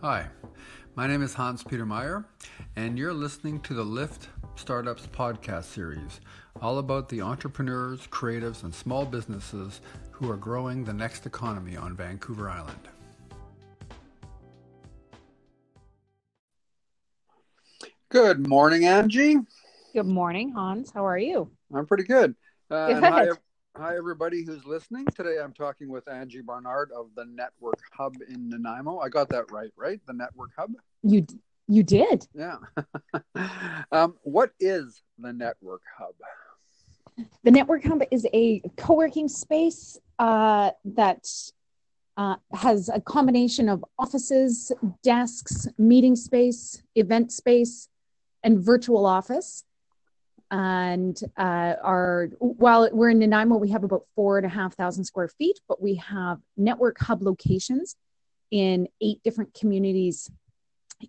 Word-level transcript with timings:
Hi, 0.00 0.28
my 0.94 1.08
name 1.08 1.24
is 1.24 1.34
Hans 1.34 1.64
Peter 1.64 1.84
Meyer, 1.84 2.24
and 2.76 2.96
you're 2.96 3.12
listening 3.12 3.58
to 3.62 3.74
the 3.74 3.82
Lift 3.82 4.28
Startups 4.54 5.08
podcast 5.08 5.64
series, 5.64 6.20
all 6.62 6.78
about 6.78 7.08
the 7.08 7.20
entrepreneurs, 7.20 8.06
creatives, 8.06 8.62
and 8.62 8.72
small 8.72 9.04
businesses 9.04 9.80
who 10.12 10.30
are 10.30 10.36
growing 10.36 10.84
the 10.84 10.92
next 10.92 11.26
economy 11.26 11.76
on 11.76 11.96
Vancouver 11.96 12.48
Island. 12.48 12.78
Good 18.08 18.46
morning, 18.46 18.84
Angie. 18.84 19.38
Good 19.92 20.06
morning, 20.06 20.52
Hans. 20.52 20.92
How 20.94 21.04
are 21.04 21.18
you? 21.18 21.50
I'm 21.74 21.86
pretty 21.86 22.04
good. 22.04 22.36
Uh, 22.70 22.86
and 22.86 23.00
Good. 23.00 23.12
hi, 23.12 23.28
hi, 23.78 23.96
everybody 23.96 24.44
who's 24.44 24.64
listening. 24.66 25.06
Today 25.14 25.36
I'm 25.40 25.52
talking 25.52 25.88
with 25.88 26.08
Angie 26.08 26.40
Barnard 26.40 26.90
of 26.90 27.10
the 27.14 27.24
Network 27.24 27.80
Hub 27.92 28.16
in 28.28 28.48
Nanaimo. 28.48 28.98
I 28.98 29.08
got 29.08 29.28
that 29.28 29.52
right, 29.52 29.70
right? 29.76 30.00
The 30.04 30.14
Network 30.14 30.50
Hub? 30.58 30.72
You 31.04 31.24
you 31.68 31.84
did. 31.84 32.26
Yeah. 32.34 32.56
um, 33.92 34.16
what 34.22 34.50
is 34.58 35.04
the 35.16 35.32
Network 35.32 35.82
Hub? 35.96 36.14
The 37.44 37.52
Network 37.52 37.84
Hub 37.84 38.02
is 38.10 38.26
a 38.32 38.62
co-working 38.76 39.28
space 39.28 39.96
uh, 40.18 40.72
that 40.84 41.28
uh, 42.16 42.34
has 42.52 42.88
a 42.88 43.00
combination 43.00 43.68
of 43.68 43.84
offices, 43.96 44.72
desks, 45.04 45.68
meeting 45.78 46.16
space, 46.16 46.82
event 46.96 47.30
space, 47.30 47.88
and 48.42 48.58
virtual 48.58 49.06
office. 49.06 49.62
And 50.50 51.18
uh, 51.36 51.74
our 51.82 52.30
while 52.38 52.88
we're 52.90 53.10
in 53.10 53.18
Nanaimo, 53.18 53.56
we 53.56 53.70
have 53.70 53.84
about 53.84 54.04
four 54.14 54.38
and 54.38 54.46
a 54.46 54.48
half 54.48 54.74
thousand 54.74 55.04
square 55.04 55.28
feet, 55.28 55.60
but 55.68 55.82
we 55.82 55.96
have 55.96 56.38
Network 56.56 56.98
Hub 57.00 57.22
locations 57.22 57.96
in 58.50 58.88
eight 59.02 59.22
different 59.22 59.52
communities 59.52 60.30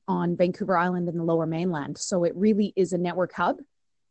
on 0.07 0.35
Vancouver 0.35 0.77
Island 0.77 1.07
and 1.07 1.17
the 1.17 1.23
Lower 1.23 1.45
Mainland. 1.45 1.97
So 1.97 2.25
it 2.25 2.33
really 2.35 2.73
is 2.75 2.91
a 2.91 2.97
network 2.97 3.33
hub, 3.33 3.57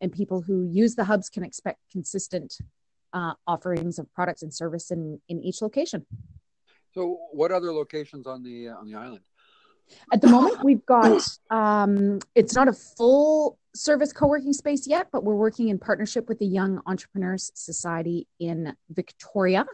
and 0.00 0.11
people 0.11 0.41
who 0.41 0.66
use 0.72 0.94
the 0.94 1.05
hubs 1.05 1.28
can 1.28 1.44
expect 1.44 1.81
consistent 1.92 2.56
uh, 3.12 3.34
offerings 3.47 3.98
of 3.98 4.12
products 4.14 4.42
and 4.42 4.53
service 4.53 4.91
in 4.91 5.20
in 5.28 5.42
each 5.42 5.60
location. 5.62 6.06
So, 6.94 7.19
what 7.33 7.53
other 7.53 7.72
locations 7.72 8.27
on 8.27 8.42
the 8.42 8.69
uh, 8.69 8.77
on 8.77 8.91
the 8.91 8.94
island? 8.94 9.20
At 10.12 10.20
the 10.20 10.28
moment, 10.28 10.62
we've 10.64 10.84
got 10.84 11.22
um, 11.50 12.19
it's 12.34 12.55
not 12.55 12.69
a 12.69 12.72
full 12.72 13.58
service 13.79 14.12
co-working 14.12 14.53
space 14.53 14.87
yet, 14.87 15.09
but 15.12 15.25
we're 15.25 15.34
working 15.34 15.69
in 15.69 15.79
partnership 15.79 16.29
with 16.29 16.39
the 16.39 16.47
Young 16.47 16.81
Entrepreneurs 16.87 17.51
Society 17.55 18.27
in 18.41 18.75
Victoria, 18.91 19.67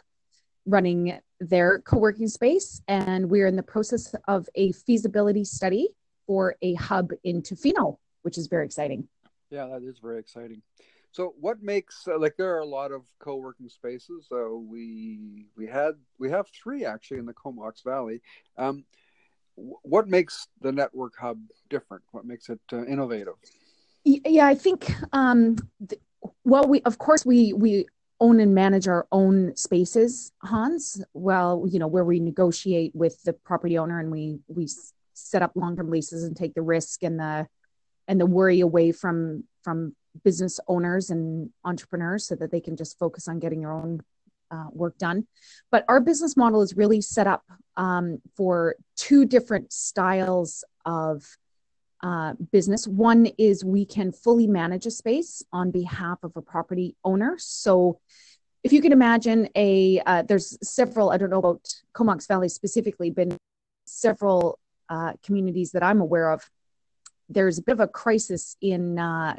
running 0.67 1.19
their 1.41 1.81
co-working 1.81 2.29
space, 2.29 2.81
and 2.89 3.31
we're 3.31 3.47
in 3.47 3.57
the 3.57 3.63
process 3.63 4.15
of 4.29 4.49
a 4.55 4.73
feasibility 4.73 5.45
study 5.45 5.89
for 6.27 6.57
a 6.63 6.75
hub 6.75 7.11
in 7.25 7.43
Tofino, 7.43 7.97
which 8.23 8.39
is 8.39 8.47
very 8.47 8.65
exciting. 8.65 9.09
Yeah, 9.51 9.67
that 9.67 9.83
is 9.83 9.99
very 9.99 10.19
exciting. 10.19 10.63
So, 11.13 11.35
what 11.39 11.63
makes 11.63 12.09
uh, 12.09 12.19
like 12.19 12.37
there 12.37 12.57
are 12.57 12.61
a 12.61 12.67
lot 12.67 12.91
of 12.91 13.03
co-working 13.21 13.69
spaces. 13.69 14.27
So 14.29 14.65
we 14.69 15.47
we 15.57 15.67
had 15.67 15.93
we 16.19 16.29
have 16.31 16.49
three 16.49 16.85
actually 16.85 17.19
in 17.19 17.27
the 17.27 17.35
Comox 17.35 17.85
Valley. 17.85 18.21
Um, 18.59 18.85
what 19.55 20.09
makes 20.09 20.49
the 20.61 20.73
network 20.73 21.15
hub 21.17 21.39
different? 21.71 22.03
What 22.11 22.25
makes 22.25 22.49
it 22.49 22.59
uh, 22.73 22.85
innovative? 22.87 23.35
Yeah, 24.05 24.47
I 24.47 24.55
think. 24.55 24.93
Um, 25.13 25.57
th- 25.89 26.01
well, 26.45 26.67
we 26.67 26.83
of 26.83 26.99
course 26.99 27.25
we 27.25 27.53
we 27.53 27.87
own 28.21 28.41
and 28.41 28.55
manage 28.55 28.87
our 28.87 29.07
own 29.11 29.57
spaces, 29.57 30.33
Hans. 30.43 31.03
Well, 31.15 31.67
you 31.69 31.79
know 31.79 31.87
where 31.87 32.05
we 32.05 32.21
negotiate 32.21 32.93
with 32.95 33.23
the 33.23 33.33
property 33.33 33.79
owner 33.79 33.99
and 33.99 34.11
we 34.11 34.39
we 34.49 34.69
set 35.15 35.43
up 35.43 35.53
long 35.55 35.77
term 35.77 35.91
leases 35.91 36.25
and 36.25 36.37
take 36.37 36.55
the 36.55 36.63
risk 36.63 37.03
and 37.03 37.19
the 37.19 37.47
and 38.07 38.21
the 38.21 38.27
worry 38.27 38.61
away 38.61 38.93
from 38.93 39.45
from 39.63 39.95
business 40.23 40.61
owners 40.69 41.11
and 41.11 41.51
entrepreneurs 41.65 42.27
so 42.27 42.35
that 42.37 42.51
they 42.51 42.61
can 42.61 42.77
just 42.77 42.99
focus 42.99 43.27
on 43.27 43.39
getting 43.39 43.61
their 43.61 43.73
own 43.73 44.01
uh, 44.51 44.67
work 44.71 44.97
done. 44.99 45.27
But 45.71 45.85
our 45.89 46.01
business 46.01 46.37
model 46.37 46.63
is 46.63 46.77
really 46.77 47.01
set 47.01 47.27
up 47.27 47.43
um, 47.77 48.21
for 48.37 48.77
two 48.97 49.25
different 49.25 49.73
styles 49.73 50.63
of 50.85 51.25
uh, 52.05 52.35
business. 52.53 52.87
One 52.87 53.27
is 53.39 53.65
we 53.65 53.85
can 53.87 54.13
fully 54.13 54.47
manage 54.47 54.85
a 54.87 54.91
space 54.91 55.43
on 55.53 55.71
behalf 55.71 56.19
of 56.23 56.33
a 56.37 56.43
property 56.43 56.95
owner. 57.03 57.35
So 57.39 57.99
if 58.63 58.73
you 58.73 58.81
can 58.81 58.93
imagine 58.93 59.49
a, 59.57 60.01
uh, 60.07 60.23
there's 60.23 60.59
several, 60.63 61.11
I 61.11 61.17
don't 61.17 61.31
know 61.31 61.39
about 61.39 61.65
Comox 61.95 62.27
Valley 62.29 62.49
specifically, 62.49 63.11
been 63.11 63.37
several 63.87 64.59
uh, 64.89 65.15
communities 65.23 65.73
that 65.73 65.83
I'm 65.83 66.01
aware 66.01 66.31
of. 66.31 66.49
There's 67.29 67.59
a 67.59 67.63
bit 67.63 67.73
of 67.73 67.81
a 67.81 67.89
crisis 67.89 68.57
in 68.61 68.99
uh, 68.99 69.37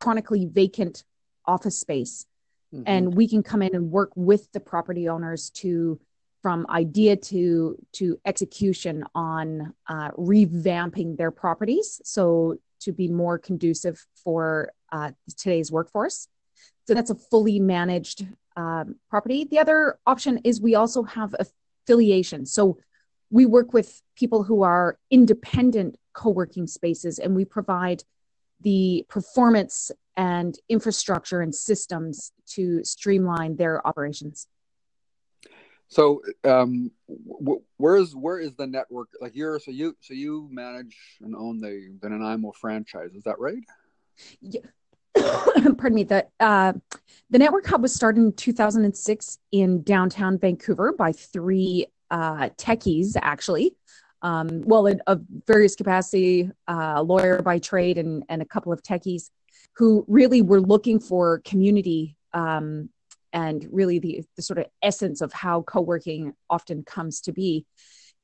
chronically 0.00 0.46
vacant 0.46 1.04
office 1.44 1.78
space 1.78 2.26
Mhm. 2.74 2.82
and 2.86 3.14
we 3.14 3.28
can 3.28 3.42
come 3.42 3.62
in 3.62 3.74
and 3.76 3.92
work 3.92 4.10
with 4.16 4.50
the 4.52 4.58
property 4.60 5.08
owners 5.08 5.50
to 5.50 6.00
from 6.46 6.64
idea 6.70 7.16
to 7.16 7.76
to 7.90 8.20
execution 8.24 9.02
on 9.16 9.74
uh, 9.88 10.12
revamping 10.12 11.16
their 11.16 11.32
properties. 11.32 12.00
So 12.04 12.58
to 12.78 12.92
be 12.92 13.08
more 13.08 13.36
conducive 13.36 14.06
for 14.22 14.70
uh, 14.92 15.10
today's 15.36 15.72
workforce. 15.72 16.28
So 16.86 16.94
that's 16.94 17.10
a 17.10 17.16
fully 17.16 17.58
managed 17.58 18.28
um, 18.56 18.94
property. 19.10 19.42
The 19.42 19.58
other 19.58 19.98
option 20.06 20.38
is 20.44 20.60
we 20.60 20.76
also 20.76 21.02
have 21.02 21.34
affiliation. 21.40 22.46
So 22.46 22.78
we 23.28 23.44
work 23.44 23.72
with 23.72 24.00
people 24.14 24.44
who 24.44 24.62
are 24.62 25.00
independent 25.10 25.96
co-working 26.12 26.68
spaces 26.68 27.18
and 27.18 27.34
we 27.34 27.44
provide 27.44 28.04
the 28.60 29.04
performance 29.08 29.90
and 30.16 30.56
infrastructure 30.68 31.40
and 31.40 31.52
systems 31.52 32.30
to 32.50 32.84
streamline 32.84 33.56
their 33.56 33.84
operations. 33.84 34.46
So, 35.88 36.22
um, 36.44 36.90
wh- 37.08 37.62
where 37.76 37.96
is 37.96 38.14
where 38.14 38.38
is 38.38 38.54
the 38.56 38.66
network? 38.66 39.08
Like 39.20 39.36
you're 39.36 39.60
so 39.60 39.70
you 39.70 39.96
so 40.00 40.14
you 40.14 40.48
manage 40.50 40.96
and 41.20 41.34
own 41.34 41.60
the 41.60 41.96
the 42.00 42.08
Nanaimo 42.08 42.52
franchise. 42.52 43.14
Is 43.14 43.24
that 43.24 43.38
right? 43.38 43.62
Yeah. 44.40 44.62
Pardon 45.14 45.94
me. 45.94 46.04
The 46.04 46.26
uh, 46.40 46.72
the 47.30 47.38
network 47.38 47.66
hub 47.66 47.82
was 47.82 47.94
started 47.94 48.20
in 48.20 48.32
2006 48.32 49.38
in 49.52 49.82
downtown 49.82 50.38
Vancouver 50.38 50.92
by 50.92 51.12
three 51.12 51.86
uh, 52.10 52.50
techies, 52.56 53.16
actually. 53.20 53.76
Um, 54.22 54.62
well, 54.62 54.86
in 54.86 55.00
of 55.06 55.22
various 55.46 55.76
capacity, 55.76 56.50
uh, 56.68 56.94
a 56.96 57.02
lawyer 57.02 57.42
by 57.42 57.58
trade, 57.58 57.98
and 57.98 58.24
and 58.28 58.42
a 58.42 58.46
couple 58.46 58.72
of 58.72 58.82
techies 58.82 59.30
who 59.76 60.04
really 60.08 60.42
were 60.42 60.60
looking 60.60 60.98
for 60.98 61.40
community 61.44 62.16
um, 62.32 62.88
and 63.36 63.68
really 63.70 63.98
the, 63.98 64.24
the 64.36 64.42
sort 64.42 64.58
of 64.58 64.64
essence 64.82 65.20
of 65.20 65.30
how 65.30 65.60
co-working 65.60 66.32
often 66.48 66.82
comes 66.82 67.20
to 67.20 67.32
be. 67.32 67.66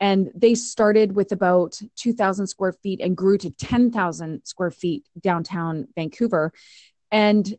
And 0.01 0.31
they 0.35 0.55
started 0.55 1.15
with 1.15 1.33
about 1.33 1.79
2000 1.97 2.47
square 2.47 2.73
feet 2.73 2.99
and 2.99 3.15
grew 3.15 3.37
to 3.37 3.51
10,000 3.51 4.45
square 4.47 4.71
feet 4.71 5.05
downtown 5.21 5.87
Vancouver. 5.95 6.51
And 7.11 7.55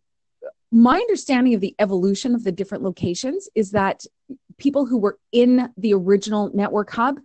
my 0.71 0.97
understanding 0.97 1.53
of 1.53 1.61
the 1.61 1.75
evolution 1.77 2.33
of 2.33 2.43
the 2.43 2.51
different 2.51 2.83
locations 2.83 3.47
is 3.53 3.69
that 3.71 4.03
people 4.57 4.87
who 4.87 4.97
were 4.97 5.19
in 5.31 5.71
the 5.77 5.93
original 5.93 6.49
network 6.55 6.89
hub 6.89 7.19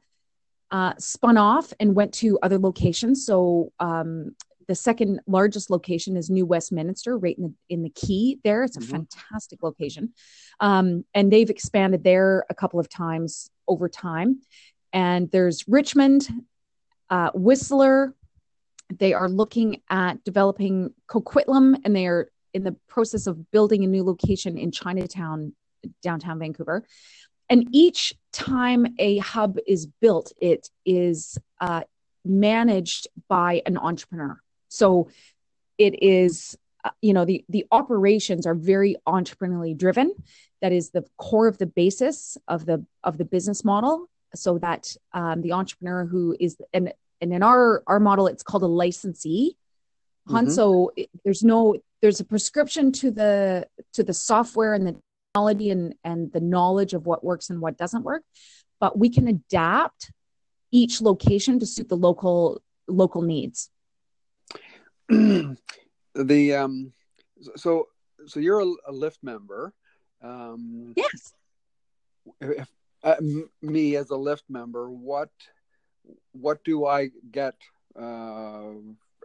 uh, 0.70 0.92
spun 0.98 1.38
off 1.38 1.72
and 1.80 1.94
went 1.94 2.12
to 2.12 2.38
other 2.42 2.58
locations. 2.58 3.24
So 3.24 3.72
um, 3.80 4.36
the 4.68 4.74
second 4.74 5.20
largest 5.26 5.70
location 5.70 6.16
is 6.16 6.28
New 6.30 6.46
Westminster, 6.46 7.16
right 7.16 7.36
in 7.36 7.44
the 7.44 7.54
in 7.68 7.82
the 7.82 7.88
Quay. 7.90 8.38
There, 8.44 8.62
it's 8.62 8.76
a 8.76 8.80
Mhm. 8.80 8.90
fantastic 8.90 9.62
location, 9.62 10.12
um, 10.60 11.04
and 11.14 11.32
they've 11.32 11.50
expanded 11.50 12.04
there 12.04 12.44
a 12.50 12.54
couple 12.54 12.78
of 12.78 12.88
times 12.88 13.50
over 13.66 13.88
time. 13.88 14.40
And 14.92 15.30
there's 15.30 15.66
Richmond, 15.66 16.28
uh, 17.10 17.30
Whistler. 17.34 18.14
They 18.90 19.12
are 19.14 19.28
looking 19.28 19.82
at 19.90 20.22
developing 20.24 20.94
Coquitlam, 21.08 21.80
and 21.84 21.96
they 21.96 22.06
are 22.06 22.30
in 22.54 22.64
the 22.64 22.76
process 22.88 23.26
of 23.26 23.50
building 23.50 23.84
a 23.84 23.86
new 23.86 24.04
location 24.04 24.56
in 24.56 24.70
Chinatown, 24.70 25.54
downtown 26.02 26.38
Vancouver. 26.38 26.86
And 27.50 27.68
each 27.72 28.14
time 28.32 28.86
a 28.98 29.18
hub 29.18 29.58
is 29.66 29.86
built, 29.86 30.32
it 30.40 30.70
is 30.84 31.38
uh, 31.60 31.84
managed 32.24 33.08
by 33.28 33.62
an 33.64 33.76
entrepreneur. 33.78 34.40
So 34.68 35.08
it 35.78 36.02
is, 36.02 36.56
uh, 36.84 36.90
you 37.02 37.12
know, 37.12 37.24
the 37.24 37.44
the 37.48 37.66
operations 37.70 38.46
are 38.46 38.54
very 38.54 38.96
entrepreneurially 39.06 39.76
driven. 39.76 40.14
That 40.60 40.72
is 40.72 40.90
the 40.90 41.04
core 41.16 41.46
of 41.48 41.58
the 41.58 41.66
basis 41.66 42.36
of 42.48 42.66
the 42.66 42.84
of 43.04 43.18
the 43.18 43.24
business 43.24 43.64
model. 43.64 44.08
So 44.34 44.58
that 44.58 44.94
um, 45.12 45.40
the 45.42 45.52
entrepreneur 45.52 46.04
who 46.04 46.36
is 46.38 46.56
and 46.72 46.92
and 47.20 47.32
in 47.32 47.42
our 47.42 47.82
our 47.86 48.00
model, 48.00 48.26
it's 48.26 48.42
called 48.42 48.62
a 48.62 48.66
licensee. 48.66 49.56
Mhm. 50.28 50.50
so 50.50 50.92
it- 50.96 51.08
there's 51.24 51.42
no 51.42 51.76
there's 52.02 52.20
a 52.20 52.24
prescription 52.24 52.92
to 52.92 53.10
the 53.10 53.66
to 53.94 54.02
the 54.04 54.12
software 54.12 54.74
and 54.74 54.86
the 54.86 54.96
technology 55.32 55.70
and 55.70 55.94
and 56.04 56.30
the 56.32 56.40
knowledge 56.40 56.92
of 56.92 57.06
what 57.06 57.24
works 57.24 57.48
and 57.50 57.60
what 57.62 57.78
doesn't 57.78 58.02
work, 58.04 58.22
but 58.78 58.98
we 58.98 59.08
can 59.08 59.26
adapt 59.28 60.12
each 60.70 61.00
location 61.00 61.58
to 61.58 61.64
suit 61.66 61.88
the 61.88 61.96
local 61.96 62.60
local 62.86 63.22
needs. 63.22 63.70
the 66.14 66.54
um, 66.54 66.92
so 67.56 67.88
so 68.26 68.40
you're 68.40 68.60
a, 68.60 68.72
a 68.88 68.92
Lift 68.92 69.22
member. 69.22 69.72
Um, 70.22 70.94
yes. 70.96 71.34
If 72.40 72.68
uh, 73.02 73.14
m- 73.18 73.50
me 73.62 73.96
as 73.96 74.10
a 74.10 74.16
Lift 74.16 74.44
member, 74.48 74.90
what 74.90 75.30
what 76.32 76.62
do 76.64 76.86
I 76.86 77.10
get 77.30 77.54
uh, 77.98 78.72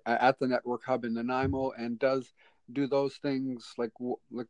at 0.05 0.39
the 0.39 0.47
network 0.47 0.83
hub 0.85 1.05
in 1.05 1.13
Nanaimo, 1.15 1.71
and 1.71 1.99
does 1.99 2.33
do 2.71 2.87
those 2.87 3.15
things 3.15 3.73
like 3.77 3.91
like 4.31 4.47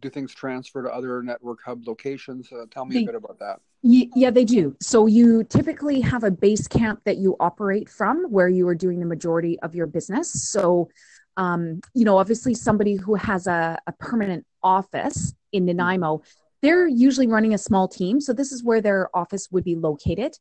do 0.00 0.10
things 0.10 0.34
transfer 0.34 0.82
to 0.82 0.88
other 0.88 1.22
network 1.22 1.60
hub 1.64 1.86
locations? 1.86 2.50
Uh, 2.52 2.64
tell 2.70 2.84
me 2.84 2.96
they, 2.96 3.02
a 3.02 3.06
bit 3.06 3.14
about 3.14 3.38
that. 3.38 3.60
Yeah, 3.82 4.30
they 4.30 4.44
do. 4.44 4.76
So 4.80 5.06
you 5.06 5.44
typically 5.44 6.00
have 6.00 6.24
a 6.24 6.30
base 6.30 6.68
camp 6.68 7.00
that 7.04 7.16
you 7.16 7.36
operate 7.40 7.88
from 7.88 8.24
where 8.30 8.48
you 8.48 8.68
are 8.68 8.74
doing 8.74 9.00
the 9.00 9.06
majority 9.06 9.58
of 9.60 9.74
your 9.74 9.86
business. 9.86 10.50
So, 10.50 10.90
um, 11.36 11.80
you 11.94 12.04
know, 12.04 12.18
obviously 12.18 12.54
somebody 12.54 12.96
who 12.96 13.14
has 13.14 13.46
a, 13.46 13.78
a 13.86 13.92
permanent 13.92 14.44
office 14.62 15.34
in 15.52 15.64
Nanaimo, 15.64 16.22
they're 16.60 16.86
usually 16.86 17.26
running 17.26 17.54
a 17.54 17.58
small 17.58 17.88
team. 17.88 18.20
So 18.20 18.32
this 18.32 18.52
is 18.52 18.62
where 18.62 18.82
their 18.82 19.14
office 19.16 19.48
would 19.50 19.64
be 19.64 19.76
located. 19.76 20.36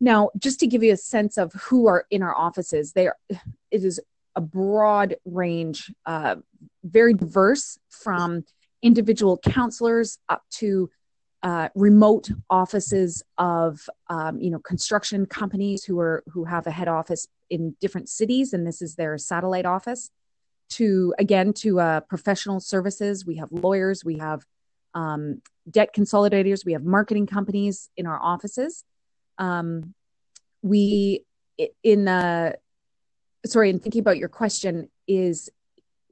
Now, 0.00 0.30
just 0.36 0.60
to 0.60 0.66
give 0.66 0.82
you 0.82 0.92
a 0.92 0.98
sense 0.98 1.38
of 1.38 1.52
who 1.54 1.86
are 1.86 2.04
in 2.10 2.22
our 2.22 2.36
offices, 2.36 2.92
they 2.92 3.06
are, 3.06 3.16
it 3.30 3.84
is 3.84 4.00
a 4.36 4.40
broad 4.40 5.16
range, 5.24 5.90
uh, 6.04 6.36
very 6.82 7.14
diverse 7.14 7.78
from 7.88 8.44
individual 8.84 9.38
counselors 9.38 10.18
up 10.28 10.42
to 10.50 10.90
uh, 11.42 11.68
remote 11.74 12.30
offices 12.48 13.22
of 13.38 13.88
um, 14.08 14.40
you 14.40 14.50
know 14.50 14.60
construction 14.60 15.26
companies 15.26 15.84
who 15.84 15.98
are 15.98 16.22
who 16.28 16.44
have 16.44 16.66
a 16.66 16.70
head 16.70 16.88
office 16.88 17.26
in 17.50 17.74
different 17.80 18.08
cities 18.08 18.52
and 18.52 18.66
this 18.66 18.80
is 18.80 18.94
their 18.94 19.18
satellite 19.18 19.66
office 19.66 20.10
to 20.70 21.14
again 21.18 21.52
to 21.52 21.80
uh, 21.80 22.00
professional 22.00 22.60
services. 22.60 23.26
We 23.26 23.36
have 23.36 23.48
lawyers 23.50 24.04
we 24.04 24.18
have 24.18 24.44
um, 24.94 25.42
debt 25.70 25.94
consolidators 25.94 26.64
we 26.64 26.72
have 26.72 26.84
marketing 26.84 27.26
companies 27.26 27.90
in 27.96 28.06
our 28.06 28.20
offices. 28.22 28.84
Um, 29.38 29.94
we 30.62 31.24
in 31.82 32.08
uh, 32.08 32.52
sorry 33.44 33.70
in 33.70 33.80
thinking 33.80 34.00
about 34.00 34.18
your 34.18 34.30
question 34.30 34.88
is 35.06 35.50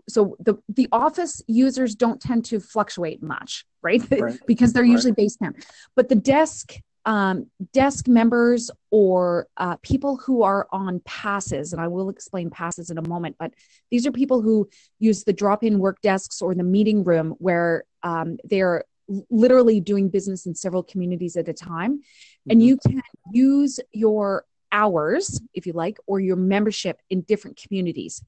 so 0.08 0.36
the 0.40 0.56
the 0.68 0.88
office 0.92 1.42
users 1.46 1.94
don't 1.94 2.20
tend 2.20 2.44
to 2.44 2.60
fluctuate 2.60 3.22
much 3.22 3.64
right, 3.82 4.02
right. 4.10 4.38
because 4.46 4.72
they're 4.72 4.84
usually 4.84 5.12
right. 5.12 5.18
base 5.18 5.36
camp 5.36 5.56
but 5.96 6.08
the 6.08 6.14
desk 6.14 6.74
um, 7.04 7.46
desk 7.72 8.06
members 8.06 8.70
or 8.92 9.48
uh, 9.56 9.74
people 9.82 10.16
who 10.18 10.44
are 10.44 10.68
on 10.70 11.00
passes 11.04 11.72
and 11.72 11.82
i 11.82 11.88
will 11.88 12.08
explain 12.08 12.50
passes 12.50 12.90
in 12.90 12.98
a 12.98 13.08
moment 13.08 13.36
but 13.38 13.52
these 13.90 14.06
are 14.06 14.12
people 14.12 14.40
who 14.40 14.68
use 14.98 15.24
the 15.24 15.32
drop-in 15.32 15.78
work 15.78 16.00
desks 16.00 16.40
or 16.40 16.54
the 16.54 16.62
meeting 16.62 17.02
room 17.04 17.34
where 17.38 17.84
um, 18.02 18.36
they're 18.44 18.84
literally 19.30 19.80
doing 19.80 20.08
business 20.08 20.46
in 20.46 20.54
several 20.54 20.82
communities 20.82 21.36
at 21.36 21.48
a 21.48 21.52
time 21.52 21.98
mm-hmm. 21.98 22.50
and 22.50 22.62
you 22.62 22.76
can 22.76 23.02
use 23.32 23.80
your 23.92 24.44
hours 24.70 25.40
if 25.54 25.66
you 25.66 25.72
like 25.72 25.98
or 26.06 26.18
your 26.18 26.36
membership 26.36 27.00
in 27.10 27.20
different 27.22 27.56
communities 27.56 28.22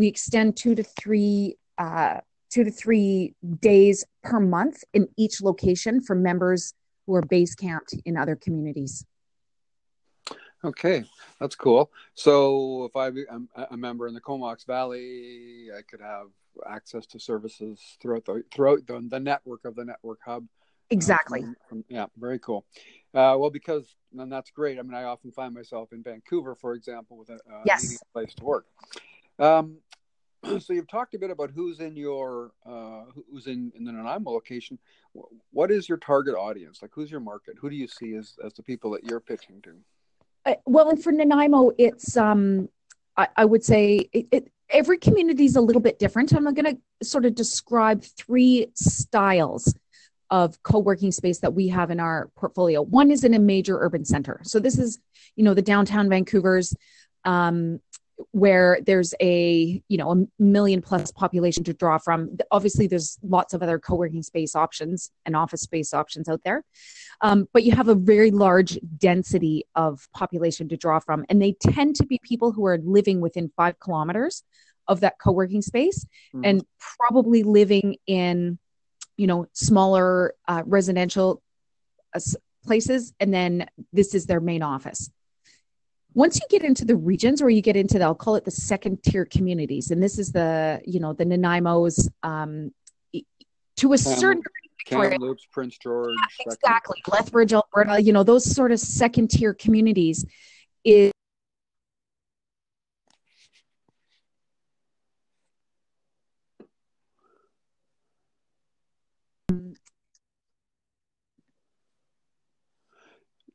we 0.00 0.08
extend 0.08 0.56
two 0.56 0.74
to 0.74 0.82
three 0.82 1.58
uh, 1.76 2.20
two 2.48 2.64
to 2.64 2.70
three 2.70 3.34
days 3.60 4.02
per 4.24 4.40
month 4.40 4.82
in 4.94 5.06
each 5.18 5.42
location 5.42 6.00
for 6.00 6.16
members 6.16 6.72
who 7.06 7.14
are 7.14 7.22
base 7.22 7.54
camped 7.54 7.94
in 8.06 8.16
other 8.16 8.34
communities. 8.34 9.04
Okay, 10.64 11.04
that's 11.38 11.54
cool. 11.54 11.90
So 12.14 12.84
if 12.84 12.96
I'm 12.96 13.48
a 13.70 13.76
member 13.76 14.08
in 14.08 14.14
the 14.14 14.22
Comox 14.22 14.64
Valley, 14.66 15.68
I 15.76 15.82
could 15.82 16.00
have 16.00 16.28
access 16.66 17.04
to 17.08 17.20
services 17.20 17.78
throughout 18.00 18.24
the 18.24 18.42
throughout 18.54 18.86
the, 18.86 19.06
the 19.06 19.20
network 19.20 19.66
of 19.66 19.76
the 19.76 19.84
network 19.84 20.20
hub. 20.24 20.46
Exactly. 20.88 21.40
Uh, 21.40 21.44
from, 21.44 21.56
from, 21.68 21.84
yeah, 21.90 22.06
very 22.18 22.38
cool. 22.38 22.64
Uh, 23.12 23.36
well, 23.38 23.50
because 23.50 23.84
and 24.18 24.32
that's 24.32 24.50
great. 24.50 24.78
I 24.78 24.82
mean, 24.82 24.94
I 24.94 25.04
often 25.04 25.30
find 25.30 25.52
myself 25.54 25.92
in 25.92 26.02
Vancouver, 26.02 26.54
for 26.54 26.72
example, 26.72 27.18
with 27.18 27.28
a, 27.28 27.34
a 27.34 27.62
yes. 27.66 27.98
place 28.14 28.34
to 28.36 28.44
work. 28.44 28.64
Um, 29.38 29.78
so 30.60 30.72
you've 30.72 30.88
talked 30.88 31.14
a 31.14 31.18
bit 31.18 31.30
about 31.30 31.50
who's 31.50 31.80
in 31.80 31.96
your 31.96 32.52
uh, 32.66 33.02
who's 33.30 33.46
in 33.46 33.72
in 33.76 33.84
the 33.84 33.92
Nanaimo 33.92 34.30
location. 34.30 34.78
What 35.52 35.70
is 35.70 35.88
your 35.88 35.98
target 35.98 36.34
audience? 36.34 36.80
Like, 36.82 36.92
who's 36.94 37.10
your 37.10 37.20
market? 37.20 37.56
Who 37.60 37.70
do 37.70 37.76
you 37.76 37.88
see 37.88 38.14
as 38.14 38.36
as 38.44 38.54
the 38.54 38.62
people 38.62 38.90
that 38.92 39.04
you're 39.04 39.20
pitching 39.20 39.60
to? 39.62 39.74
Uh, 40.46 40.54
well, 40.66 40.88
and 40.88 41.02
for 41.02 41.12
Nanaimo, 41.12 41.72
it's 41.78 42.16
um, 42.16 42.68
I, 43.16 43.28
I 43.36 43.44
would 43.44 43.64
say 43.64 44.08
it, 44.12 44.26
it, 44.30 44.52
every 44.70 44.98
community 44.98 45.44
is 45.44 45.56
a 45.56 45.60
little 45.60 45.82
bit 45.82 45.98
different. 45.98 46.32
I'm 46.32 46.44
going 46.54 46.76
to 46.76 47.06
sort 47.06 47.26
of 47.26 47.34
describe 47.34 48.02
three 48.02 48.68
styles 48.74 49.74
of 50.30 50.62
co-working 50.62 51.10
space 51.10 51.40
that 51.40 51.54
we 51.54 51.68
have 51.68 51.90
in 51.90 51.98
our 51.98 52.30
portfolio. 52.36 52.82
One 52.82 53.10
is 53.10 53.24
in 53.24 53.34
a 53.34 53.38
major 53.38 53.78
urban 53.80 54.04
center. 54.04 54.40
So 54.44 54.60
this 54.60 54.78
is, 54.78 55.00
you 55.34 55.44
know, 55.44 55.54
the 55.54 55.62
downtown 55.62 56.08
Vancouver's. 56.08 56.74
Um, 57.24 57.80
where 58.32 58.78
there's 58.86 59.14
a 59.20 59.82
you 59.88 59.98
know 59.98 60.12
a 60.12 60.42
million 60.42 60.82
plus 60.82 61.10
population 61.12 61.64
to 61.64 61.72
draw 61.72 61.98
from. 61.98 62.36
Obviously 62.50 62.86
there's 62.86 63.18
lots 63.22 63.54
of 63.54 63.62
other 63.62 63.78
co-working 63.78 64.22
space 64.22 64.54
options 64.54 65.10
and 65.26 65.36
office 65.36 65.62
space 65.62 65.94
options 65.94 66.28
out 66.28 66.40
there. 66.44 66.64
Um, 67.20 67.48
but 67.52 67.64
you 67.64 67.72
have 67.72 67.88
a 67.88 67.94
very 67.94 68.30
large 68.30 68.78
density 68.98 69.66
of 69.74 70.08
population 70.12 70.68
to 70.68 70.76
draw 70.76 70.98
from 70.98 71.24
and 71.28 71.40
they 71.40 71.52
tend 71.52 71.96
to 71.96 72.06
be 72.06 72.18
people 72.22 72.52
who 72.52 72.66
are 72.66 72.78
living 72.78 73.20
within 73.20 73.50
five 73.56 73.78
kilometers 73.78 74.42
of 74.88 75.00
that 75.00 75.18
co-working 75.22 75.62
space 75.62 76.04
mm-hmm. 76.34 76.44
and 76.44 76.64
probably 76.98 77.42
living 77.42 77.96
in 78.06 78.58
you 79.16 79.26
know 79.26 79.46
smaller 79.52 80.34
uh, 80.48 80.62
residential 80.66 81.42
uh, 82.14 82.20
places 82.64 83.12
and 83.20 83.32
then 83.32 83.66
this 83.92 84.14
is 84.14 84.26
their 84.26 84.40
main 84.40 84.62
office 84.62 85.10
once 86.14 86.40
you 86.40 86.46
get 86.50 86.64
into 86.64 86.84
the 86.84 86.96
regions 86.96 87.40
or 87.40 87.50
you 87.50 87.62
get 87.62 87.76
into 87.76 87.98
the, 87.98 88.04
I'll 88.04 88.14
call 88.14 88.36
it 88.36 88.44
the 88.44 88.50
second 88.50 89.02
tier 89.02 89.24
communities, 89.24 89.90
and 89.90 90.02
this 90.02 90.18
is 90.18 90.32
the, 90.32 90.80
you 90.84 91.00
know, 91.00 91.12
the 91.12 91.24
Nanaimos, 91.24 92.08
um, 92.22 92.72
to 93.76 93.92
a 93.92 93.98
certain 93.98 94.42
degree, 94.42 95.10
Kamloops, 95.10 95.46
Prince 95.52 95.78
George, 95.78 96.14
yeah, 96.16 96.52
exactly, 96.52 97.00
Lethbridge, 97.08 97.52
Alberta, 97.52 98.02
you 98.02 98.12
know, 98.12 98.22
those 98.22 98.44
sort 98.44 98.72
of 98.72 98.80
second 98.80 99.30
tier 99.30 99.54
communities 99.54 100.24
is 100.84 101.12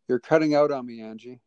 You're 0.08 0.20
cutting 0.20 0.54
out 0.54 0.72
on 0.72 0.86
me, 0.86 1.02
Angie. 1.02 1.42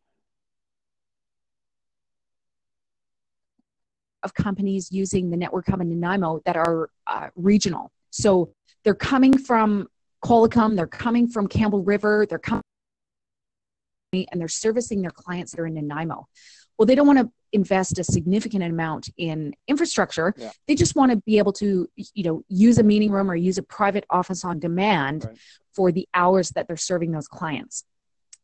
Of 4.23 4.35
companies 4.35 4.91
using 4.91 5.31
the 5.31 5.37
network 5.37 5.69
hub 5.69 5.81
in 5.81 5.89
Nanaimo 5.89 6.41
that 6.45 6.57
are 6.57 6.91
uh, 7.07 7.29
regional. 7.37 7.93
So 8.11 8.53
they're 8.85 8.95
coming 8.95 9.37
from 9.37 9.89
Qualicum, 10.25 10.77
they're 10.77 10.87
coming 10.87 11.29
from 11.29 11.47
Campbell 11.47 11.83
River, 11.83 12.27
they're 12.29 12.39
coming 12.39 12.63
and 14.13 14.41
they're 14.41 14.49
servicing 14.49 15.03
their 15.03 15.11
clients 15.11 15.53
that 15.53 15.61
are 15.61 15.67
in 15.67 15.75
Nanaimo. 15.75 16.27
Well, 16.79 16.87
they 16.87 16.95
don't 16.95 17.07
want 17.07 17.19
to 17.19 17.31
invest 17.53 17.99
a 17.99 18.05
significant 18.05 18.63
amount 18.63 19.11
in 19.17 19.55
infrastructure. 19.67 20.35
Yeah. 20.37 20.51
They 20.67 20.75
just 20.75 20.97
want 20.97 21.13
to 21.13 21.19
be 21.19 21.39
able 21.39 21.53
to, 21.55 21.89
you 21.97 22.25
know, 22.25 22.43
use 22.49 22.79
a 22.79 22.83
meeting 22.83 23.11
room 23.11 23.31
or 23.31 23.37
use 23.37 23.59
a 23.59 23.63
private 23.63 24.05
office 24.11 24.45
on 24.45 24.59
demand 24.59 25.25
right. 25.25 25.37
for 25.73 25.93
the 25.93 26.09
hours 26.15 26.51
that 26.51 26.67
they're 26.67 26.77
serving 26.77 27.13
those 27.13 27.29
clients. 27.29 27.85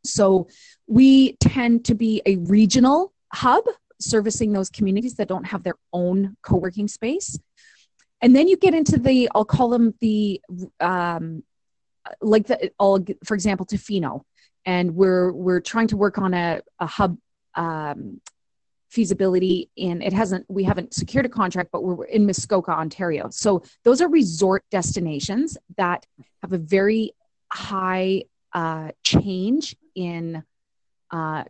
So 0.05 0.49
we 0.87 1.37
tend 1.37 1.87
to 1.87 1.95
be 1.95 2.23
a 2.27 2.37
regional 2.37 3.13
hub 3.33 3.65
servicing 4.01 4.53
those 4.53 4.71
communities 4.71 5.15
that 5.15 5.29
don't 5.29 5.45
have 5.45 5.63
their 5.63 5.77
own 5.93 6.37
co-working 6.43 6.89
space. 6.89 7.39
And 8.21 8.35
then 8.35 8.49
you 8.49 8.57
get 8.57 8.75
into 8.75 8.99
the 8.99 9.29
i'll 9.35 9.45
call 9.45 9.69
them 9.69 9.95
the 10.01 10.41
um, 10.81 11.43
like 12.21 12.47
the 12.47 12.71
all 12.79 13.05
for 13.25 13.35
example 13.35 13.67
tofino. 13.67 14.23
And 14.67 14.95
we're 14.95 15.31
we're 15.33 15.61
trying 15.61 15.89
to 15.89 15.97
work 15.97 16.17
on 16.17 16.33
a, 16.33 16.63
a 16.79 16.87
hub 16.87 17.19
um, 17.55 18.21
feasibility 18.91 19.71
in 19.77 20.01
it 20.01 20.13
hasn't 20.13 20.47
we 20.49 20.65
haven't 20.65 20.95
secured 20.95 21.27
a 21.27 21.29
contract 21.29 21.71
but 21.73 21.83
we're 21.83 22.05
in 22.05 22.27
muskoka 22.27 22.71
ontario. 22.71 23.29
So 23.31 23.63
those 23.83 24.01
are 24.01 24.09
resort 24.09 24.65
destinations 24.71 25.59
that 25.77 26.07
have 26.43 26.53
a 26.53 26.59
very 26.59 27.13
high 27.53 28.25
uh, 28.53 28.93
change 29.03 29.77
in 29.95 30.45
uh, 31.11 31.45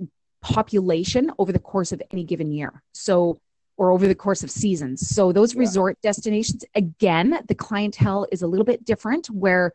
population 0.44 1.32
over 1.38 1.52
the 1.52 1.58
course 1.58 1.90
of 1.92 2.02
any 2.10 2.24
given 2.24 2.52
year. 2.52 2.82
So, 2.92 3.40
or 3.76 3.90
over 3.90 4.06
the 4.06 4.14
course 4.14 4.44
of 4.44 4.50
seasons. 4.50 5.08
So, 5.08 5.32
those 5.32 5.54
yeah. 5.54 5.60
resort 5.60 5.98
destinations, 6.02 6.64
again, 6.74 7.40
the 7.48 7.54
clientele 7.54 8.26
is 8.30 8.42
a 8.42 8.46
little 8.46 8.64
bit 8.64 8.84
different 8.84 9.26
where 9.28 9.72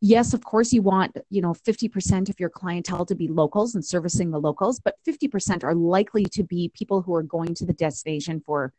yes, 0.00 0.32
of 0.32 0.42
course, 0.42 0.72
you 0.72 0.82
want, 0.82 1.16
you 1.28 1.42
know, 1.42 1.52
50% 1.52 2.28
of 2.28 2.40
your 2.40 2.48
clientele 2.48 3.04
to 3.06 3.14
be 3.14 3.28
locals 3.28 3.74
and 3.74 3.84
servicing 3.84 4.30
the 4.30 4.40
locals, 4.40 4.80
but 4.80 4.96
50% 5.06 5.62
are 5.62 5.74
likely 5.74 6.24
to 6.24 6.42
be 6.42 6.70
people 6.74 7.02
who 7.02 7.14
are 7.14 7.22
going 7.22 7.54
to 7.56 7.66
the 7.66 7.72
destination 7.72 8.42
for 8.44 8.72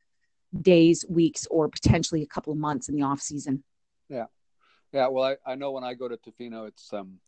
days, 0.61 1.05
weeks, 1.07 1.45
or 1.49 1.69
potentially 1.69 2.23
a 2.23 2.27
couple 2.27 2.51
of 2.51 2.59
months 2.59 2.89
in 2.89 2.95
the 2.95 3.03
off 3.03 3.21
season. 3.21 3.63
Yeah. 4.09 4.25
Yeah. 4.91 5.07
Well, 5.07 5.23
I, 5.23 5.51
I 5.51 5.55
know 5.55 5.71
when 5.71 5.83
I 5.83 5.93
go 5.93 6.07
to 6.07 6.17
Tofino, 6.17 6.67
it's, 6.67 6.91
um, 6.91 7.19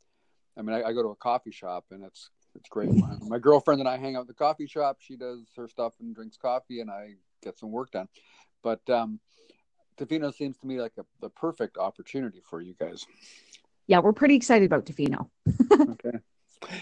I 0.57 0.61
mean, 0.61 0.75
I, 0.75 0.89
I 0.89 0.93
go 0.93 1.03
to 1.03 1.09
a 1.09 1.15
coffee 1.15 1.51
shop 1.51 1.85
and 1.91 2.03
it's, 2.03 2.29
it's 2.55 2.69
great. 2.69 2.91
My, 2.93 3.15
my 3.27 3.39
girlfriend 3.39 3.79
and 3.79 3.89
I 3.89 3.97
hang 3.97 4.15
out 4.15 4.21
at 4.21 4.27
the 4.27 4.33
coffee 4.33 4.67
shop. 4.67 4.97
She 4.99 5.15
does 5.15 5.41
her 5.55 5.67
stuff 5.67 5.93
and 5.99 6.15
drinks 6.15 6.37
coffee 6.37 6.81
and 6.81 6.89
I 6.89 7.15
get 7.43 7.57
some 7.57 7.71
work 7.71 7.91
done. 7.91 8.07
But, 8.61 8.87
um, 8.89 9.19
Tofino 9.97 10.33
seems 10.33 10.57
to 10.57 10.67
me 10.67 10.81
like 10.81 10.93
a, 10.97 11.05
the 11.21 11.29
perfect 11.29 11.77
opportunity 11.77 12.41
for 12.49 12.61
you 12.61 12.75
guys. 12.79 13.05
Yeah, 13.87 13.99
we're 13.99 14.13
pretty 14.13 14.35
excited 14.35 14.65
about 14.65 14.85
Tofino. 14.85 15.29
okay. 15.71 16.17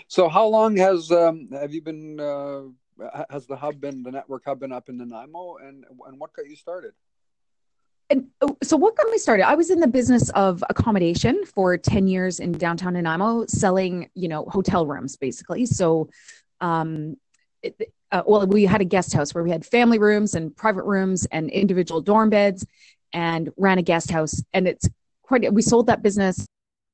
So, 0.07 0.29
how 0.29 0.45
long 0.47 0.77
has 0.77 1.11
um, 1.11 1.49
have 1.51 1.73
you 1.73 1.81
been? 1.81 2.19
Uh, 2.19 2.63
has 3.29 3.47
the 3.47 3.55
hub 3.55 3.81
been 3.81 4.03
the 4.03 4.11
network 4.11 4.43
hub 4.45 4.59
been 4.59 4.71
up 4.71 4.89
in 4.89 4.97
Nanaimo, 4.97 5.57
and 5.57 5.83
and 6.07 6.19
what 6.19 6.33
got 6.33 6.47
you 6.47 6.55
started? 6.55 6.93
And 8.11 8.27
oh, 8.41 8.57
so, 8.61 8.75
what 8.75 8.97
got 8.97 9.07
me 9.09 9.17
started? 9.17 9.47
I 9.47 9.55
was 9.55 9.71
in 9.71 9.79
the 9.79 9.87
business 9.87 10.29
of 10.31 10.61
accommodation 10.69 11.45
for 11.45 11.77
ten 11.77 12.07
years 12.07 12.41
in 12.41 12.51
downtown 12.51 12.93
Nanaimo, 12.93 13.45
selling 13.47 14.09
you 14.15 14.27
know 14.27 14.43
hotel 14.45 14.85
rooms 14.85 15.15
basically. 15.15 15.65
So, 15.65 16.09
um, 16.59 17.15
it, 17.63 17.93
uh, 18.11 18.23
well, 18.25 18.45
we 18.45 18.65
had 18.65 18.81
a 18.81 18.85
guest 18.85 19.13
house 19.13 19.33
where 19.33 19.45
we 19.45 19.49
had 19.49 19.65
family 19.65 19.97
rooms 19.97 20.35
and 20.35 20.53
private 20.53 20.83
rooms 20.83 21.25
and 21.31 21.49
individual 21.49 22.01
dorm 22.01 22.29
beds, 22.29 22.65
and 23.13 23.49
ran 23.55 23.77
a 23.77 23.81
guest 23.81 24.11
house. 24.11 24.43
And 24.53 24.67
it's 24.67 24.89
quite. 25.23 25.51
We 25.53 25.61
sold 25.61 25.87
that 25.87 26.03
business 26.03 26.45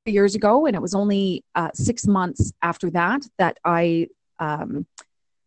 years 0.06 0.36
ago, 0.36 0.68
and 0.68 0.76
it 0.76 0.82
was 0.84 0.94
only 0.94 1.44
uh, 1.56 1.72
six 1.74 2.06
months 2.06 2.54
after 2.62 2.92
that 2.92 3.26
that 3.40 3.58
I 3.66 4.10
um, 4.38 4.86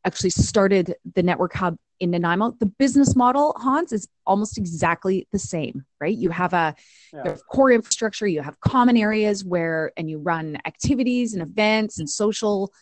actually 0.04 0.30
started 0.30 0.96
the 1.14 1.22
network 1.22 1.54
hub 1.54 1.76
in 2.00 2.10
Nanaimo. 2.10 2.52
The 2.58 2.66
business 2.66 3.14
model, 3.14 3.54
Hans, 3.58 3.92
is 3.92 4.08
almost 4.26 4.58
exactly 4.58 5.28
the 5.32 5.38
same, 5.38 5.84
right? 6.00 6.16
You 6.16 6.30
have 6.30 6.52
a 6.52 6.74
yeah. 7.12 7.36
core 7.50 7.70
infrastructure, 7.70 8.26
you 8.26 8.42
have 8.42 8.58
common 8.60 8.96
areas 8.96 9.44
where, 9.44 9.92
and 9.96 10.10
you 10.10 10.18
run 10.18 10.58
activities 10.66 11.34
and 11.34 11.42
events 11.42 11.98
and 11.98 12.08
social. 12.08 12.72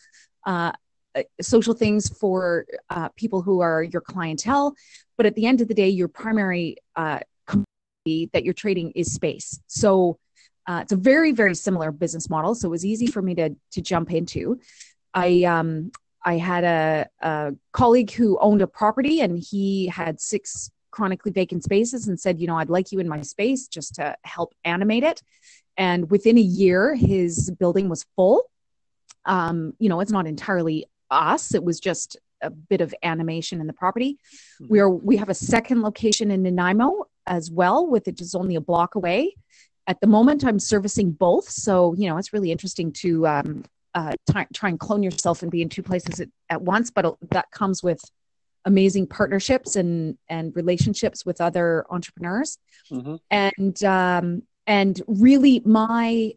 Uh, 0.45 0.71
uh 1.15 1.23
social 1.41 1.73
things 1.73 2.07
for 2.07 2.65
uh, 2.91 3.09
people 3.17 3.41
who 3.41 3.61
are 3.61 3.81
your 3.81 3.99
clientele, 3.99 4.75
but 5.17 5.25
at 5.25 5.33
the 5.33 5.47
end 5.47 5.59
of 5.59 5.67
the 5.67 5.73
day, 5.73 5.89
your 5.89 6.07
primary 6.07 6.77
uh, 6.95 7.19
that 8.33 8.43
you're 8.43 8.53
trading 8.53 8.91
is 8.91 9.13
space. 9.13 9.59
So 9.67 10.19
uh, 10.67 10.79
it's 10.83 10.91
a 10.91 10.97
very, 10.97 11.31
very 11.31 11.55
similar 11.55 11.91
business 11.91 12.29
model. 12.29 12.55
So 12.55 12.67
it 12.67 12.71
was 12.71 12.85
easy 12.85 13.07
for 13.07 13.21
me 13.21 13.35
to, 13.35 13.55
to 13.71 13.81
jump 13.81 14.11
into. 14.11 14.59
I, 15.13 15.43
um, 15.43 15.91
I 16.25 16.37
had 16.37 16.63
a, 16.63 17.07
a 17.21 17.55
colleague 17.71 18.11
who 18.11 18.37
owned 18.39 18.61
a 18.61 18.67
property 18.67 19.21
and 19.21 19.39
he 19.39 19.87
had 19.87 20.19
six 20.19 20.69
chronically 20.91 21.31
vacant 21.31 21.63
spaces 21.63 22.07
and 22.07 22.19
said, 22.19 22.39
you 22.39 22.47
know, 22.47 22.57
I'd 22.57 22.69
like 22.69 22.91
you 22.91 22.99
in 22.99 23.07
my 23.07 23.21
space 23.21 23.67
just 23.67 23.95
to 23.95 24.15
help 24.23 24.53
animate 24.65 25.03
it. 25.03 25.21
And 25.77 26.09
within 26.11 26.37
a 26.37 26.41
year, 26.41 26.93
his 26.95 27.51
building 27.51 27.89
was 27.89 28.05
full. 28.15 28.43
Um, 29.25 29.73
you 29.79 29.87
know, 29.87 29.99
it's 30.01 30.11
not 30.11 30.27
entirely 30.27 30.85
us. 31.09 31.53
It 31.53 31.63
was 31.63 31.79
just 31.79 32.17
a 32.41 32.49
bit 32.49 32.81
of 32.81 32.93
animation 33.03 33.61
in 33.61 33.67
the 33.67 33.73
property. 33.73 34.17
Mm-hmm. 34.61 34.67
We 34.69 34.79
are 34.79 34.89
we 34.89 35.17
have 35.17 35.29
a 35.29 35.33
second 35.33 35.81
location 35.81 36.31
in 36.31 36.43
Nanaimo 36.43 37.07
as 37.25 37.51
well, 37.51 37.87
with 37.87 38.07
it 38.07 38.15
just 38.15 38.35
only 38.35 38.55
a 38.55 38.61
block 38.61 38.95
away. 38.95 39.35
At 39.87 40.01
the 40.01 40.07
moment, 40.07 40.45
I'm 40.45 40.59
servicing 40.59 41.11
both, 41.11 41.49
so 41.49 41.95
you 41.97 42.09
know 42.09 42.17
it's 42.17 42.33
really 42.33 42.51
interesting 42.51 42.91
to 42.93 43.27
um, 43.27 43.63
uh, 43.93 44.13
t- 44.31 44.45
try 44.53 44.69
and 44.69 44.79
clone 44.79 45.03
yourself 45.03 45.41
and 45.41 45.51
be 45.51 45.61
in 45.61 45.69
two 45.69 45.83
places 45.83 46.19
at, 46.19 46.29
at 46.49 46.61
once. 46.61 46.91
But 46.91 47.15
that 47.31 47.51
comes 47.51 47.81
with 47.83 48.01
amazing 48.65 49.07
partnerships 49.07 49.75
and 49.75 50.17
and 50.27 50.55
relationships 50.55 51.25
with 51.25 51.41
other 51.41 51.85
entrepreneurs, 51.89 52.57
mm-hmm. 52.91 53.15
and 53.31 53.83
um, 53.83 54.43
and 54.67 55.01
really 55.07 55.61
my 55.65 56.33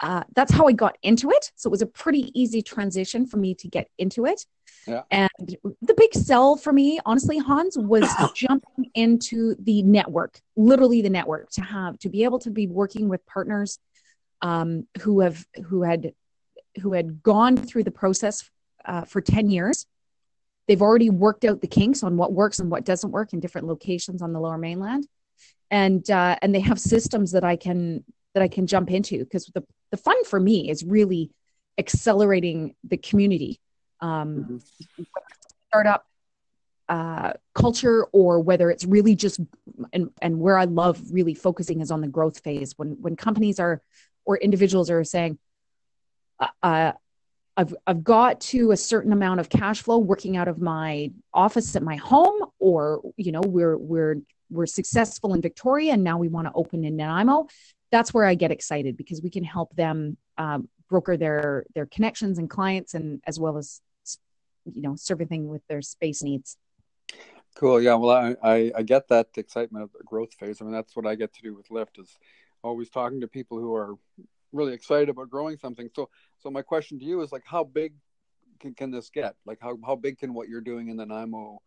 uh, 0.00 0.22
that's 0.34 0.52
how 0.52 0.66
I 0.66 0.72
got 0.72 0.98
into 1.02 1.30
it. 1.30 1.52
So 1.56 1.68
it 1.68 1.70
was 1.70 1.82
a 1.82 1.86
pretty 1.86 2.30
easy 2.38 2.62
transition 2.62 3.26
for 3.26 3.38
me 3.38 3.54
to 3.56 3.68
get 3.68 3.88
into 3.98 4.26
it. 4.26 4.44
Yeah. 4.86 5.02
And 5.10 5.56
the 5.82 5.94
big 5.94 6.14
sell 6.14 6.56
for 6.56 6.72
me, 6.72 7.00
honestly, 7.04 7.38
Hans, 7.38 7.76
was 7.78 8.08
jumping 8.34 8.90
into 8.94 9.56
the 9.58 9.82
network, 9.82 10.40
literally 10.54 11.02
the 11.02 11.10
network, 11.10 11.50
to 11.52 11.62
have 11.62 11.98
to 12.00 12.08
be 12.08 12.24
able 12.24 12.38
to 12.40 12.50
be 12.50 12.66
working 12.66 13.08
with 13.08 13.24
partners 13.26 13.78
um, 14.42 14.86
who 15.00 15.20
have 15.20 15.44
who 15.64 15.82
had 15.82 16.12
who 16.80 16.92
had 16.92 17.22
gone 17.22 17.56
through 17.56 17.84
the 17.84 17.90
process 17.90 18.50
uh, 18.84 19.04
for 19.04 19.20
ten 19.20 19.50
years. 19.50 19.86
They've 20.68 20.82
already 20.82 21.10
worked 21.10 21.44
out 21.44 21.60
the 21.60 21.68
kinks 21.68 22.02
on 22.02 22.16
what 22.16 22.32
works 22.32 22.58
and 22.58 22.70
what 22.70 22.84
doesn't 22.84 23.12
work 23.12 23.32
in 23.32 23.40
different 23.40 23.68
locations 23.68 24.20
on 24.22 24.32
the 24.32 24.40
Lower 24.40 24.58
Mainland, 24.58 25.06
and 25.70 26.08
uh, 26.10 26.36
and 26.42 26.54
they 26.54 26.60
have 26.60 26.80
systems 26.80 27.32
that 27.32 27.44
I 27.44 27.56
can 27.56 28.04
that 28.34 28.42
I 28.42 28.48
can 28.48 28.66
jump 28.66 28.90
into 28.90 29.18
because 29.18 29.46
the 29.46 29.64
the 29.90 29.96
fun 29.96 30.24
for 30.24 30.38
me 30.40 30.68
is 30.68 30.84
really 30.84 31.30
accelerating 31.78 32.74
the 32.84 32.96
community 32.96 33.60
um, 34.00 34.60
mm-hmm. 34.60 35.02
startup 35.68 36.06
uh, 36.88 37.32
culture 37.54 38.04
or 38.12 38.40
whether 38.40 38.70
it's 38.70 38.84
really 38.84 39.14
just 39.14 39.40
and 39.92 40.10
and 40.22 40.38
where 40.38 40.56
I 40.56 40.64
love 40.64 41.00
really 41.10 41.34
focusing 41.34 41.80
is 41.80 41.90
on 41.90 42.00
the 42.00 42.08
growth 42.08 42.40
phase 42.40 42.74
when 42.76 42.96
when 43.00 43.16
companies 43.16 43.58
are 43.58 43.82
or 44.24 44.36
individuals 44.36 44.90
are 44.90 45.02
saying 45.02 45.38
uh, 46.62 46.92
I've 47.56 47.74
I've 47.86 48.04
got 48.04 48.40
to 48.42 48.72
a 48.72 48.76
certain 48.76 49.12
amount 49.12 49.40
of 49.40 49.48
cash 49.48 49.82
flow 49.82 49.98
working 49.98 50.36
out 50.36 50.48
of 50.48 50.60
my 50.60 51.10
office 51.32 51.74
at 51.74 51.82
my 51.82 51.96
home 51.96 52.50
or 52.58 53.00
you 53.16 53.32
know 53.32 53.40
we're 53.40 53.76
we're 53.76 54.16
we're 54.50 54.66
successful 54.66 55.34
in 55.34 55.40
Victoria 55.40 55.92
and 55.92 56.04
now 56.04 56.18
we 56.18 56.28
want 56.28 56.46
to 56.46 56.52
open 56.54 56.84
in 56.84 56.96
Nanaimo. 56.96 57.48
That's 57.90 58.12
where 58.12 58.24
I 58.24 58.34
get 58.34 58.50
excited 58.50 58.96
because 58.96 59.22
we 59.22 59.30
can 59.30 59.42
help 59.42 59.74
them 59.74 60.16
um, 60.38 60.68
broker 60.88 61.16
their 61.16 61.64
their 61.74 61.86
connections 61.86 62.38
and 62.38 62.50
clients 62.50 62.94
and 62.94 63.22
as 63.26 63.40
well 63.40 63.56
as 63.56 63.80
you 64.66 64.82
know 64.82 64.96
everything 65.10 65.48
with 65.48 65.66
their 65.68 65.80
space 65.80 66.22
needs. 66.22 66.58
Cool. 67.54 67.80
Yeah 67.80 67.94
well 67.94 68.10
I, 68.10 68.36
I, 68.42 68.72
I 68.76 68.82
get 68.82 69.08
that 69.08 69.28
excitement 69.36 69.84
of 69.84 69.92
the 69.92 70.04
growth 70.04 70.34
phase. 70.34 70.60
I 70.60 70.64
mean 70.64 70.74
that's 70.74 70.94
what 70.94 71.06
i 71.06 71.14
get 71.14 71.32
to 71.34 71.42
do 71.42 71.54
with 71.54 71.70
Lift 71.70 71.98
is 71.98 72.18
always 72.62 72.90
talking 72.90 73.20
to 73.20 73.28
people 73.28 73.58
who 73.58 73.74
are 73.74 73.94
really 74.56 74.72
excited 74.72 75.08
about 75.08 75.30
growing 75.30 75.56
something 75.56 75.88
so 75.94 76.08
so 76.38 76.50
my 76.50 76.62
question 76.62 76.98
to 76.98 77.04
you 77.04 77.20
is 77.20 77.32
like 77.32 77.44
how 77.44 77.64
big 77.64 77.92
can, 78.60 78.74
can 78.74 78.90
this 78.90 79.10
get 79.10 79.34
like 79.44 79.58
how, 79.60 79.76
how 79.84 79.94
big 79.94 80.18
can 80.18 80.32
what 80.34 80.48
you're 80.48 80.60
doing 80.60 80.88
in 80.88 80.96
the 80.96 81.06
nanaimo 81.06 81.60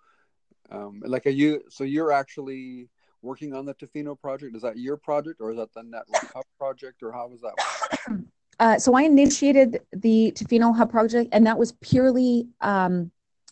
um 0.72 1.02
like 1.06 1.26
are 1.26 1.32
you 1.32 1.62
so 1.70 1.84
you're 1.84 2.12
actually 2.12 2.90
working 3.22 3.54
on 3.54 3.66
the 3.66 3.74
tofino 3.76 4.20
project 4.20 4.56
is 4.56 4.62
that 4.62 4.78
your 4.78 4.98
project 4.98 5.40
or 5.42 5.52
is 5.52 5.58
that 5.58 5.72
the 5.74 5.84
network 5.84 6.34
hub 6.34 6.46
project 6.58 7.04
or 7.04 7.12
how 7.12 7.28
was 7.28 7.42
that 7.42 8.20
Uh, 8.60 8.78
so 8.78 8.94
I 8.94 9.04
initiated 9.04 9.80
the 9.94 10.34
Tofino 10.36 10.76
Hub 10.76 10.92
project, 10.92 11.30
and 11.32 11.48
that 11.48 11.58
was 11.58 11.72
purely 11.80 12.50
um, 12.60 13.10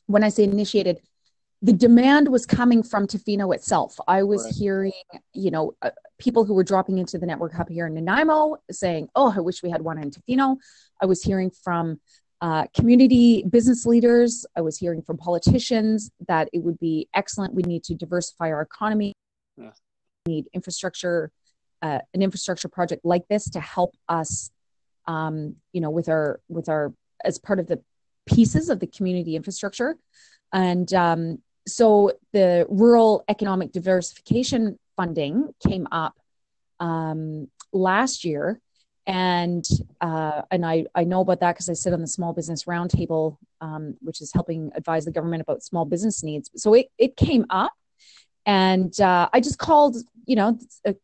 when 0.08 0.24
I 0.24 0.30
say 0.30 0.44
initiated, 0.44 1.02
the 1.62 1.74
demand 1.74 2.28
was 2.28 2.46
coming 2.46 2.84
from 2.84 3.08
Tofino 3.08 3.54
itself. 3.54 3.98
I 4.08 4.24
was 4.24 4.44
right. 4.44 4.54
hearing, 4.54 4.92
you 5.34 5.52
know, 5.52 5.74
uh, 5.82 5.92
people 6.20 6.46
who 6.46 6.54
were 6.54 6.64
dropping 6.64 6.98
into 6.98 7.18
the 7.18 7.26
network 7.26 7.54
hub 7.54 7.70
here 7.70 7.88
in 7.88 7.94
Nanaimo 7.94 8.58
saying, 8.72 9.10
"Oh, 9.16 9.34
I 9.36 9.40
wish 9.40 9.64
we 9.64 9.70
had 9.70 9.82
one 9.82 9.98
in 9.98 10.12
Tofino." 10.12 10.58
I 11.02 11.06
was 11.06 11.24
hearing 11.24 11.52
from 11.52 12.00
uh, 12.42 12.68
community 12.76 13.44
business 13.50 13.86
leaders. 13.86 14.46
I 14.56 14.62
was 14.62 14.78
hearing 14.78 15.02
from 15.02 15.18
politicians 15.18 16.12
that 16.28 16.50
it 16.54 16.64
would 16.64 16.80
be 16.80 17.08
excellent. 17.14 17.54
We 17.54 17.64
need 17.64 17.84
to 17.86 17.96
diversify 17.96 18.52
our 18.52 18.62
economy. 18.62 19.14
Yeah. 19.58 19.72
We 20.26 20.34
need 20.34 20.48
infrastructure, 20.54 21.32
uh, 21.82 22.00
an 22.14 22.22
infrastructure 22.22 22.68
project 22.68 23.06
like 23.06 23.28
this 23.28 23.50
to 23.52 23.60
help 23.60 23.96
us 24.08 24.52
um, 25.08 25.56
you 25.72 25.82
know, 25.82 25.90
with 25.90 26.10
our 26.10 26.40
with 26.50 26.70
our 26.70 26.94
as 27.24 27.40
part 27.40 27.60
of 27.60 27.68
the 27.68 27.82
pieces 28.26 28.70
of 28.70 28.80
the 28.80 28.88
community 28.88 29.36
infrastructure, 29.36 29.98
and 30.54 30.94
um, 30.94 31.40
so 31.68 32.14
the 32.34 32.66
rural 32.70 33.24
economic 33.30 33.72
diversification 33.72 34.78
funding 34.98 35.54
came 35.66 35.88
up 35.92 36.16
um, 36.82 37.48
last 37.72 38.26
year, 38.26 38.60
and 39.06 39.66
uh, 40.02 40.42
and 40.52 40.66
I 40.66 40.86
I 40.94 41.06
know 41.06 41.22
about 41.22 41.40
that 41.40 41.54
because 41.54 41.70
I 41.70 41.74
sit 41.74 41.94
on 41.94 42.02
the 42.02 42.08
small 42.08 42.34
business 42.34 42.66
roundtable, 42.66 43.38
um, 43.62 43.96
which 44.02 44.22
is 44.22 44.34
helping 44.34 44.72
advise 44.76 45.06
the 45.06 45.12
government 45.12 45.42
about 45.42 45.64
small 45.64 45.86
business 45.86 46.24
needs. 46.24 46.50
So 46.58 46.74
it 46.74 46.88
it 46.98 47.16
came 47.16 47.46
up, 47.50 47.72
and 48.46 49.00
uh, 49.00 49.30
I 49.32 49.40
just 49.40 49.60
called 49.60 49.96
you 50.26 50.36
know 50.36 50.60
a 50.86 50.96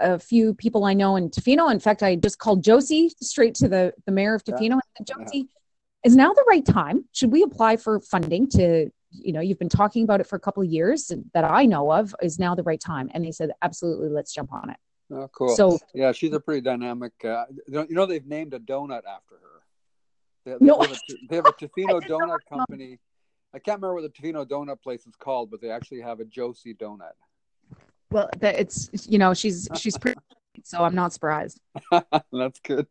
a 0.00 0.18
few 0.18 0.54
people 0.54 0.84
I 0.84 0.94
know 0.94 1.16
in 1.16 1.30
Tofino. 1.30 1.70
In 1.70 1.78
fact, 1.78 2.02
I 2.02 2.16
just 2.16 2.38
called 2.38 2.64
Josie 2.64 3.12
straight 3.20 3.54
to 3.56 3.68
the, 3.68 3.92
the 4.06 4.12
mayor 4.12 4.34
of 4.34 4.42
Tofino 4.44 4.60
yeah. 4.60 4.72
and 4.72 4.82
said, 4.98 5.06
Josie, 5.18 5.38
yeah. 5.38 6.08
is 6.08 6.16
now 6.16 6.32
the 6.32 6.44
right 6.48 6.64
time? 6.64 7.04
Should 7.12 7.30
we 7.30 7.42
apply 7.42 7.76
for 7.76 8.00
funding 8.00 8.48
to, 8.50 8.90
you 9.10 9.32
know, 9.32 9.40
you've 9.40 9.58
been 9.58 9.68
talking 9.68 10.04
about 10.04 10.20
it 10.20 10.26
for 10.26 10.36
a 10.36 10.40
couple 10.40 10.62
of 10.62 10.68
years 10.68 11.12
that 11.34 11.44
I 11.44 11.66
know 11.66 11.92
of. 11.92 12.14
Is 12.22 12.38
now 12.38 12.54
the 12.54 12.62
right 12.62 12.80
time? 12.80 13.10
And 13.12 13.24
they 13.24 13.32
said, 13.32 13.50
absolutely, 13.62 14.08
let's 14.08 14.32
jump 14.32 14.52
on 14.52 14.70
it. 14.70 14.76
Oh, 15.12 15.28
cool. 15.32 15.56
So 15.56 15.78
yeah, 15.94 16.12
she's 16.12 16.32
a 16.32 16.40
pretty 16.40 16.60
dynamic. 16.60 17.12
Uh, 17.24 17.44
you 17.66 17.86
know, 17.90 18.06
they've 18.06 18.26
named 18.26 18.54
a 18.54 18.60
donut 18.60 19.02
after 19.04 19.34
her. 19.34 19.62
They, 20.44 20.52
they, 20.52 20.66
no. 20.66 20.80
have, 20.80 20.92
a, 20.92 20.96
they 21.28 21.36
have 21.36 21.46
a 21.46 21.52
Tofino 21.60 22.00
donut 22.02 22.38
company. 22.48 22.98
I 23.52 23.58
can't 23.58 23.82
remember 23.82 23.94
what 24.00 24.02
the 24.02 24.22
Tofino 24.22 24.46
donut 24.46 24.80
place 24.80 25.06
is 25.06 25.16
called, 25.16 25.50
but 25.50 25.60
they 25.60 25.70
actually 25.70 26.00
have 26.02 26.20
a 26.20 26.24
Josie 26.24 26.74
donut. 26.74 27.12
Well, 28.12 28.28
it's 28.40 28.90
you 29.06 29.18
know 29.18 29.34
she's 29.34 29.68
she's 29.76 29.96
pretty, 29.96 30.18
so 30.64 30.82
I'm 30.82 30.96
not 30.96 31.12
surprised. 31.12 31.60
That's 32.32 32.58
good. 32.60 32.88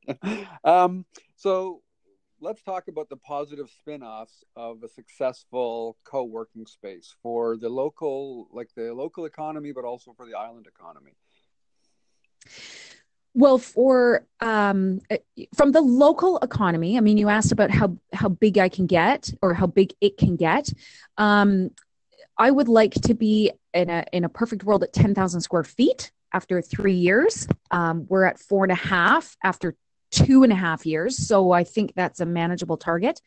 Um, 0.63 1.05
so 1.35 1.81
let's 2.41 2.61
talk 2.63 2.87
about 2.87 3.09
the 3.09 3.17
positive 3.17 3.69
spin-offs 3.69 4.43
of 4.55 4.83
a 4.83 4.87
successful 4.87 5.97
co-working 6.03 6.65
space 6.65 7.15
for 7.21 7.57
the 7.57 7.69
local, 7.69 8.47
like 8.51 8.69
the 8.75 8.93
local 8.93 9.25
economy, 9.25 9.71
but 9.71 9.83
also 9.83 10.13
for 10.13 10.25
the 10.25 10.37
island 10.37 10.67
economy. 10.67 11.11
Well, 13.33 13.57
for 13.57 14.25
um, 14.39 15.01
from 15.55 15.71
the 15.71 15.81
local 15.81 16.39
economy, 16.39 16.97
I 16.97 17.01
mean, 17.01 17.17
you 17.17 17.29
asked 17.29 17.51
about 17.51 17.69
how 17.69 17.95
how 18.13 18.29
big 18.29 18.57
I 18.57 18.69
can 18.69 18.87
get 18.87 19.31
or 19.41 19.53
how 19.53 19.67
big 19.67 19.93
it 20.01 20.17
can 20.17 20.35
get. 20.35 20.73
Um, 21.17 21.71
I 22.37 22.49
would 22.49 22.67
like 22.67 22.93
to 22.93 23.13
be 23.13 23.51
in 23.73 23.89
a 23.89 24.03
in 24.11 24.23
a 24.23 24.29
perfect 24.29 24.63
world 24.63 24.83
at 24.83 24.93
ten 24.93 25.13
thousand 25.13 25.41
square 25.41 25.63
feet 25.63 26.11
after 26.33 26.61
three 26.61 26.95
years. 26.95 27.47
Um, 27.69 28.07
we're 28.09 28.25
at 28.25 28.39
four 28.39 28.63
and 28.63 28.71
a 28.71 28.75
half 28.75 29.37
after 29.43 29.75
two 30.11 30.43
and 30.43 30.51
a 30.51 30.55
half 30.55 30.85
years, 30.85 31.17
so 31.17 31.51
I 31.51 31.63
think 31.63 31.93
that's 31.95 32.19
a 32.19 32.25
manageable 32.25 32.77
target. 32.77 33.21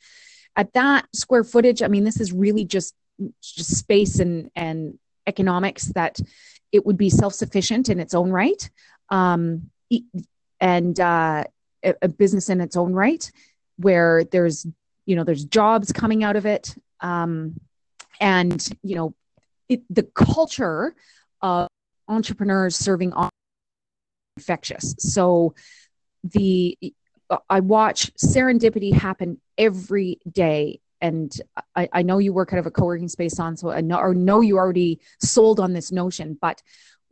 At 0.57 0.73
that 0.75 1.07
square 1.15 1.45
footage, 1.45 1.83
I 1.83 1.89
mean, 1.89 2.05
this 2.05 2.21
is 2.21 2.33
really 2.33 2.65
just 2.65 2.95
just 3.41 3.77
space 3.77 4.19
and 4.19 4.51
and 4.55 4.99
economics 5.27 5.87
that 5.95 6.19
it 6.73 6.85
would 6.85 6.97
be 6.97 7.11
self 7.11 7.35
sufficient 7.35 7.89
in 7.89 8.01
its 8.01 8.15
own 8.15 8.31
right 8.31 8.69
um, 9.13 9.71
and 10.61 10.99
uh, 10.99 11.45
a, 11.83 12.09
business 12.09 12.49
in 12.49 12.61
its 12.61 12.77
own 12.77 12.93
right, 12.93 13.31
where 13.77 14.25
there's 14.25 14.67
you 15.05 15.17
know 15.17 15.25
there's 15.25 15.45
jobs 15.45 15.93
coming 15.93 16.25
out 16.25 16.37
of 16.37 16.47
it, 16.47 16.75
um, 17.01 17.61
and 18.21 18.69
you 18.83 18.97
know 18.97 19.15
it, 19.69 19.83
the 19.91 20.03
culture 20.03 20.95
of 21.43 21.69
entrepreneurs 22.09 22.77
serving 22.77 23.13
on 23.13 23.29
infectious. 24.37 24.95
So 24.99 25.55
the 26.25 26.79
I 27.49 27.61
watch 27.61 28.13
serendipity 28.15 28.93
happen 28.93 29.41
every 29.57 30.19
day. 30.31 30.81
And 31.01 31.33
I, 31.75 31.89
I 31.93 32.03
know 32.03 32.19
you 32.19 32.33
work 32.33 32.53
out 32.53 32.59
of 32.59 32.67
a 32.67 32.71
co-working 32.71 33.09
space 33.09 33.41
on, 33.41 33.57
so 33.57 33.71
I 33.71 33.81
know, 33.81 33.97
or 33.97 34.15
know 34.15 34.41
you 34.41 34.59
already 34.59 35.01
sold 35.21 35.59
on 35.59 35.73
this 35.73 35.91
notion, 35.91 36.39
but 36.41 36.63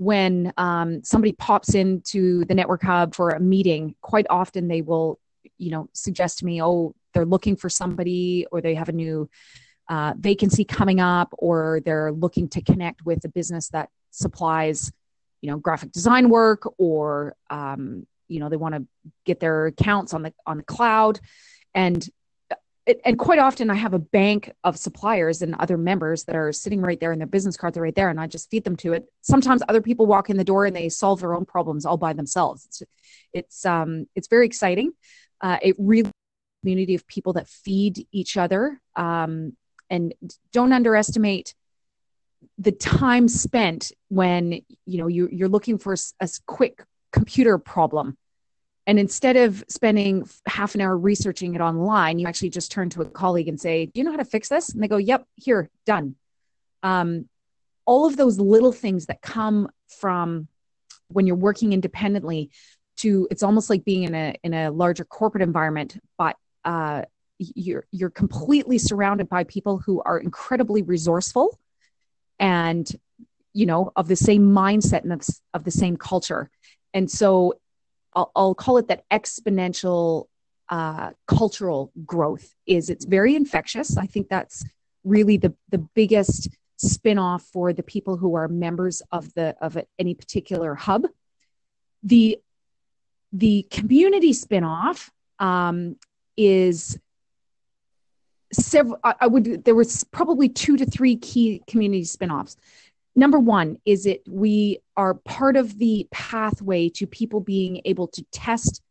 when 0.00 0.50
um, 0.57 1.05
somebody 1.05 1.33
pops 1.33 1.75
into 1.75 2.45
the 2.47 2.55
network 2.55 2.83
hub 2.83 3.14
for 3.14 3.31
a 3.31 3.38
meeting 3.38 3.95
quite 4.00 4.25
often 4.31 4.67
they 4.67 4.81
will 4.81 5.21
you 5.59 5.71
know 5.71 5.90
suggest 5.93 6.38
to 6.38 6.47
me 6.47 6.62
oh 6.62 6.95
they're 7.12 7.26
looking 7.26 7.55
for 7.55 7.69
somebody 7.69 8.47
or 8.50 8.62
they 8.62 8.75
have 8.75 8.88
a 8.88 8.93
new 8.93 9.29
uh, 9.90 10.14
vacancy 10.19 10.64
coming 10.64 11.00
up 11.00 11.35
or 11.37 11.83
they're 11.85 12.12
looking 12.12 12.49
to 12.49 12.62
connect 12.62 13.05
with 13.05 13.23
a 13.26 13.29
business 13.29 13.69
that 13.69 13.90
supplies 14.11 14.90
you 15.43 15.50
know 15.50 15.59
graphic 15.59 15.93
design 15.93 16.31
work 16.31 16.62
or 16.79 17.37
um, 17.50 18.07
you 18.30 18.40
know 18.40 18.49
they 18.49 18.56
want 18.56 18.75
to 18.75 18.87
get 19.25 19.40
their 19.40 19.66
accounts 19.66 20.14
on 20.14 20.22
the 20.22 20.32
on 20.46 20.58
the 20.58 20.62
cloud 20.62 21.20
and 21.75 22.08
and 23.04 23.18
quite 23.18 23.38
often 23.38 23.70
I 23.70 23.75
have 23.75 23.94
a 23.94 23.99
bank 23.99 24.52
of 24.64 24.76
suppliers 24.76 25.42
and 25.42 25.54
other 25.56 25.76
members 25.76 26.25
that 26.25 26.34
are 26.34 26.50
sitting 26.50 26.80
right 26.80 26.99
there 26.99 27.12
and 27.12 27.20
their 27.20 27.28
business 27.28 27.56
cards 27.56 27.76
are 27.76 27.82
right 27.82 27.94
there 27.94 28.08
and 28.08 28.18
I 28.18 28.26
just 28.26 28.50
feed 28.50 28.64
them 28.64 28.75
to 28.76 28.94
it. 28.94 29.04
Sometimes 29.20 29.62
other 29.68 29.82
people 29.82 30.06
walk 30.06 30.28
in 30.28 30.37
the 30.37 30.44
door 30.44 30.64
and 30.64 30.75
they 30.75 30.88
solve 30.88 31.20
their 31.20 31.34
own 31.34 31.44
problems 31.44 31.87
all 31.87 31.99
by 31.99 32.14
themselves. 32.14 32.64
It's 32.66 32.82
it's 33.32 33.66
um 33.66 34.06
it's 34.16 34.28
very 34.28 34.46
exciting. 34.46 34.92
Uh, 35.40 35.58
it 35.62 35.76
really 35.78 36.10
community 36.62 36.94
of 36.94 37.06
people 37.06 37.32
that 37.34 37.49
feed 37.49 38.06
each 38.12 38.37
other 38.37 38.80
um, 38.96 39.56
and 39.88 40.14
don't 40.52 40.72
underestimate 40.72 41.54
the 42.58 42.72
time 42.72 43.28
spent 43.28 43.92
when 44.09 44.61
you 44.87 44.98
know 44.98 45.07
you, 45.07 45.28
you're 45.33 45.48
looking 45.48 45.78
for 45.78 45.94
a, 45.94 45.96
a 46.20 46.28
quick 46.46 46.85
computer 47.12 47.59
problem 47.59 48.16
and 48.87 48.99
instead 48.99 49.37
of 49.37 49.62
spending 49.68 50.29
half 50.46 50.75
an 50.75 50.81
hour 50.81 50.99
researching 50.99 51.55
it 51.55 51.61
online, 51.61 52.18
you 52.18 52.27
actually 52.27 52.51
just 52.51 52.73
turn 52.73 52.90
to 52.90 53.03
a 53.03 53.05
colleague 53.05 53.46
and 53.46 53.61
say, 53.61 53.87
Do 53.87 53.92
you 53.94 54.03
know 54.03 54.11
how 54.11 54.16
to 54.16 54.25
fix 54.25 54.49
this? 54.49 54.70
And 54.70 54.83
they 54.83 54.88
go, 54.88 54.96
Yep, 54.96 55.27
here, 55.37 55.70
done. 55.87 56.16
Um, 56.83 57.29
all 57.85 58.07
of 58.07 58.16
those 58.16 58.40
little 58.40 58.73
things 58.73 59.07
that 59.07 59.23
come 59.23 59.70
from 60.01 60.49
when 61.09 61.27
you're 61.27 61.37
working 61.37 61.73
independently 61.73 62.51
to 62.96 63.29
it's 63.31 63.44
almost 63.44 63.70
like 63.70 63.85
being 63.85 64.03
in 64.03 64.14
a 64.16 64.35
in 64.42 64.55
a 64.55 64.70
larger 64.70 65.05
corporate 65.05 65.42
environment, 65.42 65.96
but 66.18 66.37
uh, 66.64 67.03
you're 67.38 67.85
you're 67.92 68.11
completely 68.11 68.79
surrounded 68.79 69.29
by 69.29 69.44
people 69.44 69.79
who 69.79 70.03
are 70.03 70.18
incredibly 70.18 70.83
resourceful 70.83 71.59
and 72.40 72.90
you 73.53 73.66
know 73.66 73.92
of 73.94 74.09
the 74.09 74.16
same 74.16 74.51
mindset 74.51 75.03
and 75.03 75.12
of, 75.12 75.23
of 75.55 75.62
the 75.62 75.70
same 75.70 75.96
culture 75.96 76.51
and 76.94 77.11
so 77.11 77.55
I'll, 78.14 78.33
I'll 78.35 78.55
call 78.55 78.79
it 78.79 78.88
that 78.88 79.05
exponential 79.11 80.26
uh, 80.68 81.11
cultural 81.26 81.92
growth 82.07 82.55
is 82.66 82.90
it's 82.90 83.05
very 83.05 83.35
infectious. 83.35 83.96
I 83.96 84.07
think 84.07 84.29
that's 84.29 84.64
really 85.05 85.37
the 85.37 85.55
the 85.70 85.79
biggest 85.79 86.48
spin-off 86.76 87.42
for 87.53 87.72
the 87.72 87.83
people 87.83 88.16
who 88.16 88.37
are 88.37 88.48
members 88.48 89.03
of 89.12 89.33
the 89.35 89.55
of 89.61 89.76
any 89.98 90.14
particular 90.14 90.74
hub. 90.74 91.07
The 92.03 92.38
the 93.33 93.66
community 93.70 94.33
spin-off 94.33 95.11
um, 95.38 95.96
is 96.37 96.98
several 98.53 98.98
I, 99.05 99.26
would 99.26 99.64
there 99.64 99.74
was 99.74 100.05
probably 100.05 100.48
two 100.48 100.76
to 100.76 100.87
three 100.87 101.16
key 101.16 101.62
community 101.66 102.05
spin-offs 102.05 102.57
number 103.14 103.38
one 103.38 103.79
is 103.85 104.07
it 104.07 104.23
we 104.29 104.79
are 104.96 105.14
part 105.14 105.57
of 105.57 105.79
the 105.79 106.07
pathway 106.11 106.88
to 106.88 107.07
people 107.07 107.40
being 107.40 107.81
able 107.85 108.09
to 108.09 108.25
test 108.33 108.83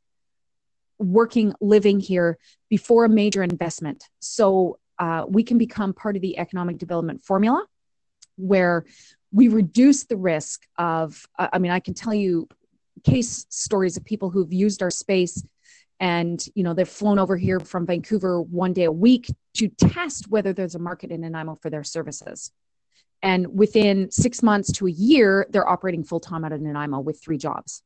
working 0.97 1.53
living 1.61 1.99
here 1.99 2.37
before 2.69 3.05
a 3.05 3.09
major 3.09 3.41
investment. 3.41 4.03
So 4.19 4.79
uh, 4.99 5.25
we 5.27 5.43
can 5.43 5.57
become 5.57 5.93
part 5.93 6.15
of 6.15 6.21
the 6.21 6.37
economic 6.37 6.77
development 6.77 7.23
formula 7.23 7.65
where 8.35 8.85
we 9.31 9.47
reduce 9.47 10.05
the 10.05 10.17
risk 10.17 10.63
of 10.77 11.25
uh, 11.37 11.47
i 11.53 11.59
mean 11.59 11.71
i 11.71 11.79
can 11.79 11.93
tell 11.93 12.13
you 12.13 12.47
case 13.03 13.45
stories 13.49 13.97
of 13.97 14.03
people 14.03 14.29
who've 14.29 14.51
used 14.51 14.81
our 14.81 14.89
space 14.89 15.43
and 15.99 16.45
you 16.55 16.63
know 16.63 16.73
they've 16.73 16.87
flown 16.87 17.19
over 17.19 17.37
here 17.37 17.59
from 17.59 17.85
vancouver 17.85 18.41
one 18.41 18.73
day 18.73 18.85
a 18.85 18.91
week 18.91 19.27
to 19.53 19.67
test 19.67 20.29
whether 20.29 20.53
there's 20.53 20.75
a 20.75 20.79
market 20.79 21.11
in 21.11 21.21
nanaimo 21.21 21.55
for 21.61 21.69
their 21.69 21.83
services 21.83 22.51
and 23.21 23.57
within 23.57 24.09
six 24.11 24.41
months 24.41 24.71
to 24.73 24.87
a 24.87 24.91
year, 24.91 25.47
they're 25.49 25.67
operating 25.67 26.03
full 26.03 26.19
time 26.19 26.45
out 26.45 26.51
of 26.51 26.61
Nanaimo 26.61 26.99
with 26.99 27.21
three 27.21 27.37
jobs. 27.37 27.83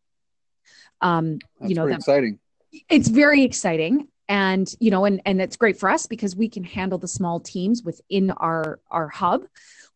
Um, 1.02 1.40
That's 1.60 1.70
you 1.70 1.76
know, 1.76 1.88
that, 1.88 1.96
exciting. 1.96 2.40
It's 2.90 3.08
very 3.08 3.44
exciting, 3.44 4.08
and 4.28 4.74
you 4.80 4.92
know, 4.92 5.06
and 5.06 5.22
and 5.26 5.42
it's 5.42 5.58
great 5.58 5.78
for 5.78 5.90
us 5.90 6.08
because 6.08 6.36
we 6.36 6.50
can 6.50 6.64
handle 6.64 6.98
the 6.98 7.08
small 7.08 7.40
teams 7.40 7.84
within 7.84 8.32
our 8.32 8.80
our 8.90 9.08
hub. 9.10 9.44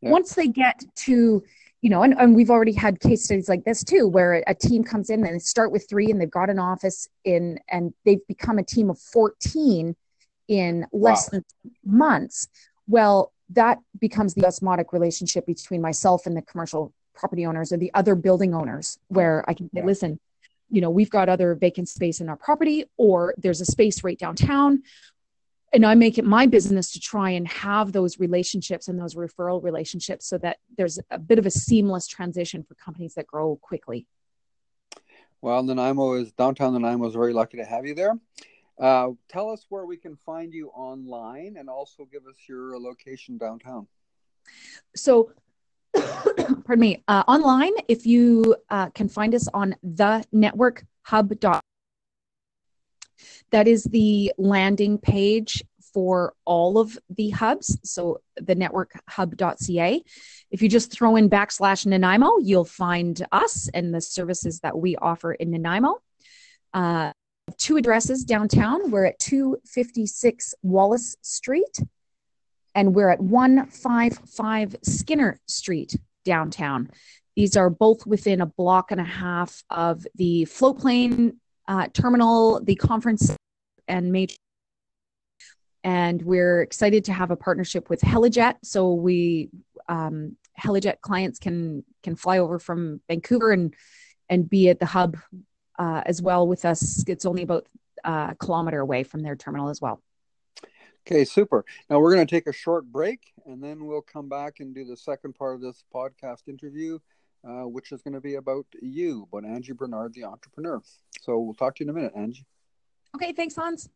Yeah. 0.02 0.12
Once 0.12 0.34
they 0.34 0.48
get 0.48 0.84
to 1.06 1.44
you 1.82 1.92
know, 1.92 2.04
and, 2.04 2.16
and 2.18 2.36
we've 2.36 2.50
already 2.50 2.74
had 2.74 3.00
case 3.00 3.24
studies 3.24 3.48
like 3.48 3.64
this 3.64 3.84
too, 3.84 4.08
where 4.08 4.44
a 4.48 4.56
team 4.56 4.84
comes 4.84 5.10
in 5.10 5.24
and 5.24 5.36
they 5.36 5.40
start 5.40 5.72
with 5.72 5.88
three 5.88 6.10
and 6.10 6.20
they've 6.20 6.30
got 6.30 6.50
an 6.50 6.60
office 6.60 7.08
in, 7.24 7.60
and 7.70 7.94
they've 8.04 8.26
become 8.28 8.58
a 8.58 8.64
team 8.64 8.90
of 8.90 9.00
14 9.00 9.96
in 10.48 10.86
less 10.92 11.32
wow. 11.32 11.40
than 11.40 11.46
months. 11.86 12.48
Well, 12.88 13.32
that 13.52 13.80
becomes 14.00 14.34
the 14.34 14.46
osmotic 14.46 14.94
relationship 14.94 15.46
between 15.46 15.82
myself 15.82 16.26
and 16.26 16.36
the 16.36 16.42
commercial 16.42 16.94
property 17.14 17.46
owners 17.46 17.72
or 17.72 17.78
the 17.78 17.92
other 17.94 18.16
building 18.16 18.54
owners 18.54 19.00
where 19.08 19.44
I 19.48 19.54
can 19.54 19.70
say, 19.74 19.84
listen, 19.84 20.20
you 20.70 20.82
know, 20.82 20.90
we've 20.90 21.10
got 21.10 21.30
other 21.30 21.56
vacant 21.56 21.90
space 21.90 22.20
in 22.20 22.30
our 22.30 22.36
property, 22.36 22.86
or 22.98 23.34
there's 23.38 23.62
a 23.62 23.66
space 23.66 24.04
right 24.04 24.20
downtown. 24.20 24.84
And 25.74 25.86
I 25.86 25.96
make 25.96 26.18
it 26.18 26.26
my 26.26 26.46
business 26.46 26.92
to 26.94 27.00
try 27.00 27.32
and 27.32 27.48
have 27.48 27.92
those 27.92 28.20
relationships 28.20 28.88
and 28.88 29.00
those 29.00 29.16
referral 29.16 29.64
relationships 29.64 30.26
so 30.26 30.38
that 30.40 30.58
there's 30.78 31.00
a 31.12 31.20
bit 31.20 31.40
of 31.40 31.46
a 31.46 31.52
seamless 31.52 32.08
transition 32.08 32.64
for 32.64 32.76
companies 32.76 33.16
that 33.16 33.28
grow 33.28 33.58
quickly. 33.62 34.08
Well, 35.42 35.64
Nanaimo 35.64 36.14
is 36.14 36.32
downtown 36.32 36.74
Nanaimo 36.74 37.08
is 37.08 37.14
very 37.14 37.34
lucky 37.34 37.58
to 37.58 37.66
have 37.66 37.86
you 37.86 37.96
there. 37.96 38.18
Uh, 38.80 39.10
tell 39.28 39.50
us 39.50 39.66
where 39.70 39.86
we 39.86 39.98
can 39.98 40.16
find 40.16 40.54
you 40.54 40.70
online 40.70 41.56
and 41.58 41.70
also 41.70 42.08
give 42.12 42.28
us 42.28 42.38
your 42.48 42.80
location 42.80 43.38
downtown. 43.38 43.88
So, 44.96 45.32
pardon 45.96 46.80
me, 46.80 47.04
uh, 47.08 47.24
online, 47.28 47.74
if 47.88 48.06
you 48.06 48.56
uh, 48.70 48.90
can 48.90 49.10
find 49.10 49.34
us 49.34 49.48
on 49.54 49.76
the 49.82 50.24
network 50.32 50.86
hub. 51.02 51.34
That 53.52 53.68
is 53.68 53.84
the 53.86 54.34
landing 54.38 54.98
page 55.00 55.64
for 55.94 56.34
all 56.46 56.78
of 56.78 56.98
the 57.10 57.30
hubs. 57.32 57.78
So 57.84 58.22
the 58.36 58.54
network 58.54 58.92
networkhub.ca. 59.10 60.04
If 60.52 60.62
you 60.62 60.70
just 60.70 60.92
throw 60.92 61.16
in 61.16 61.30
backslash 61.30 61.86
Nanaimo, 61.86 62.38
you'll 62.40 62.66
find 62.66 63.26
us 63.32 63.70
and 63.74 63.94
the 63.94 64.02
services 64.02 64.60
that 64.60 64.78
we 64.78 64.96
offer 64.98 65.34
in 65.34 65.52
Nanaimo. 65.52 65.96
Uh, 66.74 67.14
two 67.58 67.78
addresses 67.78 68.24
downtown. 68.24 68.92
We're 68.92 69.06
at 69.06 69.20
256 69.20 70.56
Wallace 70.62 71.16
Street 71.22 71.80
and 72.76 72.94
we're 72.94 73.10
at 73.10 73.20
155 73.20 74.76
Skinner 74.84 75.40
Street 75.48 75.96
downtown. 76.26 76.92
These 77.36 77.56
are 77.58 77.70
both 77.70 78.06
within 78.06 78.42
a 78.42 78.46
block 78.46 78.92
and 78.92 79.02
a 79.02 79.06
half 79.06 79.64
of 79.70 80.06
the 80.16 80.46
floatplane 80.50 81.36
uh, 81.68 81.88
terminal, 81.94 82.64
the 82.64 82.76
conference 82.76 83.36
and 83.88 84.12
major. 84.12 84.36
And 85.84 86.22
we're 86.22 86.62
excited 86.62 87.06
to 87.06 87.14
have 87.14 87.32
a 87.32 87.36
partnership 87.36 87.90
with 87.90 88.02
Helijet. 88.02 88.56
So 88.64 88.94
we 88.94 89.50
um, 89.88 90.36
Helijet 90.60 91.02
clients 91.02 91.40
can 91.40 91.84
can 92.04 92.16
fly 92.16 92.40
over 92.40 92.60
from 92.60 93.02
Vancouver 93.08 93.52
and 93.52 93.74
and 94.30 94.50
be 94.50 94.70
at 94.70 94.80
the 94.80 94.86
hub 94.86 95.18
uh, 95.78 96.02
as 96.06 96.22
well 96.22 96.48
with 96.48 96.66
us. 96.66 97.04
It's 97.08 97.26
only 97.26 97.44
about 97.44 97.68
uh, 98.04 98.30
a 98.32 98.36
kilometer 98.36 98.80
away 98.80 99.04
from 99.04 99.22
their 99.22 99.36
terminal 99.36 99.70
as 99.70 99.82
well. 99.82 100.02
Okay, 101.06 101.24
super. 101.24 101.64
Now 101.90 102.00
we're 102.00 102.14
going 102.14 102.26
to 102.26 102.30
take 102.30 102.48
a 102.48 102.54
short 102.54 102.86
break 102.86 103.32
and 103.46 103.64
then 103.64 103.86
we'll 103.86 104.02
come 104.02 104.28
back 104.28 104.60
and 104.60 104.76
do 104.76 104.84
the 104.84 104.98
second 104.98 105.36
part 105.36 105.56
of 105.56 105.62
this 105.62 105.84
podcast 105.94 106.50
interview, 106.50 107.00
uh, 107.48 107.64
which 107.64 107.92
is 107.94 108.02
going 108.02 108.14
to 108.14 108.22
be 108.22 108.36
about 108.36 108.66
you, 108.82 109.28
but 109.32 109.46
Angie 109.46 109.72
Barnard, 109.72 110.14
the 110.14 110.26
entrepreneur. 110.26 110.82
So 111.22 111.40
we'll 111.40 111.54
talk 111.54 111.76
to 111.76 111.84
you 111.84 111.90
in 111.90 111.96
a 111.96 112.00
minute, 112.00 112.14
Angie. 112.16 112.46
Okay, 113.16 113.32
thanks, 113.32 113.56
Hans. 113.56 113.90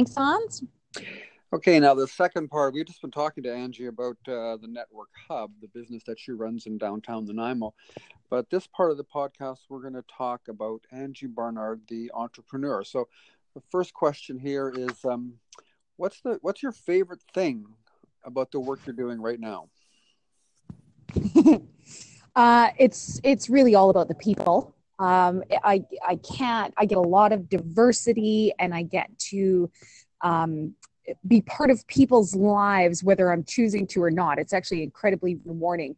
Thanks, 0.00 0.14
Hans. 0.14 0.64
Okay, 1.52 1.78
now 1.78 1.92
the 1.92 2.08
second 2.08 2.48
part, 2.48 2.72
we've 2.72 2.86
just 2.86 3.02
been 3.02 3.10
talking 3.10 3.42
to 3.42 3.54
Angie 3.54 3.84
about 3.84 4.16
uh, 4.26 4.56
the 4.56 4.66
Network 4.66 5.10
Hub, 5.28 5.52
the 5.60 5.68
business 5.68 6.02
that 6.06 6.18
she 6.18 6.32
runs 6.32 6.64
in 6.64 6.78
downtown 6.78 7.26
Nanaimo. 7.26 7.74
But 8.30 8.48
this 8.48 8.66
part 8.66 8.90
of 8.90 8.96
the 8.96 9.04
podcast, 9.04 9.58
we're 9.68 9.82
going 9.82 9.92
to 9.92 10.04
talk 10.16 10.48
about 10.48 10.80
Angie 10.90 11.26
Barnard, 11.26 11.82
the 11.88 12.10
entrepreneur. 12.14 12.82
So, 12.82 13.08
the 13.54 13.60
first 13.70 13.92
question 13.92 14.38
here 14.38 14.72
is, 14.74 15.04
um, 15.04 15.34
what's 15.96 16.22
the 16.22 16.38
what's 16.40 16.62
your 16.62 16.72
favorite 16.72 17.22
thing 17.34 17.66
about 18.24 18.52
the 18.52 18.60
work 18.60 18.80
you're 18.86 18.96
doing 18.96 19.20
right 19.20 19.38
now? 19.38 19.68
uh, 22.36 22.70
it's 22.78 23.20
it's 23.22 23.50
really 23.50 23.74
all 23.74 23.90
about 23.90 24.08
the 24.08 24.14
people. 24.14 24.74
Um, 25.00 25.42
I 25.64 25.82
I 26.06 26.16
can't. 26.16 26.74
I 26.76 26.84
get 26.84 26.98
a 26.98 27.00
lot 27.00 27.32
of 27.32 27.48
diversity, 27.48 28.52
and 28.58 28.74
I 28.74 28.82
get 28.82 29.18
to 29.30 29.70
um, 30.20 30.74
be 31.26 31.40
part 31.40 31.70
of 31.70 31.86
people's 31.86 32.34
lives, 32.34 33.02
whether 33.02 33.32
I'm 33.32 33.42
choosing 33.44 33.86
to 33.88 34.02
or 34.02 34.10
not. 34.10 34.38
It's 34.38 34.52
actually 34.52 34.82
incredibly 34.82 35.38
rewarding. 35.44 35.96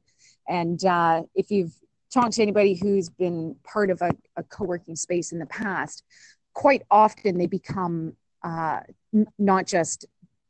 And 0.48 0.82
uh, 0.84 1.22
if 1.34 1.50
you've 1.50 1.74
talked 2.12 2.34
to 2.34 2.42
anybody 2.42 2.74
who's 2.74 3.08
been 3.08 3.56
part 3.64 3.90
of 3.90 4.00
a, 4.02 4.10
a 4.36 4.42
co-working 4.44 4.96
space 4.96 5.32
in 5.32 5.38
the 5.38 5.46
past, 5.46 6.04
quite 6.54 6.82
often 6.90 7.38
they 7.38 7.46
become 7.46 8.14
uh, 8.44 8.80
n- 9.12 9.26
not 9.38 9.66
just 9.66 10.06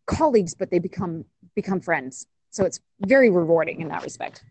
colleagues, 0.07 0.55
but 0.55 0.71
they 0.71 0.79
become 0.79 1.25
become 1.55 1.81
friends. 1.81 2.27
So 2.51 2.65
it's 2.65 2.81
very 3.01 3.31
rewarding 3.31 3.81
in 3.81 3.89
that 3.89 4.03
respect. 4.03 4.45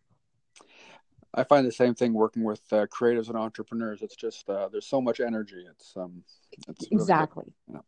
I 1.33 1.43
find 1.43 1.65
the 1.65 1.71
same 1.71 1.95
thing 1.95 2.13
working 2.13 2.43
with 2.43 2.61
uh, 2.71 2.87
creatives 2.87 3.29
and 3.29 3.37
entrepreneurs. 3.37 4.01
It's 4.01 4.15
just 4.15 4.49
uh, 4.49 4.67
there's 4.69 4.87
so 4.87 4.99
much 4.99 5.19
energy. 5.19 5.65
It's 5.69 5.93
um, 5.95 6.23
it's 6.67 6.87
really 6.91 7.03
exactly. 7.03 7.45
Yeah. 7.71 7.79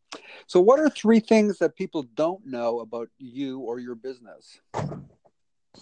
So, 0.48 0.62
what 0.62 0.80
are 0.80 0.90
three 0.90 1.20
things 1.20 1.58
that 1.60 1.76
people 1.76 2.04
don't 2.16 2.46
know 2.46 2.80
about 2.80 3.10
you 3.18 3.60
or 3.60 3.80
your 3.80 3.96
business? 3.96 4.60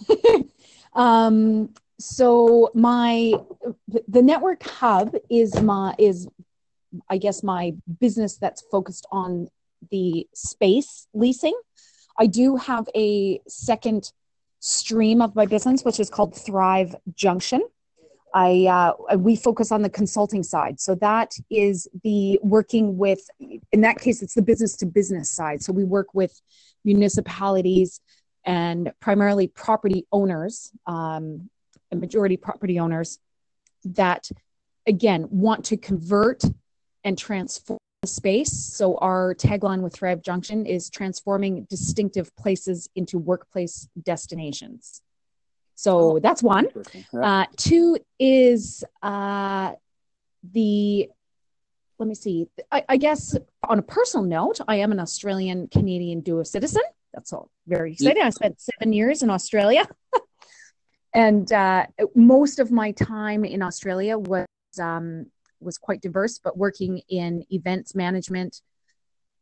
um, 0.93 1.69
so 2.00 2.71
my 2.74 3.34
the 4.08 4.21
network 4.21 4.63
hub 4.63 5.15
is 5.30 5.60
my 5.62 5.93
is 6.00 6.28
I 7.10 7.17
guess 7.17 7.43
my 7.43 7.74
business 8.00 8.38
that's 8.38 8.63
focused 8.71 9.06
on 9.12 9.50
the 9.91 10.28
space 10.34 11.08
leasing. 11.13 11.60
I 12.19 12.28
do 12.28 12.56
have 12.56 12.88
a 12.95 13.39
second 13.47 14.12
stream 14.62 15.21
of 15.21 15.36
my 15.36 15.45
business, 15.45 15.84
which 15.84 16.00
is 16.00 16.10
called 16.10 16.36
Thrive 16.36 16.95
Junction. 17.15 17.62
I 18.34 18.95
uh, 19.10 19.17
we 19.17 19.36
focus 19.36 19.74
on 19.74 19.82
the 19.82 19.89
consulting 19.89 20.41
side, 20.41 20.80
so 20.80 20.95
that 20.95 21.34
is 21.50 21.89
the 22.04 22.39
working 22.41 22.97
with. 22.97 23.19
In 23.74 23.82
that 23.82 24.00
case, 24.00 24.21
it's 24.21 24.36
the 24.36 24.41
business 24.41 24.78
to 24.78 24.86
business 24.86 25.30
side. 25.30 25.62
So 25.62 25.74
we 25.74 25.84
work 25.84 26.13
with 26.13 26.39
municipalities 26.86 28.00
and 28.45 28.93
primarily 29.02 29.47
property 29.47 30.08
owners, 30.13 30.71
um, 30.86 31.50
majority 31.93 32.38
property 32.38 32.80
owners 32.80 33.19
that 33.84 34.30
again 34.88 35.28
want 35.30 35.65
to 35.65 35.78
convert 35.78 36.43
and 37.04 37.17
transform 37.17 37.80
space. 38.04 38.52
So 38.52 38.98
our 38.98 39.36
tagline 39.36 39.82
with 39.82 39.94
Thrive 39.94 40.24
Junction 40.24 40.66
is 40.66 40.90
transforming 40.90 41.66
distinctive 41.70 42.36
places 42.36 42.90
into 42.96 43.20
workplace 43.20 43.88
destinations. 44.02 45.04
So 45.76 46.14
oh, 46.14 46.20
that's 46.20 46.42
one. 46.42 46.68
Uh, 47.14 47.46
two 47.58 48.00
is 48.18 48.84
uh, 49.04 49.74
the, 50.52 51.10
let 52.00 52.10
me 52.10 52.16
see, 52.16 52.48
I, 52.72 52.84
I, 52.90 52.98
guess 52.98 53.38
on 53.70 53.78
a 53.78 53.84
personal 53.84 54.26
note, 54.26 54.60
I 54.68 54.78
am 54.78 54.92
an 54.92 55.00
Australian 55.00 55.68
Canadian 55.68 56.22
dual 56.22 56.44
citizen. 56.44 56.82
That's 57.14 57.32
all 57.34 57.52
very 57.68 57.94
exciting. 57.94 58.24
I 58.24 58.32
spent 58.32 58.60
seven 58.60 58.94
years 58.94 59.22
in 59.22 59.30
Australia. 59.30 59.88
and 61.14 61.52
uh, 61.52 61.86
most 62.16 62.58
of 62.58 62.72
my 62.72 62.94
time 62.94 63.46
in 63.46 63.62
Australia 63.62 64.18
was 64.18 64.48
um, 64.80 65.28
was 65.62 65.78
quite 65.78 66.02
diverse, 66.02 66.39
but 66.39 66.58
working 66.58 67.02
in 67.10 67.45
events 67.52 67.95
management, 67.95 68.62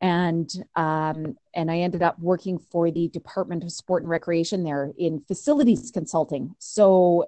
and 0.02 0.50
um, 0.76 1.38
and 1.54 1.70
I 1.70 1.80
ended 1.80 2.02
up 2.02 2.20
working 2.20 2.58
for 2.58 2.92
the 2.92 3.10
Department 3.10 3.64
of 3.64 3.72
Sport 3.72 4.04
and 4.04 4.10
Recreation 4.10 4.64
there 4.64 4.92
in 4.98 5.20
facilities 5.22 5.92
consulting. 5.92 6.56
So 6.60 7.26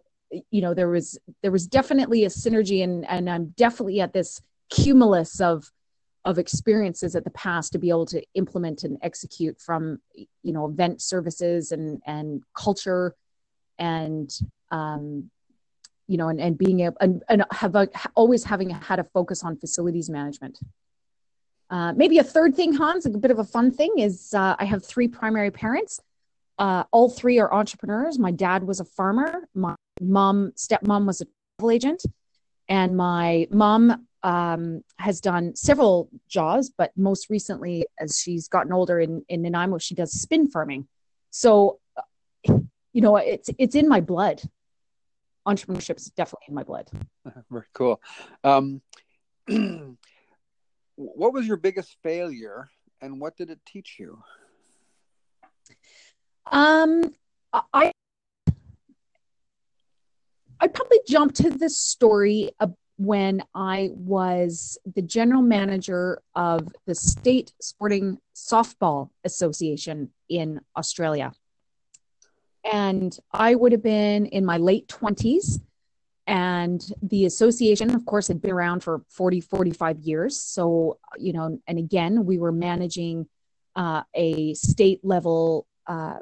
you 0.49 0.61
know 0.61 0.73
there 0.73 0.89
was 0.89 1.19
there 1.41 1.51
was 1.51 1.67
definitely 1.67 2.25
a 2.25 2.29
synergy, 2.29 2.83
and 2.83 3.07
and 3.09 3.29
I'm 3.29 3.53
definitely 3.57 4.01
at 4.01 4.13
this 4.13 4.41
cumulus 4.69 5.41
of 5.41 5.71
of 6.23 6.37
experiences 6.37 7.15
at 7.15 7.23
the 7.23 7.31
past 7.31 7.71
to 7.71 7.79
be 7.79 7.89
able 7.89 8.05
to 8.05 8.21
implement 8.35 8.83
and 8.83 8.97
execute 9.01 9.59
from 9.59 9.99
you 10.15 10.53
know 10.53 10.67
event 10.67 11.01
services 11.01 11.71
and 11.71 12.01
and 12.05 12.43
culture 12.55 13.15
and 13.79 14.31
um, 14.69 15.29
you 16.11 16.17
know, 16.17 16.27
and, 16.27 16.41
and 16.41 16.57
being 16.57 16.81
able 16.81 16.97
and, 16.99 17.23
and 17.29 17.45
have 17.51 17.73
a, 17.73 17.87
always 18.15 18.43
having 18.43 18.69
had 18.69 18.99
a 18.99 19.03
focus 19.05 19.43
on 19.45 19.55
facilities 19.55 20.09
management. 20.09 20.59
Uh, 21.69 21.93
maybe 21.93 22.17
a 22.17 22.23
third 22.23 22.53
thing, 22.53 22.73
Hans, 22.73 23.05
a 23.05 23.09
bit 23.09 23.31
of 23.31 23.39
a 23.39 23.45
fun 23.45 23.71
thing 23.71 23.93
is 23.97 24.33
uh, 24.33 24.57
I 24.59 24.65
have 24.65 24.85
three 24.85 25.07
primary 25.07 25.51
parents. 25.51 26.01
Uh, 26.59 26.83
all 26.91 27.09
three 27.09 27.39
are 27.39 27.51
entrepreneurs. 27.53 28.19
My 28.19 28.31
dad 28.31 28.63
was 28.65 28.81
a 28.81 28.83
farmer. 28.83 29.47
My 29.55 29.75
mom, 30.01 30.51
stepmom, 30.57 31.05
was 31.05 31.21
a 31.21 31.27
travel 31.57 31.71
agent, 31.71 32.03
and 32.67 32.97
my 32.97 33.47
mom 33.49 34.05
um, 34.21 34.83
has 34.97 35.21
done 35.21 35.55
several 35.55 36.09
jobs, 36.27 36.69
but 36.77 36.91
most 36.97 37.29
recently, 37.29 37.85
as 38.01 38.19
she's 38.19 38.49
gotten 38.49 38.73
older 38.73 38.99
in 38.99 39.23
in 39.29 39.43
Nanaimo, 39.43 39.77
she 39.77 39.95
does 39.95 40.11
spin 40.11 40.49
farming. 40.49 40.89
So, 41.29 41.79
you 42.45 43.01
know, 43.01 43.15
it's 43.15 43.49
it's 43.57 43.75
in 43.75 43.87
my 43.87 44.01
blood 44.01 44.41
entrepreneurship 45.47 45.97
is 45.97 46.11
definitely 46.15 46.45
in 46.49 46.55
my 46.55 46.63
blood. 46.63 46.89
Very 47.49 47.65
cool. 47.73 48.01
Um, 48.43 48.81
what 50.95 51.33
was 51.33 51.47
your 51.47 51.57
biggest 51.57 51.97
failure, 52.03 52.69
and 53.01 53.19
what 53.19 53.35
did 53.37 53.49
it 53.49 53.59
teach 53.65 53.97
you? 53.99 54.21
Um, 56.51 57.13
I 57.53 57.91
I 60.59 60.67
probably 60.67 60.99
jump 61.07 61.33
to 61.35 61.49
the 61.49 61.69
story 61.69 62.51
of 62.59 62.75
when 62.97 63.41
I 63.55 63.89
was 63.93 64.77
the 64.95 65.01
general 65.01 65.41
manager 65.41 66.21
of 66.35 66.67
the 66.85 66.93
State 66.93 67.51
Sporting 67.59 68.19
Softball 68.35 69.09
Association 69.23 70.11
in 70.29 70.61
Australia. 70.77 71.33
And 72.63 73.17
I 73.31 73.55
would 73.55 73.71
have 73.71 73.83
been 73.83 74.25
in 74.27 74.45
my 74.45 74.57
late 74.57 74.87
20s. 74.87 75.59
And 76.27 76.81
the 77.01 77.25
association, 77.25 77.95
of 77.95 78.05
course, 78.05 78.27
had 78.27 78.41
been 78.41 78.51
around 78.51 78.83
for 78.83 79.01
40, 79.09 79.41
45 79.41 79.99
years. 79.99 80.39
So, 80.39 80.99
you 81.17 81.33
know, 81.33 81.59
and 81.67 81.79
again, 81.79 82.25
we 82.25 82.37
were 82.37 82.51
managing 82.51 83.27
uh, 83.75 84.03
a 84.13 84.53
state 84.53 84.99
level 85.03 85.65
uh, 85.87 86.19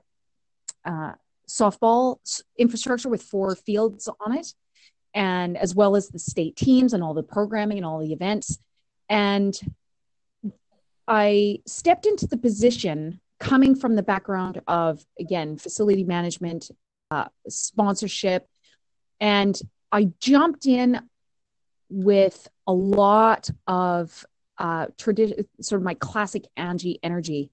uh, 0.85 1.13
softball 1.47 2.17
infrastructure 2.57 3.09
with 3.09 3.23
four 3.23 3.55
fields 3.55 4.07
on 4.19 4.37
it, 4.37 4.53
and 5.13 5.57
as 5.57 5.75
well 5.75 5.95
as 5.95 6.09
the 6.09 6.19
state 6.19 6.55
teams 6.55 6.93
and 6.93 7.03
all 7.03 7.13
the 7.13 7.23
programming 7.23 7.77
and 7.77 7.85
all 7.85 7.99
the 7.99 8.13
events. 8.13 8.59
And 9.09 9.59
I 11.07 11.59
stepped 11.65 12.05
into 12.05 12.27
the 12.27 12.37
position 12.37 13.19
coming 13.39 13.75
from 13.75 13.95
the 13.95 14.03
background 14.03 14.61
of, 14.67 15.05
again, 15.19 15.57
facility 15.57 16.03
management, 16.03 16.69
uh, 17.11 17.25
sponsorship, 17.47 18.47
and 19.19 19.59
I 19.91 20.11
jumped 20.19 20.65
in 20.65 21.01
with 21.89 22.47
a 22.67 22.73
lot 22.73 23.49
of 23.65 24.25
uh, 24.57 24.87
tradition, 24.97 25.47
sort 25.61 25.81
of 25.81 25.85
my 25.85 25.95
classic 25.95 26.45
Angie 26.55 26.99
energy, 27.01 27.51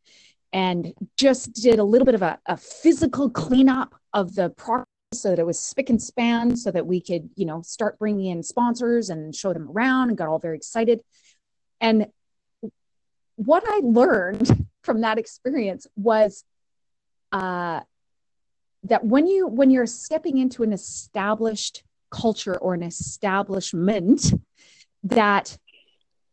and 0.52 0.92
just 1.16 1.52
did 1.52 1.78
a 1.78 1.84
little 1.84 2.04
bit 2.04 2.14
of 2.14 2.22
a, 2.22 2.38
a 2.46 2.56
physical 2.56 3.30
cleanup 3.30 3.94
of 4.12 4.34
the 4.34 4.50
property 4.50 4.90
so 5.14 5.30
that 5.30 5.38
it 5.38 5.46
was 5.46 5.58
spick 5.58 5.88
and 5.88 6.02
span, 6.02 6.56
so 6.56 6.70
that 6.70 6.86
we 6.86 7.00
could, 7.00 7.30
you 7.36 7.46
know, 7.46 7.62
start 7.62 7.98
bringing 7.98 8.26
in 8.26 8.42
sponsors 8.42 9.08
and 9.08 9.34
show 9.34 9.52
them 9.52 9.70
around, 9.70 10.08
and 10.08 10.18
got 10.18 10.28
all 10.28 10.38
very 10.38 10.56
excited. 10.56 11.00
And 11.80 12.08
what 13.36 13.62
I 13.66 13.80
learned 13.82 14.66
from 14.86 15.02
that 15.02 15.18
experience 15.18 15.86
was 15.96 16.44
uh, 17.32 17.80
that 18.84 19.04
when 19.04 19.26
you 19.26 19.48
when 19.48 19.70
you're 19.70 19.84
stepping 19.84 20.38
into 20.38 20.62
an 20.62 20.72
established 20.72 21.82
culture 22.10 22.56
or 22.56 22.72
an 22.72 22.84
establishment, 22.84 24.32
that 25.02 25.58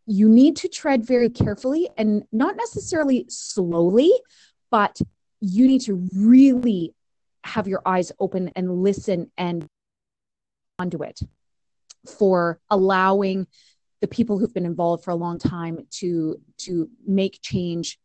you 0.06 0.30
need 0.30 0.56
to 0.58 0.68
tread 0.68 1.06
very 1.06 1.30
carefully 1.30 1.90
and 1.98 2.24
not 2.32 2.56
necessarily 2.56 3.26
slowly, 3.28 4.12
but 4.70 5.02
you 5.42 5.68
need 5.68 5.82
to 5.82 6.08
really 6.16 6.94
have 7.44 7.68
your 7.68 7.82
eyes 7.86 8.12
open 8.20 8.52
and 8.56 8.84
listen 8.84 9.32
and 9.38 9.66
onto 10.80 11.04
it 11.04 11.20
for 12.18 12.60
allowing 12.70 13.48
the 14.02 14.08
people 14.08 14.38
who've 14.38 14.54
been 14.54 14.66
involved 14.66 15.04
for 15.04 15.12
a 15.12 15.16
long 15.16 15.40
time 15.40 15.88
to 15.90 16.40
to 16.58 16.90
make 17.08 17.40
change 17.42 17.98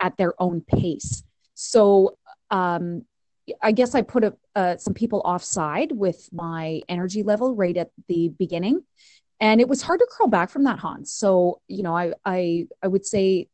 at 0.00 0.16
their 0.16 0.34
own 0.40 0.60
pace. 0.60 1.22
So 1.54 2.16
um, 2.50 3.04
I 3.62 3.72
guess 3.72 3.94
I 3.94 4.02
put 4.02 4.24
a, 4.24 4.36
uh, 4.54 4.76
some 4.76 4.94
people 4.94 5.22
offside 5.24 5.92
with 5.92 6.28
my 6.32 6.82
energy 6.88 7.22
level 7.22 7.54
right 7.54 7.76
at 7.76 7.90
the 8.08 8.28
beginning, 8.28 8.82
and 9.40 9.60
it 9.60 9.68
was 9.68 9.82
hard 9.82 10.00
to 10.00 10.06
crawl 10.10 10.28
back 10.28 10.50
from 10.50 10.64
that, 10.64 10.78
Hans. 10.78 11.12
So 11.12 11.60
you 11.68 11.82
know, 11.82 11.96
I 11.96 12.12
I 12.24 12.66
I 12.82 12.88
would 12.88 13.06
say 13.06 13.48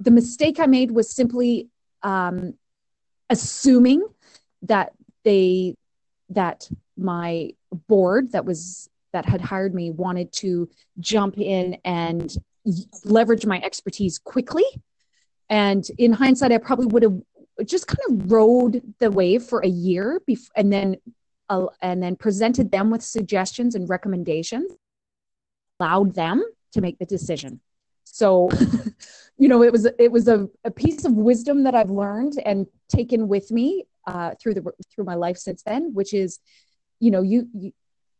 the 0.00 0.10
mistake 0.10 0.60
I 0.60 0.66
made 0.66 0.90
was 0.90 1.10
simply 1.10 1.68
um, 2.02 2.54
assuming 3.30 4.06
that 4.62 4.92
they 5.24 5.74
that 6.30 6.68
my 6.96 7.50
board 7.88 8.32
that 8.32 8.44
was 8.44 8.88
that 9.12 9.24
had 9.24 9.40
hired 9.40 9.74
me 9.74 9.90
wanted 9.90 10.32
to 10.32 10.68
jump 11.00 11.38
in 11.38 11.78
and 11.84 12.36
leverage 13.04 13.46
my 13.46 13.60
expertise 13.62 14.18
quickly 14.18 14.64
and 15.50 15.84
in 15.98 16.12
hindsight, 16.12 16.52
I 16.52 16.58
probably 16.58 16.86
would 16.86 17.02
have 17.02 17.20
just 17.64 17.86
kind 17.86 17.98
of 18.22 18.30
rode 18.30 18.82
the 18.98 19.10
wave 19.10 19.42
for 19.42 19.60
a 19.60 19.68
year 19.68 20.20
bef- 20.28 20.50
and 20.56 20.72
then 20.72 20.96
uh, 21.48 21.66
and 21.80 22.02
then 22.02 22.14
presented 22.14 22.70
them 22.70 22.90
with 22.90 23.02
suggestions 23.02 23.74
and 23.74 23.88
recommendations, 23.88 24.70
allowed 25.80 26.14
them 26.14 26.44
to 26.72 26.80
make 26.80 26.98
the 26.98 27.06
decision. 27.06 27.60
So, 28.04 28.50
you 29.38 29.48
know, 29.48 29.62
it 29.62 29.72
was 29.72 29.86
it 29.98 30.12
was 30.12 30.28
a, 30.28 30.48
a 30.64 30.70
piece 30.70 31.04
of 31.04 31.12
wisdom 31.12 31.64
that 31.64 31.74
I've 31.74 31.90
learned 31.90 32.34
and 32.44 32.66
taken 32.88 33.28
with 33.28 33.50
me 33.50 33.84
uh, 34.06 34.34
through 34.40 34.54
the 34.54 34.72
through 34.90 35.04
my 35.04 35.14
life 35.14 35.38
since 35.38 35.62
then, 35.62 35.94
which 35.94 36.12
is, 36.12 36.40
you 37.00 37.10
know, 37.10 37.22
you, 37.22 37.48
you 37.54 37.72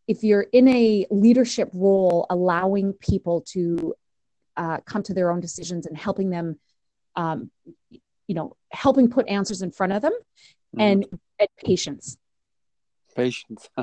if 0.07 0.25
you're 0.25 0.47
in 0.53 0.69
a 0.69 1.07
leadership 1.11 1.71
role, 1.75 2.27
allowing 2.31 2.95
people 2.95 3.43
to 3.53 3.95
uh, 4.57 4.79
come 4.87 5.03
to 5.03 5.15
their 5.15 5.31
own 5.31 5.41
decisions 5.41 5.87
and 5.87 5.97
helping 5.97 6.31
them 6.31 6.59
um, 7.17 7.51
you 7.91 8.35
know, 8.35 8.57
helping 8.71 9.09
put 9.09 9.29
answers 9.29 9.63
in 9.63 9.71
front 9.71 9.93
of 9.93 10.03
them 10.03 10.13
mm-hmm. 10.13 10.81
and, 10.81 11.07
and 11.39 11.49
patience. 11.65 12.19
Patience. 13.17 13.69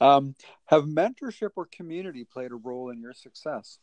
um, 0.00 0.34
have 0.66 0.84
mentorship 0.84 1.50
or 1.56 1.66
community 1.72 2.24
played 2.24 2.52
a 2.52 2.56
role 2.56 2.90
in 2.90 3.00
your 3.00 3.14
success? 3.14 3.78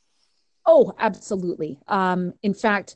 Oh, 0.66 0.94
absolutely. 1.00 1.80
Um, 1.88 2.34
in 2.44 2.54
fact, 2.54 2.96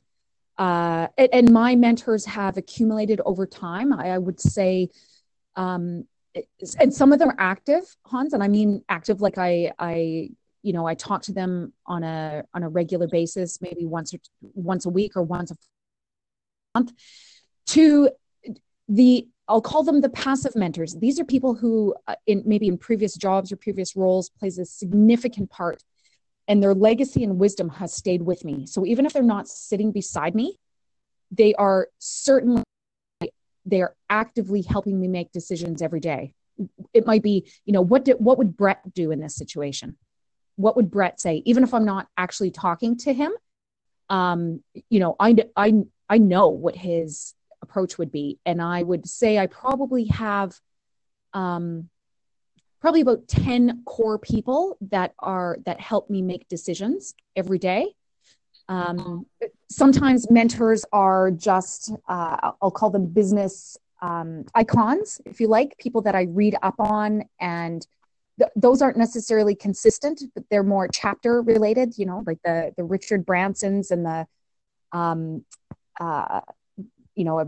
uh, 0.58 1.08
and, 1.18 1.30
and, 1.34 1.52
my 1.52 1.76
mentors 1.76 2.26
have 2.26 2.56
accumulated 2.56 3.20
over 3.26 3.46
time. 3.46 3.92
I, 3.92 4.12
I 4.12 4.18
would 4.18 4.40
say, 4.40 4.90
um, 5.58 6.06
and 6.80 6.94
some 6.94 7.12
of 7.12 7.20
them 7.20 7.30
are 7.30 7.36
active, 7.38 7.84
Hans, 8.06 8.32
and 8.32 8.42
I 8.42 8.48
mean 8.48 8.82
active 8.88 9.20
like 9.20 9.38
I 9.38 9.74
I 9.78 10.30
you 10.66 10.74
know 10.74 10.86
i 10.88 10.96
talk 10.96 11.22
to 11.22 11.32
them 11.32 11.72
on 11.86 12.04
a 12.04 12.44
on 12.54 12.64
a 12.64 12.70
regular 12.70 13.08
basis 13.08 13.62
maybe 13.62 13.86
once 13.86 14.14
or 14.14 14.18
once 14.42 14.86
a 14.86 14.90
week 14.90 15.16
or 15.16 15.22
once 15.22 15.52
a 15.52 15.56
month 16.74 16.92
to 17.68 18.10
the 18.90 19.28
i'll 19.48 19.62
call 19.62 19.84
them 19.84 20.02
the 20.02 20.10
passive 20.10 20.56
mentors. 20.56 20.96
These 20.96 21.20
are 21.20 21.26
people 21.26 21.54
who 21.54 21.96
uh, 22.08 22.16
in 22.26 22.44
maybe 22.46 22.68
in 22.68 22.78
previous 22.78 23.16
jobs 23.16 23.52
or 23.52 23.58
previous 23.58 23.96
roles 23.96 24.30
plays 24.30 24.58
a 24.58 24.66
significant 24.66 25.50
part 25.52 25.84
and 26.48 26.62
their 26.62 26.74
legacy 26.74 27.24
and 27.24 27.40
wisdom 27.40 27.70
has 27.70 27.94
stayed 27.94 28.22
with 28.22 28.44
me. 28.46 28.66
So 28.68 28.86
even 28.86 29.06
if 29.06 29.14
they're 29.14 29.24
not 29.24 29.48
sitting 29.48 29.92
beside 29.92 30.36
me 30.36 30.58
they 31.32 31.54
are 31.56 31.88
certainly 32.00 32.64
they 33.66 33.82
are 33.82 33.96
actively 34.10 34.62
helping 34.62 35.00
me 35.00 35.08
make 35.08 35.32
decisions 35.32 35.82
every 35.82 36.00
day. 36.00 36.34
It 36.94 37.06
might 37.06 37.24
be 37.24 37.52
you 37.66 37.74
know 37.74 37.82
what 37.82 38.06
did 38.06 38.18
what 38.18 38.38
would 38.38 38.56
brett 38.58 38.94
do 38.94 39.12
in 39.12 39.20
this 39.20 39.36
situation 39.36 39.98
what 40.56 40.76
would 40.76 40.92
Brett 40.92 41.20
say? 41.20 41.42
Even 41.46 41.64
if 41.64 41.74
I'm 41.74 41.86
not 41.86 42.08
actually 42.18 42.52
talking 42.52 42.98
to 43.00 43.14
him, 43.14 43.32
um, 44.10 44.64
you 44.90 45.00
know, 45.00 45.16
I, 45.20 45.36
I, 45.56 45.74
I 46.10 46.18
know 46.18 46.50
what 46.50 46.76
his 46.76 47.34
approach 47.62 47.98
would 47.98 48.12
be. 48.12 48.40
And 48.46 48.62
I 48.62 48.84
would 48.84 49.08
say 49.08 49.38
I 49.38 49.48
probably 49.48 50.06
have 50.06 50.56
um, 51.34 51.90
probably 52.80 53.02
about 53.02 53.28
10 53.28 53.84
core 53.86 54.20
people 54.20 54.78
that 54.90 55.14
are, 55.20 55.58
that 55.66 55.80
help 55.80 56.10
me 56.10 56.22
make 56.22 56.48
decisions 56.48 57.16
every 57.36 57.58
day. 57.58 57.94
Um, 58.70 59.26
sometimes 59.70 60.30
mentors 60.32 60.86
are 60.92 61.32
just, 61.32 61.92
uh, 62.08 62.52
I'll 62.62 62.72
call 62.72 62.90
them 62.90 63.08
business 63.08 63.78
um, 64.02 64.46
icons, 64.54 65.22
if 65.26 65.40
you 65.40 65.48
like, 65.48 65.78
people 65.78 66.02
that 66.02 66.16
I 66.16 66.28
read 66.30 66.56
up 66.62 66.76
on 66.80 67.24
and 67.40 67.86
th- 68.40 68.52
those 68.56 68.82
aren't 68.82 68.98
necessarily 68.98 69.56
consistent, 69.56 70.22
but 70.34 70.44
they're 70.50 70.64
more 70.64 70.88
chapter 70.88 71.42
related, 71.42 71.98
you 71.98 72.06
know, 72.06 72.24
like 72.26 72.40
the, 72.44 72.74
the 72.78 72.84
Richard 72.84 73.26
Bransons 73.26 73.92
and 73.92 74.06
the, 74.06 74.28
um, 74.92 75.46
uh, 76.00 76.42
you 77.16 77.24
know, 77.24 77.40
a 77.40 77.48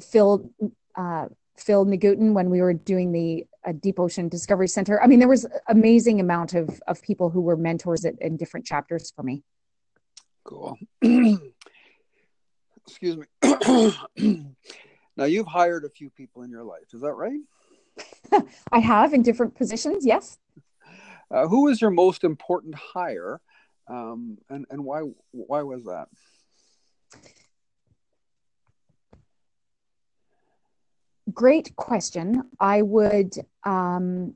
Phil, 0.00 0.50
uh, 0.96 1.28
Phil 1.56 1.86
Nuytten 1.86 2.32
when 2.32 2.50
we 2.50 2.60
were 2.60 2.74
doing 2.74 3.12
the 3.12 3.46
uh, 3.64 3.72
Deep 3.72 4.00
Ocean 4.00 4.28
Discovery 4.28 4.68
Center. 4.68 5.02
I 5.02 5.06
mean, 5.06 5.18
there 5.18 5.28
was 5.28 5.46
amazing 5.68 6.20
amount 6.20 6.54
of, 6.54 6.80
of 6.86 7.02
people 7.02 7.30
who 7.30 7.40
were 7.40 7.56
mentors 7.56 8.04
at, 8.04 8.20
in 8.20 8.36
different 8.36 8.66
chapters 8.66 9.12
for 9.14 9.22
me. 9.22 9.42
Cool. 10.44 10.76
Excuse 12.86 13.16
me. 13.16 13.26
now 15.16 15.24
you've 15.24 15.46
hired 15.46 15.84
a 15.84 15.88
few 15.88 16.10
people 16.10 16.42
in 16.42 16.50
your 16.50 16.64
life. 16.64 16.92
Is 16.92 17.00
that 17.02 17.12
right? 17.12 17.40
I 18.72 18.78
have 18.78 19.12
in 19.12 19.22
different 19.22 19.54
positions, 19.54 20.06
yes. 20.06 20.38
Uh, 21.30 21.48
who 21.48 21.64
was 21.64 21.80
your 21.80 21.90
most 21.90 22.24
important 22.24 22.74
hire, 22.74 23.40
um, 23.88 24.38
and 24.50 24.66
and 24.70 24.84
why 24.84 25.02
why 25.30 25.62
was 25.62 25.84
that? 25.84 26.08
Great 31.32 31.74
question. 31.76 32.42
I 32.60 32.82
would 32.82 33.34
um, 33.64 34.34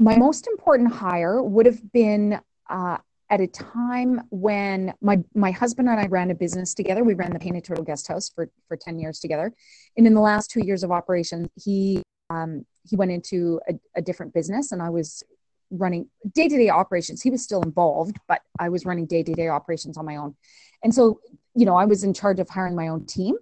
my 0.00 0.16
most 0.16 0.46
important 0.46 0.92
hire 0.92 1.42
would 1.42 1.66
have 1.66 1.92
been 1.92 2.40
uh, 2.68 2.96
at 3.30 3.40
a 3.40 3.46
time 3.46 4.20
when 4.30 4.92
my 5.00 5.22
my 5.34 5.52
husband 5.52 5.88
and 5.88 6.00
I 6.00 6.06
ran 6.06 6.30
a 6.30 6.34
business 6.34 6.74
together. 6.74 7.04
We 7.04 7.14
ran 7.14 7.32
the 7.32 7.38
Painted 7.38 7.64
Turtle 7.64 7.84
Guest 7.84 8.08
House 8.08 8.28
for 8.28 8.50
for 8.68 8.76
ten 8.76 8.98
years 8.98 9.20
together, 9.20 9.52
and 9.96 10.06
in 10.06 10.14
the 10.14 10.20
last 10.20 10.50
two 10.50 10.64
years 10.64 10.82
of 10.82 10.90
operation, 10.90 11.48
he 11.54 12.02
um, 12.28 12.66
he 12.88 12.96
went 12.96 13.12
into 13.12 13.60
a, 13.68 13.74
a 13.96 14.02
different 14.02 14.34
business, 14.34 14.72
and 14.72 14.82
I 14.82 14.90
was 14.90 15.22
running 15.70 16.08
day 16.34 16.48
to 16.48 16.56
day 16.56 16.68
operations. 16.68 17.22
He 17.22 17.30
was 17.30 17.42
still 17.42 17.62
involved, 17.62 18.16
but 18.26 18.42
I 18.58 18.68
was 18.68 18.84
running 18.84 19.06
day 19.06 19.22
to 19.22 19.32
day 19.32 19.48
operations 19.48 19.96
on 19.96 20.04
my 20.04 20.16
own. 20.16 20.34
And 20.82 20.94
so, 20.94 21.20
you 21.54 21.64
know, 21.64 21.76
I 21.76 21.84
was 21.84 22.04
in 22.04 22.12
charge 22.12 22.40
of 22.40 22.48
hiring 22.48 22.74
my 22.74 22.88
own 22.88 23.06
team. 23.06 23.36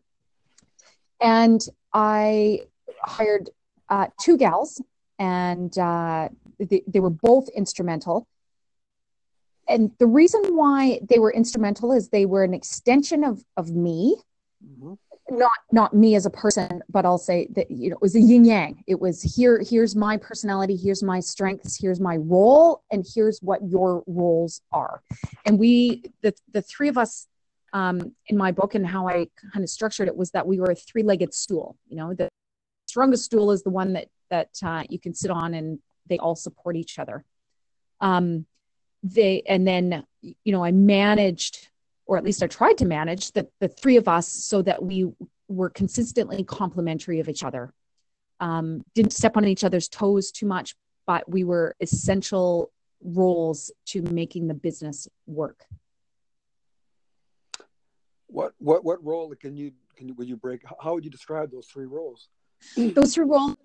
And 1.21 1.61
I 1.93 2.61
hired 3.03 3.51
uh, 3.89 4.09
two 4.21 4.37
gals, 4.37 4.81
and 5.19 5.77
uh, 5.79 6.29
they, 6.59 6.83
they 6.87 7.01
were 7.01 7.11
both 7.11 7.49
instrumental. 7.49 8.29
And 9.69 9.93
the 9.99 10.07
reason 10.07 10.57
why 10.57 11.01
they 11.09 11.19
were 11.19 11.33
instrumental 11.33 11.93
is 11.93 12.09
they 12.09 12.27
were 12.27 12.43
an 12.43 12.55
extension 12.55 13.23
of, 13.23 13.45
of 13.57 13.71
me. 13.71 14.17
Mm-hmm. 14.65 14.95
Not 15.31 15.51
not 15.71 15.95
me 15.95 16.15
as 16.15 16.25
a 16.25 16.31
person 16.31 16.83
but 16.89 17.05
i'll 17.05 17.19
say 17.19 17.49
that 17.51 17.71
you 17.71 17.91
know 17.91 17.97
it 17.97 18.01
was 18.01 18.17
a 18.17 18.21
yin 18.21 18.47
yang. 18.47 18.83
It 18.87 18.99
was 18.99 19.21
here 19.21 19.61
here's 19.63 19.95
my 19.95 20.17
personality 20.17 20.75
here's 20.75 21.03
my 21.03 21.21
strengths 21.21 21.79
here's 21.79 22.01
my 22.01 22.17
role 22.17 22.83
and 22.91 23.07
here's 23.15 23.39
what 23.41 23.61
your 23.69 24.03
roles 24.07 24.63
are. 24.73 25.03
And 25.45 25.59
we 25.59 26.03
the 26.23 26.33
the 26.55 26.63
three 26.63 26.89
of 26.89 26.97
us 26.97 27.27
um, 27.75 28.15
in 28.29 28.39
my 28.39 28.53
book 28.53 28.75
and 28.75 28.87
how 28.87 29.07
i 29.07 29.29
kind 29.53 29.63
of 29.63 29.69
structured 29.69 30.09
it 30.09 30.17
was 30.17 30.31
that 30.31 30.47
we 30.47 30.61
were 30.61 30.71
a 30.71 30.75
three-legged 30.75 31.35
stool 31.35 31.77
you 31.91 31.97
know? 31.97 32.15
The 32.15 32.31
strongest 32.87 33.27
stool 33.27 33.51
is 33.51 33.63
the 33.63 33.71
one 33.71 33.93
that 33.93 34.09
that 34.31 34.49
uh, 34.63 34.85
you 34.89 34.99
can 34.99 35.13
sit 35.13 35.31
on 35.31 35.53
and 35.53 35.79
they 36.09 36.17
all 36.17 36.37
support 36.37 36.75
each 36.75 36.99
other. 36.99 37.23
Um 38.01 38.47
they 39.03 39.43
and 39.47 39.67
then 39.67 40.05
you 40.23 40.53
know 40.53 40.65
i 40.65 40.73
managed 40.73 41.69
or 42.09 42.17
at 42.17 42.25
least 42.25 42.43
I 42.43 42.47
tried 42.47 42.79
to 42.79 42.87
manage 42.87 43.33
the, 43.33 43.47
the 43.61 43.69
three 43.69 43.97
of 43.97 44.09
us 44.09 44.27
so 44.27 44.63
that 44.63 44.83
we 44.83 45.13
were 45.47 45.69
consistently 45.69 46.43
complementary 46.43 47.21
of 47.21 47.29
each 47.29 47.45
other. 47.45 47.73
Um, 48.41 48.83
didn't 48.95 49.13
step 49.13 49.37
on 49.37 49.45
each 49.45 49.63
other's 49.63 49.89
toes 49.89 50.33
too 50.33 50.47
much, 50.47 50.75
but 51.07 51.29
we 51.31 51.45
were 51.45 51.77
essential 51.81 52.73
roles 53.03 53.71
to 53.87 54.03
making 54.03 54.49
the 54.49 54.55
business 54.55 55.07
work. 55.27 55.65
What 58.27 58.53
what 58.59 58.85
what 58.85 59.05
role 59.05 59.35
can 59.41 59.57
you 59.57 59.73
can 59.97 60.09
you 60.09 60.15
would 60.15 60.29
you 60.29 60.37
break? 60.37 60.63
How 60.83 60.95
would 60.95 61.05
you 61.05 61.11
describe 61.11 61.51
those 61.51 61.67
three 61.67 61.87
roles? 61.87 62.29
Those 62.77 63.15
three 63.15 63.25
roles, 63.25 63.57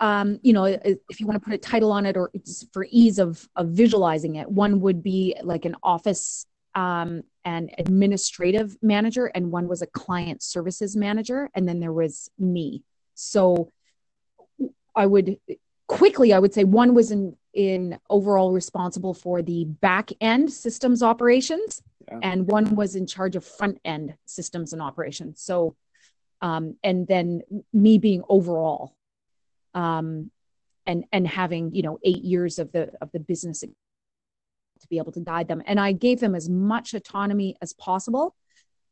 um, 0.00 0.38
you 0.42 0.52
know, 0.52 0.64
if 0.64 1.20
you 1.20 1.26
want 1.26 1.40
to 1.40 1.44
put 1.44 1.54
a 1.54 1.58
title 1.58 1.92
on 1.92 2.06
it, 2.06 2.16
or 2.16 2.30
for 2.72 2.86
ease 2.90 3.18
of 3.18 3.48
of 3.56 3.68
visualizing 3.68 4.36
it, 4.36 4.50
one 4.50 4.80
would 4.80 5.02
be 5.02 5.36
like 5.42 5.64
an 5.64 5.76
office 5.82 6.46
um, 6.74 7.22
an 7.44 7.70
administrative 7.78 8.76
manager 8.82 9.26
and 9.26 9.50
one 9.50 9.68
was 9.68 9.82
a 9.82 9.86
client 9.86 10.42
services 10.42 10.96
manager 10.96 11.50
and 11.54 11.68
then 11.68 11.80
there 11.80 11.92
was 11.92 12.30
me 12.38 12.82
so 13.14 13.70
i 14.94 15.04
would 15.04 15.38
quickly 15.88 16.32
i 16.32 16.38
would 16.38 16.54
say 16.54 16.64
one 16.64 16.94
was 16.94 17.10
in 17.10 17.36
in 17.52 17.98
overall 18.08 18.52
responsible 18.52 19.12
for 19.12 19.42
the 19.42 19.64
back 19.64 20.10
end 20.20 20.52
systems 20.52 21.02
operations 21.02 21.82
yeah. 22.08 22.18
and 22.22 22.46
one 22.46 22.76
was 22.76 22.94
in 22.94 23.06
charge 23.06 23.34
of 23.34 23.44
front 23.44 23.78
end 23.84 24.14
systems 24.24 24.72
and 24.72 24.80
operations 24.80 25.42
so 25.42 25.76
um, 26.40 26.76
and 26.82 27.06
then 27.06 27.42
me 27.72 27.98
being 27.98 28.22
overall 28.28 28.94
um, 29.74 30.30
and 30.86 31.04
and 31.12 31.26
having 31.26 31.74
you 31.74 31.82
know 31.82 31.98
eight 32.02 32.24
years 32.24 32.58
of 32.58 32.72
the 32.72 32.92
of 33.00 33.10
the 33.12 33.20
business 33.20 33.60
to 33.60 34.88
be 34.88 34.98
able 34.98 35.12
to 35.12 35.20
guide 35.20 35.48
them. 35.48 35.62
And 35.66 35.78
I 35.78 35.92
gave 35.92 36.20
them 36.20 36.34
as 36.34 36.48
much 36.48 36.92
autonomy 36.94 37.56
as 37.62 37.72
possible. 37.72 38.34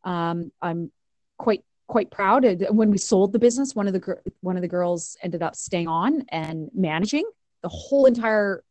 Um, 0.05 0.53
I'm 0.63 0.91
quite 1.37 1.65
quite 1.87 2.11
proud. 2.11 2.45
When 2.71 2.91
we 2.91 2.99
sold 2.99 3.33
the 3.33 3.39
business, 3.39 3.75
one 3.75 3.87
of 3.87 3.93
the 3.93 4.17
one 4.41 4.57
of 4.57 4.63
the 4.63 4.69
girls 4.69 5.17
ended 5.23 5.43
up 5.43 5.57
staying 5.57 5.89
on 5.89 6.25
and 6.29 6.71
managing 6.75 7.25
the 7.63 7.69
whole 7.69 8.07
entire 8.07 8.63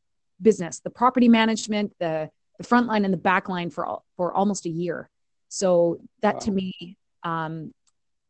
business, 0.42 0.80
the 0.80 0.90
property 0.90 1.28
management, 1.28 1.94
the 2.00 2.30
the 2.58 2.64
front 2.64 2.88
line 2.88 3.06
and 3.06 3.14
the 3.14 3.18
back 3.18 3.50
line 3.50 3.70
for 3.70 4.02
for 4.16 4.34
almost 4.34 4.66
a 4.66 4.70
year. 4.70 5.10
So 5.50 6.00
that 6.22 6.36
wow. 6.36 6.40
to 6.40 6.52
me 6.52 6.98
um, 7.24 7.74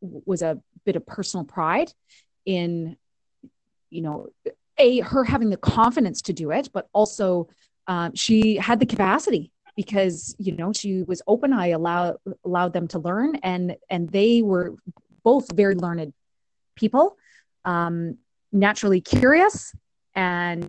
was 0.00 0.42
a 0.42 0.58
bit 0.84 0.96
of 0.96 1.06
personal 1.06 1.44
pride 1.44 1.92
in, 2.46 2.96
you 3.90 4.02
know, 4.02 4.28
a 4.78 5.00
her 5.00 5.24
having 5.24 5.50
the 5.50 5.56
confidence 5.56 6.22
to 6.22 6.32
do 6.32 6.50
it, 6.50 6.70
but 6.72 6.88
also 6.92 7.48
um, 7.86 8.14
she 8.14 8.56
had 8.56 8.80
the 8.80 8.86
capacity 8.86 9.52
because 9.76 10.34
you 10.38 10.56
know 10.56 10.72
she 10.72 11.02
was 11.02 11.22
open. 11.26 11.52
I 11.52 11.68
allowed 11.68 12.16
allowed 12.44 12.72
them 12.72 12.88
to 12.88 12.98
learn 12.98 13.36
and 13.36 13.76
and 13.88 14.08
they 14.10 14.42
were 14.42 14.74
both 15.22 15.50
very 15.52 15.74
learned 15.74 16.12
people 16.76 17.16
um, 17.64 18.16
naturally 18.52 19.00
curious 19.00 19.74
and 20.14 20.66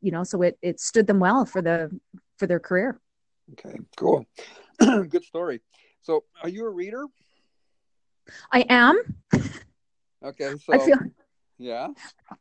you 0.00 0.10
know 0.10 0.24
so 0.24 0.42
it 0.42 0.58
it 0.62 0.80
stood 0.80 1.06
them 1.06 1.18
well 1.18 1.44
for 1.44 1.62
the 1.62 1.90
for 2.38 2.46
their 2.46 2.60
career. 2.60 3.00
Okay 3.52 3.78
cool. 3.96 4.24
Good 4.80 5.24
story. 5.24 5.60
So 6.00 6.24
are 6.42 6.48
you 6.48 6.64
a 6.66 6.70
reader? 6.70 7.06
I 8.52 8.64
am. 8.68 9.00
Okay 10.24 10.54
so 10.64 10.72
i 10.72 10.78
feel 10.78 10.98
yeah. 11.60 11.88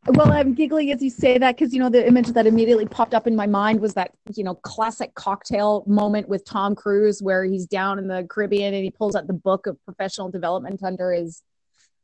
Well, 0.08 0.32
I'm 0.32 0.54
giggling 0.54 0.94
as 0.94 1.04
you 1.04 1.10
say 1.10 1.38
that 1.38 1.58
because 1.58 1.74
you 1.74 1.80
know 1.80 1.90
the 1.90 2.08
image 2.08 2.28
that 2.30 2.48
immediately 2.48 2.86
popped 2.86 3.14
up 3.14 3.28
in 3.28 3.36
my 3.36 3.48
mind 3.48 3.82
was 3.82 3.94
that 3.96 4.12
you 4.34 4.46
know 4.46 4.56
classic 4.56 5.14
cocktail 5.14 5.84
moment 5.86 6.30
with 6.30 6.46
Tom 6.46 6.74
Cruise 6.74 7.22
where 7.22 7.44
he's 7.44 7.66
down 7.66 8.00
in 8.00 8.08
the 8.08 8.26
Caribbean 8.30 8.74
and 8.74 8.82
he 8.82 8.92
pulls 8.92 9.18
out 9.18 9.28
the 9.28 9.34
book 9.34 9.68
of 9.68 9.78
professional 9.84 10.30
development 10.30 10.82
under 10.84 11.12
his 11.12 11.44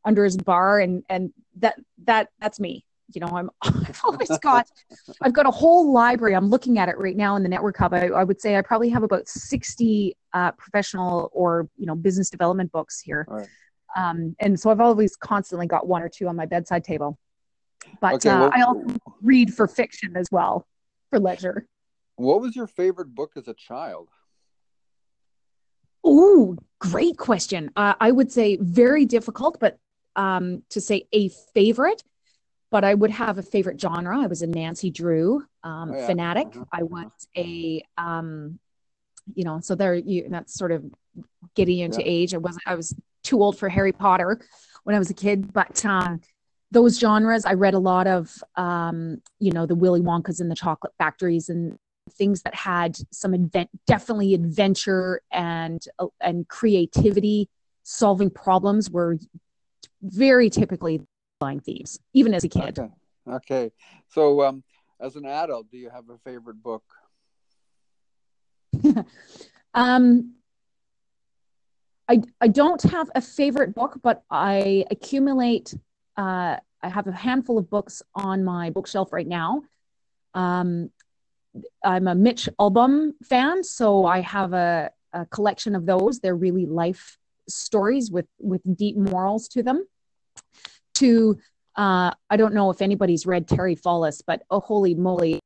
under 0.04 0.26
his 0.26 0.36
bar 0.36 0.82
and 0.82 1.04
and 1.10 1.32
that 1.60 1.80
that 2.04 2.28
that's 2.42 2.60
me. 2.60 2.84
You 3.14 3.22
know, 3.22 3.28
I'm 3.28 3.50
I've 3.62 4.02
always 4.04 4.38
got 4.42 4.68
I've 5.22 5.34
got 5.34 5.46
a 5.46 5.52
whole 5.52 5.94
library. 5.94 6.36
I'm 6.36 6.50
looking 6.50 6.80
at 6.80 6.90
it 6.90 6.98
right 6.98 7.16
now 7.16 7.38
in 7.38 7.44
the 7.44 7.50
network 7.50 7.78
hub. 7.78 7.94
I, 7.94 8.08
I 8.08 8.26
would 8.26 8.42
say 8.42 8.58
I 8.58 8.62
probably 8.62 8.90
have 8.90 9.04
about 9.04 9.30
60 9.30 10.18
uh, 10.34 10.52
professional 10.52 11.30
or 11.32 11.70
you 11.78 11.86
know 11.86 11.96
business 11.96 12.30
development 12.30 12.74
books 12.74 13.00
here. 13.00 13.26
Right 13.30 13.48
um, 13.96 14.36
and 14.40 14.60
so 14.60 14.70
I've 14.70 14.82
always 14.82 15.16
constantly 15.16 15.68
got 15.68 15.88
one 15.88 16.02
or 16.02 16.10
two 16.10 16.28
on 16.28 16.36
my 16.36 16.46
bedside 16.46 16.84
table. 16.84 17.18
But 18.02 18.16
okay, 18.16 18.30
well, 18.30 18.46
uh, 18.46 18.52
I 18.54 18.62
also 18.62 18.98
read 19.22 19.54
for 19.54 19.68
fiction 19.68 20.16
as 20.18 20.28
well 20.32 20.68
for 21.10 21.20
leisure. 21.20 21.68
What 22.16 22.42
was 22.42 22.56
your 22.56 22.68
favorite 22.68 23.14
book 23.14 23.32
as 23.36 23.48
a 23.48 23.54
child? 23.54 24.10
Oh, 26.04 26.58
great 26.80 27.18
question. 27.18 27.72
Uh, 27.76 27.94
I 28.00 28.12
would 28.12 28.32
say 28.32 28.58
very 28.58 29.06
difficult, 29.06 29.60
but 29.60 29.78
um, 30.16 30.64
to 30.70 30.82
say 30.82 31.08
a 31.12 31.30
favorite. 31.54 32.04
But 32.72 32.84
I 32.84 32.94
would 32.94 33.12
have 33.12 33.38
a 33.38 33.44
favorite 33.44 33.80
genre. 33.80 34.20
I 34.20 34.28
was 34.28 34.42
a 34.42 34.48
Nancy 34.48 34.90
Drew 34.90 35.46
um, 35.64 35.92
oh, 35.92 35.98
yeah. 35.98 36.08
fanatic. 36.08 36.48
Uh-huh. 36.48 36.66
I 36.74 36.84
was 36.84 37.28
a, 37.38 37.86
um, 37.98 38.60
you 39.34 39.46
know, 39.46 39.60
so 39.62 39.76
there. 39.76 39.94
You 39.94 40.28
that's 40.30 40.56
sort 40.56 40.72
of 40.72 40.84
getting 41.56 41.80
into 41.80 42.00
yeah. 42.00 42.08
age. 42.08 42.34
I 42.34 42.38
was 42.38 42.58
I 42.66 42.76
was 42.76 42.94
too 43.26 43.42
old 43.42 43.58
for 43.58 43.68
Harry 43.68 43.92
Potter 43.92 44.40
when 44.84 44.96
I 44.96 45.00
was 45.00 45.10
a 45.10 45.14
kid, 45.14 45.52
but 45.52 45.84
um, 45.86 46.22
those 46.72 47.00
genres 47.00 47.46
I 47.46 47.54
read 47.54 47.74
a 47.74 47.80
lot 47.80 48.08
of. 48.08 48.32
Um, 48.56 49.22
you 49.40 49.52
know, 49.52 49.66
the 49.66 49.76
Willy 49.76 50.02
Wonkas 50.02 50.40
and 50.40 50.50
the 50.50 50.56
Chocolate 50.56 50.94
Factories 50.98 51.50
and 51.50 51.78
things 52.12 52.42
that 52.44 52.54
had 52.54 52.98
some 53.12 53.34
advent, 53.34 53.70
definitely 53.88 54.34
adventure 54.34 55.22
and 55.32 55.84
uh, 56.00 56.08
and 56.22 56.48
creativity. 56.48 57.50
Solving 57.84 58.30
problems 58.30 58.90
were 58.90 59.18
very 60.02 60.50
typically 60.50 61.02
flying 61.40 61.60
thieves, 61.60 62.00
even 62.14 62.34
as 62.34 62.44
a 62.44 62.50
kid. 62.50 62.80
Okay. 62.80 62.90
okay. 63.28 63.72
So, 64.10 64.42
um, 64.44 64.64
as 65.00 65.16
an 65.16 65.26
adult, 65.26 65.70
do 65.70 65.78
you 65.78 65.90
have 65.90 66.10
a 66.10 66.18
favorite 66.20 66.62
book? 66.62 66.84
um, 69.74 70.34
I, 72.08 72.22
I 72.40 72.48
don't 72.48 72.82
have 72.84 73.10
a 73.16 73.22
favorite 73.22 73.74
book, 73.74 74.00
but 74.04 74.24
I 74.30 74.86
accumulate, 74.92 75.74
uh, 76.18 76.58
I 76.82 76.90
have 76.90 77.08
a 77.08 77.12
handful 77.12 77.58
of 77.58 77.70
books 77.70 78.04
on 78.14 78.44
my 78.44 78.70
bookshelf 78.70 79.12
right 79.12 79.28
now. 79.28 79.64
Um, 80.34 80.92
I'm 81.84 82.08
a 82.08 82.16
Mitch 82.16 82.48
Albom 82.60 83.14
fan, 83.24 83.64
so 83.64 84.06
I 84.06 84.20
have 84.22 84.54
a, 84.54 84.92
a 85.14 85.26
collection 85.28 85.76
of 85.76 85.86
those. 85.86 86.20
They're 86.20 86.36
really 86.36 86.66
life 86.66 87.18
stories 87.50 88.12
with, 88.12 88.28
with 88.40 88.62
deep 88.76 88.98
morals 88.98 89.48
to 89.50 89.64
them. 89.64 89.88
To, 90.96 91.40
uh, 91.76 92.12
I 92.30 92.38
don't 92.38 92.54
know 92.54 92.70
if 92.70 92.82
anybody's 92.82 93.26
read 93.26 93.48
Terry 93.48 93.76
Fallis, 93.76 94.22
but 94.26 94.44
oh, 94.52 94.60
holy 94.60 94.94
moly, 94.94 95.40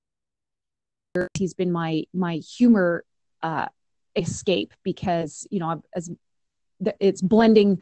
he's 1.38 1.54
been 1.54 1.72
my, 1.72 2.04
my 2.14 2.36
humor 2.36 3.04
uh, 3.42 3.68
escape 4.16 4.74
because, 4.84 5.48
you 5.50 5.60
know, 5.60 5.82
as 5.96 6.12
it's 7.00 7.22
blending 7.22 7.82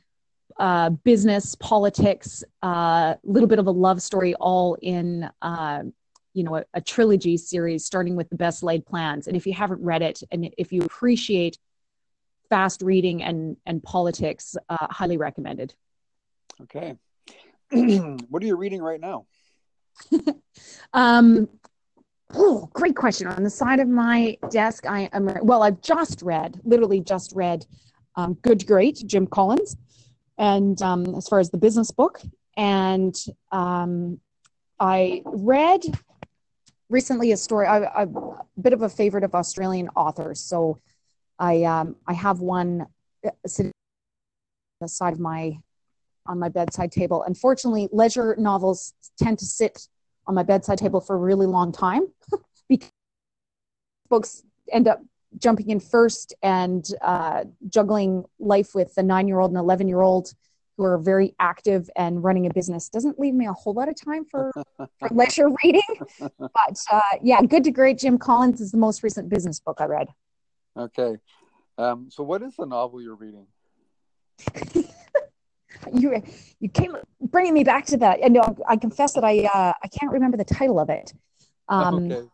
uh, 0.59 0.89
business, 0.89 1.55
politics, 1.55 2.43
a 2.63 2.65
uh, 2.65 3.15
little 3.23 3.47
bit 3.47 3.59
of 3.59 3.67
a 3.67 3.71
love 3.71 4.01
story, 4.01 4.33
all 4.35 4.75
in 4.81 5.29
uh, 5.41 5.83
you 6.33 6.43
know 6.43 6.55
a, 6.55 6.65
a, 6.73 6.81
trilogy 6.81 7.37
series, 7.37 7.85
starting 7.85 8.15
with 8.15 8.29
the 8.29 8.35
best 8.35 8.63
laid 8.63 8.85
plans. 8.85 9.27
And 9.27 9.37
if 9.37 9.45
you 9.45 9.53
haven't 9.53 9.81
read 9.81 10.01
it, 10.01 10.23
and 10.31 10.51
if 10.57 10.71
you 10.71 10.81
appreciate 10.81 11.57
fast 12.49 12.81
reading 12.81 13.21
and 13.21 13.57
and 13.65 13.83
politics, 13.83 14.55
uh, 14.69 14.87
highly 14.89 15.17
recommended. 15.17 15.75
Okay, 16.63 16.95
what 18.29 18.41
are 18.41 18.45
you 18.45 18.55
reading 18.55 18.81
right 18.81 18.99
now? 18.99 19.27
um, 20.93 21.47
oh, 22.33 22.69
great 22.73 22.95
question. 22.95 23.27
On 23.27 23.43
the 23.43 23.49
side 23.49 23.79
of 23.79 23.87
my 23.87 24.37
desk, 24.49 24.85
I 24.87 25.09
am 25.13 25.31
well. 25.43 25.61
I've 25.61 25.81
just 25.81 26.21
read, 26.21 26.59
literally 26.63 26.99
just 26.99 27.33
read, 27.33 27.65
um, 28.17 28.33
"Good 28.41 28.67
Great," 28.67 29.01
Jim 29.05 29.27
Collins, 29.27 29.77
and 30.37 30.81
um, 30.81 31.15
as 31.15 31.27
far 31.27 31.39
as 31.39 31.49
the 31.49 31.57
business 31.57 31.91
book, 31.91 32.21
and 32.57 33.15
um, 33.51 34.19
I 34.79 35.21
read 35.25 35.81
recently 36.89 37.31
a 37.31 37.37
story. 37.37 37.67
I, 37.67 38.03
a 38.03 38.07
bit 38.61 38.73
of 38.73 38.81
a 38.81 38.89
favorite 38.89 39.23
of 39.23 39.33
Australian 39.35 39.89
authors, 39.95 40.39
so 40.41 40.79
I 41.39 41.63
um, 41.63 41.95
I 42.07 42.13
have 42.13 42.39
one 42.39 42.87
uh, 43.25 43.29
sitting 43.45 43.71
on 44.81 44.85
the 44.85 44.89
side 44.89 45.13
of 45.13 45.19
my 45.19 45.57
on 46.25 46.39
my 46.39 46.49
bedside 46.49 46.91
table. 46.91 47.23
Unfortunately, 47.23 47.87
leisure 47.91 48.35
novels 48.37 48.93
tend 49.21 49.39
to 49.39 49.45
sit 49.45 49.87
on 50.25 50.35
my 50.35 50.43
bedside 50.43 50.77
table 50.77 50.99
for 50.99 51.15
a 51.15 51.19
really 51.19 51.45
long 51.45 51.71
time 51.71 52.07
because 52.69 52.91
books 54.09 54.43
end 54.71 54.87
up 54.87 55.01
jumping 55.37 55.69
in 55.69 55.79
first 55.79 56.33
and 56.41 56.87
uh, 57.01 57.43
juggling 57.69 58.23
life 58.39 58.73
with 58.73 58.93
a 58.97 59.03
nine 59.03 59.27
year 59.27 59.39
old 59.39 59.51
and 59.51 59.59
11 59.59 59.87
year 59.87 60.01
old 60.01 60.33
who 60.77 60.83
are 60.83 60.97
very 60.97 61.33
active 61.39 61.89
and 61.95 62.23
running 62.23 62.45
a 62.45 62.53
business 62.53 62.87
doesn't 62.87 63.19
leave 63.19 63.33
me 63.33 63.47
a 63.47 63.53
whole 63.53 63.73
lot 63.73 63.89
of 63.89 63.95
time 63.99 64.23
for, 64.23 64.51
for 64.99 65.09
leisure 65.11 65.49
reading. 65.63 65.81
But 66.19 66.77
uh, 66.91 67.01
yeah, 67.21 67.41
Good 67.41 67.63
to 67.63 67.71
Great 67.71 67.97
Jim 67.97 68.17
Collins 68.17 68.61
is 68.61 68.71
the 68.71 68.77
most 68.77 69.03
recent 69.03 69.29
business 69.29 69.59
book 69.59 69.77
I 69.79 69.85
read. 69.85 70.07
Okay. 70.77 71.17
Um, 71.77 72.07
so, 72.09 72.23
what 72.23 72.41
is 72.41 72.55
the 72.55 72.65
novel 72.65 73.01
you're 73.01 73.15
reading? 73.15 73.47
you 75.93 76.21
you 76.59 76.69
came 76.69 76.95
bringing 77.21 77.53
me 77.53 77.63
back 77.63 77.85
to 77.87 77.97
that, 77.97 78.19
and 78.21 78.37
I 78.67 78.77
confess 78.77 79.13
that 79.13 79.23
I 79.23 79.45
uh, 79.45 79.73
I 79.83 79.87
can't 79.87 80.11
remember 80.11 80.37
the 80.37 80.45
title 80.45 80.79
of 80.79 80.89
it. 80.89 81.13
Um, 81.69 81.95
okay. 82.11 82.27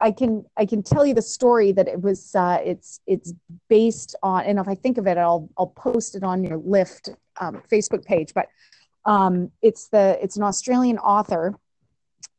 I, 0.00 0.10
can 0.12 0.44
I 0.56 0.66
can 0.66 0.82
tell 0.82 1.04
you 1.04 1.14
the 1.14 1.22
story 1.22 1.72
that 1.72 1.88
it 1.88 2.00
was. 2.00 2.34
Uh, 2.34 2.60
it's 2.64 3.00
it's 3.06 3.32
based 3.68 4.14
on, 4.22 4.44
and 4.44 4.58
if 4.58 4.68
I 4.68 4.74
think 4.74 4.98
of 4.98 5.06
it, 5.06 5.18
I'll 5.18 5.48
I'll 5.56 5.68
post 5.68 6.14
it 6.14 6.22
on 6.22 6.44
your 6.44 6.58
Lift 6.58 7.10
um, 7.40 7.62
Facebook 7.70 8.04
page. 8.04 8.32
But 8.34 8.48
um, 9.04 9.50
it's 9.60 9.88
the 9.88 10.18
it's 10.22 10.36
an 10.36 10.42
Australian 10.42 10.98
author, 10.98 11.54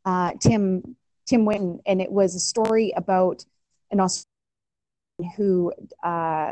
uh, 0.06 0.32
Tim 0.40 0.96
Tim 1.26 1.46
Winton, 1.46 1.80
and 1.86 2.02
it 2.02 2.12
was 2.12 2.36
a 2.36 2.40
story 2.40 2.94
about 2.96 3.46
an 3.92 4.00
Australian 4.00 5.34
who 5.36 5.74
uh, 6.04 6.52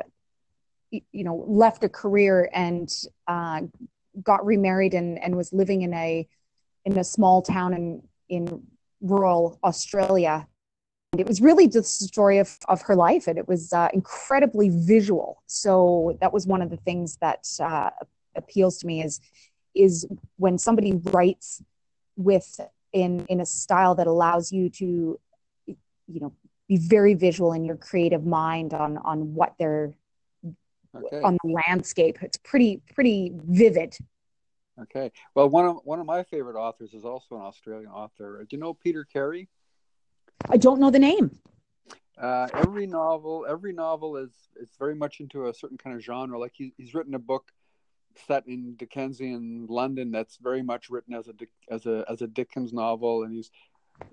you 0.91 1.23
know 1.23 1.45
left 1.47 1.83
a 1.83 1.89
career 1.89 2.49
and 2.53 2.93
uh, 3.27 3.61
got 4.21 4.45
remarried 4.45 4.93
and, 4.93 5.21
and 5.23 5.35
was 5.35 5.53
living 5.53 5.81
in 5.81 5.93
a 5.93 6.27
in 6.85 6.97
a 6.97 7.03
small 7.03 7.41
town 7.41 7.73
in 7.73 8.01
in 8.29 8.63
rural 9.01 9.59
Australia. 9.63 10.47
It 11.17 11.27
was 11.27 11.41
really 11.41 11.67
just 11.67 11.99
the 11.99 12.05
story 12.05 12.37
of, 12.37 12.57
of 12.69 12.81
her 12.83 12.95
life, 12.95 13.27
and 13.27 13.37
it 13.37 13.47
was 13.47 13.73
uh, 13.73 13.89
incredibly 13.93 14.69
visual. 14.69 15.43
So 15.45 16.17
that 16.21 16.31
was 16.31 16.47
one 16.47 16.61
of 16.61 16.69
the 16.69 16.77
things 16.77 17.17
that 17.17 17.47
uh, 17.59 17.89
appeals 18.35 18.77
to 18.79 18.87
me 18.87 19.03
is 19.03 19.19
is 19.73 20.05
when 20.37 20.57
somebody 20.57 20.93
writes 20.93 21.61
with 22.15 22.59
in 22.93 23.25
in 23.27 23.41
a 23.41 23.45
style 23.45 23.95
that 23.95 24.07
allows 24.07 24.51
you 24.51 24.69
to 24.69 25.19
you 25.65 26.19
know 26.19 26.33
be 26.67 26.77
very 26.77 27.13
visual 27.13 27.51
in 27.53 27.65
your 27.65 27.75
creative 27.75 28.25
mind 28.25 28.73
on 28.73 28.97
on 28.99 29.33
what 29.33 29.53
they're 29.59 29.93
okay. 30.95 31.21
on 31.21 31.37
the 31.43 31.61
landscape. 31.67 32.19
It's 32.21 32.37
pretty 32.37 32.81
pretty 32.93 33.33
vivid. 33.33 33.97
Okay. 34.81 35.11
Well, 35.35 35.49
one 35.49 35.65
of 35.65 35.77
one 35.83 35.99
of 35.99 36.05
my 36.05 36.23
favorite 36.23 36.57
authors 36.57 36.93
is 36.93 37.03
also 37.03 37.35
an 37.35 37.41
Australian 37.41 37.91
author. 37.91 38.45
Do 38.49 38.55
you 38.55 38.61
know 38.61 38.73
Peter 38.73 39.03
Carey? 39.03 39.49
I 40.49 40.57
don't 40.57 40.79
know 40.79 40.91
the 40.91 40.99
name. 40.99 41.37
Uh, 42.17 42.47
every 42.53 42.85
novel, 42.85 43.45
every 43.49 43.73
novel 43.73 44.17
is 44.17 44.31
is 44.61 44.69
very 44.77 44.93
much 44.93 45.19
into 45.19 45.47
a 45.47 45.53
certain 45.53 45.77
kind 45.77 45.95
of 45.95 46.03
genre. 46.03 46.37
Like 46.37 46.53
he, 46.53 46.73
he's 46.77 46.93
written 46.93 47.15
a 47.15 47.19
book 47.19 47.51
set 48.27 48.45
in 48.47 48.75
Dickensian 48.75 49.65
London 49.67 50.11
that's 50.11 50.37
very 50.37 50.61
much 50.61 50.89
written 50.89 51.13
as 51.13 51.27
a 51.27 51.33
as 51.73 51.85
a 51.85 52.05
as 52.07 52.21
a 52.21 52.27
Dickens 52.27 52.73
novel, 52.73 53.23
and 53.23 53.33
he's 53.33 53.49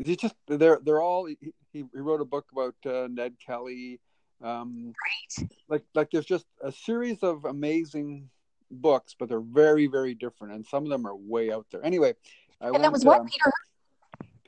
he's 0.02 0.16
just 0.16 0.34
they're 0.46 0.78
they're 0.82 1.02
all. 1.02 1.26
He, 1.26 1.36
he 1.72 1.84
wrote 1.92 2.20
a 2.20 2.24
book 2.24 2.46
about 2.52 2.74
uh, 2.86 3.08
Ned 3.08 3.34
Kelly. 3.44 4.00
Um, 4.42 4.94
right. 5.38 5.48
Like 5.68 5.84
like 5.94 6.10
there's 6.10 6.24
just 6.24 6.46
a 6.62 6.72
series 6.72 7.22
of 7.22 7.44
amazing 7.44 8.30
books, 8.70 9.14
but 9.18 9.28
they're 9.28 9.40
very 9.40 9.86
very 9.86 10.14
different, 10.14 10.54
and 10.54 10.66
some 10.66 10.84
of 10.84 10.88
them 10.88 11.06
are 11.06 11.16
way 11.16 11.52
out 11.52 11.66
there. 11.70 11.84
Anyway, 11.84 12.14
I 12.60 12.68
and 12.68 12.82
that 12.82 12.92
was 12.92 13.04
what 13.04 13.20
um, 13.20 13.26
Peter. 13.26 13.52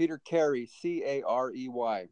Peter 0.01 0.17
Carey, 0.25 0.65
C 0.65 1.03
A 1.05 1.23
R 1.25 1.53
E 1.53 1.69
Y. 1.69 2.09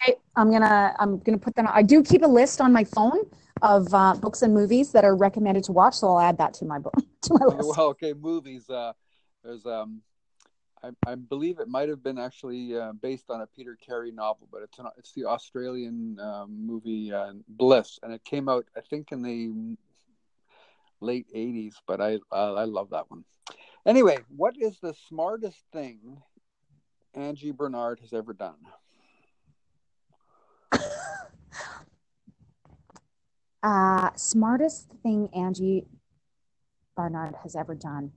Okay, 0.00 0.16
I'm 0.36 0.52
gonna 0.52 0.94
I'm 1.00 1.18
gonna 1.18 1.38
put 1.38 1.56
that. 1.56 1.66
On. 1.66 1.72
I 1.74 1.82
do 1.82 2.00
keep 2.00 2.22
a 2.22 2.26
list 2.28 2.60
on 2.60 2.72
my 2.72 2.84
phone 2.84 3.18
of 3.62 3.92
uh, 3.92 4.14
books 4.14 4.42
and 4.42 4.54
movies 4.54 4.92
that 4.92 5.04
are 5.04 5.16
recommended 5.16 5.64
to 5.64 5.72
watch, 5.72 5.94
so 5.96 6.06
I'll 6.14 6.20
add 6.20 6.38
that 6.38 6.54
to 6.54 6.64
my 6.64 6.78
book 6.78 6.94
to 7.22 7.34
my 7.34 7.46
list. 7.46 7.76
Well, 7.76 7.88
okay, 7.88 8.12
movies. 8.12 8.70
Uh, 8.70 8.92
there's 9.42 9.66
um, 9.66 10.02
I, 10.84 10.90
I 11.04 11.16
believe 11.16 11.58
it 11.58 11.66
might 11.66 11.88
have 11.88 12.00
been 12.00 12.16
actually 12.16 12.78
uh, 12.78 12.92
based 12.92 13.28
on 13.28 13.40
a 13.40 13.46
Peter 13.48 13.76
Carey 13.84 14.12
novel, 14.12 14.46
but 14.52 14.62
it's 14.62 14.78
an, 14.78 14.86
it's 14.96 15.12
the 15.12 15.24
Australian 15.24 16.20
um, 16.20 16.64
movie 16.64 17.12
uh, 17.12 17.32
Bliss, 17.48 17.98
and 18.04 18.12
it 18.12 18.22
came 18.22 18.48
out 18.48 18.66
I 18.76 18.82
think 18.82 19.10
in 19.10 19.20
the 19.20 19.76
late 21.00 21.26
'80s. 21.34 21.74
But 21.88 22.00
I 22.00 22.20
uh, 22.30 22.54
I 22.54 22.66
love 22.66 22.90
that 22.90 23.10
one. 23.10 23.24
Anyway, 23.84 24.18
what 24.28 24.54
is 24.56 24.78
the 24.78 24.94
smartest 25.08 25.58
thing 25.72 26.22
Angie 27.14 27.52
Barnard 27.52 28.00
has 28.00 28.12
ever 28.12 28.32
done? 28.32 28.56
uh, 33.62 34.10
smartest 34.16 34.90
thing 35.02 35.28
Angie 35.34 35.84
Barnard 36.96 37.34
has 37.42 37.54
ever 37.54 37.74
done. 37.74 38.12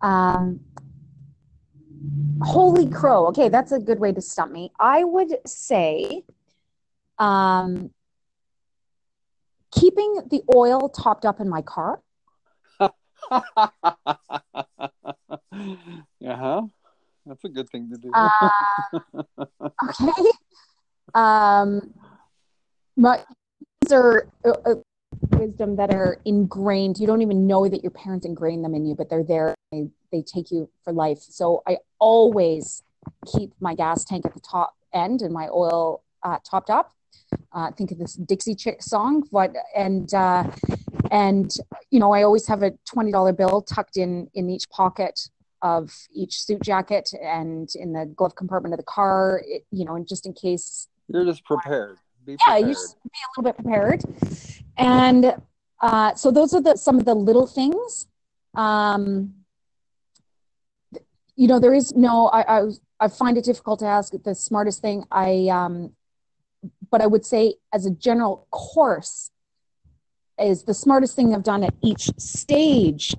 Um, 0.00 0.60
holy 2.42 2.88
crow. 2.88 3.26
Okay, 3.26 3.48
that's 3.48 3.72
a 3.72 3.78
good 3.78 3.98
way 4.00 4.12
to 4.12 4.20
stump 4.20 4.52
me. 4.52 4.70
I 4.78 5.04
would 5.04 5.36
say 5.46 6.24
um, 7.18 7.90
keeping 9.70 10.22
the 10.30 10.42
oil 10.54 10.88
topped 10.88 11.24
up 11.24 11.40
in 11.40 11.48
my 11.48 11.62
car. 11.62 12.00
uh 12.80 12.90
huh. 16.20 16.62
That's 17.28 17.44
a 17.44 17.48
good 17.48 17.68
thing 17.68 17.90
to 17.90 17.98
do. 17.98 18.10
uh, 18.14 18.48
okay. 19.90 20.30
Um, 21.14 21.92
but 22.96 23.26
these 23.82 23.92
are 23.92 24.28
uh, 24.46 24.52
uh, 24.64 24.74
wisdom 25.32 25.76
that 25.76 25.92
are 25.92 26.18
ingrained. 26.24 26.98
You 26.98 27.06
don't 27.06 27.20
even 27.20 27.46
know 27.46 27.68
that 27.68 27.82
your 27.82 27.90
parents 27.90 28.24
ingrained 28.24 28.64
them 28.64 28.74
in 28.74 28.86
you, 28.86 28.94
but 28.94 29.10
they're 29.10 29.22
there. 29.22 29.54
They, 29.72 29.88
they 30.10 30.22
take 30.22 30.50
you 30.50 30.70
for 30.82 30.92
life. 30.92 31.18
So 31.18 31.62
I 31.66 31.78
always 31.98 32.82
keep 33.26 33.52
my 33.60 33.74
gas 33.74 34.04
tank 34.04 34.24
at 34.24 34.32
the 34.32 34.40
top 34.40 34.74
end 34.94 35.20
and 35.20 35.32
my 35.32 35.48
oil 35.48 36.02
uh, 36.22 36.38
topped 36.48 36.70
up. 36.70 36.92
Uh, 37.52 37.70
think 37.72 37.90
of 37.90 37.98
this 37.98 38.14
Dixie 38.14 38.54
Chick 38.54 38.82
song, 38.82 39.22
but 39.30 39.54
and 39.76 40.12
uh, 40.14 40.50
and 41.10 41.54
you 41.90 42.00
know 42.00 42.12
I 42.12 42.22
always 42.22 42.46
have 42.46 42.62
a 42.62 42.72
twenty 42.86 43.12
dollar 43.12 43.32
bill 43.32 43.60
tucked 43.60 43.98
in 43.98 44.30
in 44.32 44.48
each 44.48 44.68
pocket 44.70 45.28
of 45.62 45.92
each 46.14 46.40
suit 46.40 46.62
jacket 46.62 47.10
and 47.22 47.68
in 47.74 47.92
the 47.92 48.06
glove 48.06 48.34
compartment 48.34 48.72
of 48.74 48.78
the 48.78 48.84
car. 48.84 49.42
It, 49.46 49.64
you 49.70 49.84
know, 49.84 49.94
and 49.96 50.06
just 50.06 50.26
in 50.26 50.32
case 50.32 50.88
you're 51.08 51.24
just 51.24 51.44
prepared. 51.44 51.98
Be 52.24 52.36
prepared. 52.36 52.60
Yeah, 52.60 52.66
you 52.66 52.74
just 52.74 52.96
be 53.02 53.10
a 53.10 53.40
little 53.40 53.52
bit 53.52 53.62
prepared. 53.62 54.02
And 54.76 55.34
uh, 55.80 56.14
so 56.14 56.30
those 56.30 56.54
are 56.54 56.60
the 56.60 56.76
some 56.76 56.98
of 56.98 57.04
the 57.04 57.14
little 57.14 57.46
things. 57.46 58.06
Um, 58.54 59.34
you 61.36 61.46
know, 61.46 61.58
there 61.58 61.74
is 61.74 61.94
no. 61.94 62.26
I, 62.28 62.60
I 62.60 62.70
I 63.00 63.08
find 63.08 63.38
it 63.38 63.44
difficult 63.44 63.78
to 63.80 63.86
ask 63.86 64.12
the 64.24 64.34
smartest 64.34 64.82
thing. 64.82 65.04
I 65.10 65.48
um, 65.50 65.92
but 66.90 67.00
I 67.00 67.06
would 67.06 67.24
say 67.24 67.54
as 67.72 67.86
a 67.86 67.90
general 67.90 68.46
course 68.50 69.30
is 70.38 70.64
the 70.64 70.74
smartest 70.74 71.16
thing 71.16 71.34
I've 71.34 71.42
done 71.42 71.64
at 71.64 71.74
each 71.82 72.10
stage 72.18 73.14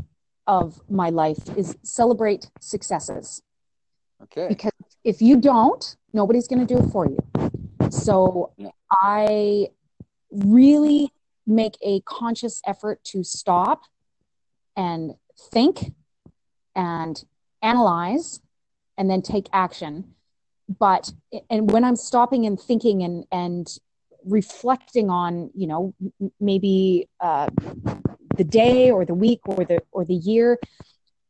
of 0.49 0.81
my 0.89 1.09
life 1.11 1.37
is 1.55 1.77
celebrate 1.83 2.49
successes. 2.59 3.43
Okay. 4.23 4.47
Because 4.49 4.71
if 5.03 5.21
you 5.21 5.37
don't, 5.37 5.95
nobody's 6.11 6.47
going 6.47 6.65
to 6.65 6.73
do 6.73 6.81
it 6.83 6.89
for 6.91 7.05
you. 7.07 7.19
So 7.91 8.51
yeah. 8.57 8.69
I 8.91 9.67
really 10.31 11.13
make 11.45 11.77
a 11.83 12.01
conscious 12.01 12.61
effort 12.65 13.03
to 13.03 13.23
stop 13.23 13.83
and 14.75 15.13
think 15.51 15.93
and 16.75 17.23
analyze 17.61 18.41
and 18.97 19.09
then 19.09 19.21
take 19.21 19.47
action 19.53 20.15
but 20.77 21.11
and 21.49 21.71
when 21.71 21.83
i'm 21.83 21.95
stopping 21.95 22.45
and 22.45 22.59
thinking 22.59 23.01
and 23.01 23.25
and 23.31 23.79
reflecting 24.25 25.09
on 25.09 25.49
you 25.55 25.65
know 25.65 25.93
maybe 26.39 27.09
uh, 27.19 27.47
the 28.39 28.43
day 28.61 28.89
or 28.89 29.05
the 29.05 29.13
week 29.13 29.41
or 29.45 29.65
the 29.65 29.79
or 29.91 30.03
the 30.05 30.19
year 30.31 30.57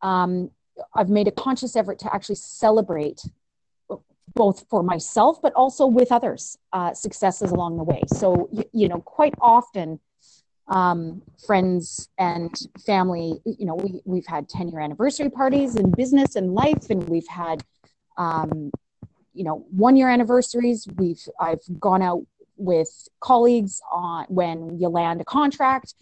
um, 0.02 0.52
I've 0.94 1.10
made 1.10 1.28
a 1.28 1.32
conscious 1.32 1.76
effort 1.76 2.00
to 2.00 2.14
actually 2.14 2.36
celebrate 2.36 3.22
both 4.36 4.66
for 4.70 4.84
myself 4.84 5.42
but 5.42 5.52
also 5.54 5.88
with 5.88 6.12
others 6.12 6.58
uh, 6.72 6.94
successes 6.94 7.52
along 7.52 7.78
the 7.78 7.84
way. 7.84 8.02
So 8.08 8.48
you, 8.52 8.64
you 8.72 8.88
know 8.88 9.00
quite 9.00 9.34
often 9.42 10.00
um, 10.68 11.24
friends 11.48 12.10
and 12.20 12.54
family 12.86 13.42
you 13.44 13.66
know 13.66 13.76
we, 13.76 14.02
we've 14.06 14.28
had 14.28 14.48
10 14.48 14.70
year 14.70 14.82
anniversary 14.82 15.32
parties 15.32 15.76
in 15.76 15.92
business 15.92 16.36
and 16.36 16.54
life 16.54 16.92
and 16.92 17.10
we've 17.10 17.28
had 17.28 17.64
um, 18.18 18.72
you 19.34 19.44
know 19.44 19.66
one 19.72 19.96
year 19.96 20.10
anniversaries. 20.10 20.88
We've 20.96 21.24
i've 21.40 21.66
gone 21.80 22.04
out 22.04 22.24
with 22.60 22.92
colleagues 23.22 23.82
on 23.92 24.26
when 24.28 24.78
you 24.80 24.90
land 24.90 25.22
a 25.22 25.26
contract 25.26 25.96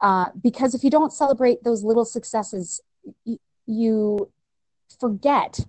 uh, 0.00 0.26
because 0.42 0.74
if 0.74 0.82
you 0.82 0.90
don't 0.90 1.12
celebrate 1.12 1.62
those 1.62 1.84
little 1.84 2.04
successes 2.04 2.80
y- 3.26 3.38
you 3.66 4.30
forget 4.98 5.60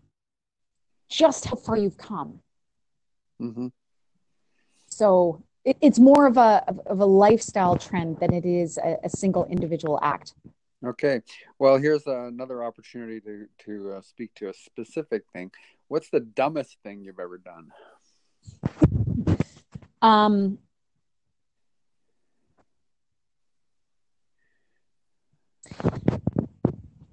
just 1.10 1.46
how 1.46 1.56
far 1.56 1.78
you've 1.78 1.98
come. 1.98 2.40
Mm-hmm. 3.42 3.68
So 4.88 5.44
it, 5.66 5.78
it's 5.82 6.00
more 6.00 6.26
of 6.26 6.38
a 6.38 6.64
of 6.86 7.00
a 7.00 7.06
lifestyle 7.06 7.76
trend 7.76 8.20
than 8.20 8.34
it 8.34 8.46
is 8.46 8.78
a, 8.78 8.98
a 9.04 9.10
single 9.10 9.46
individual 9.46 10.00
act. 10.02 10.34
Okay. 10.86 11.22
Well, 11.60 11.78
here's 11.78 12.08
another 12.08 12.64
opportunity 12.64 13.20
to 13.22 13.48
to 13.66 13.94
uh, 13.94 14.02
speak 14.02 14.34
to 14.36 14.50
a 14.50 14.54
specific 14.54 15.24
thing. 15.34 15.52
What's 15.88 16.10
the 16.10 16.22
dumbest 16.22 16.78
thing 16.84 17.02
you've 17.02 17.20
ever 17.20 17.38
done? 17.38 17.68
um, 20.02 20.58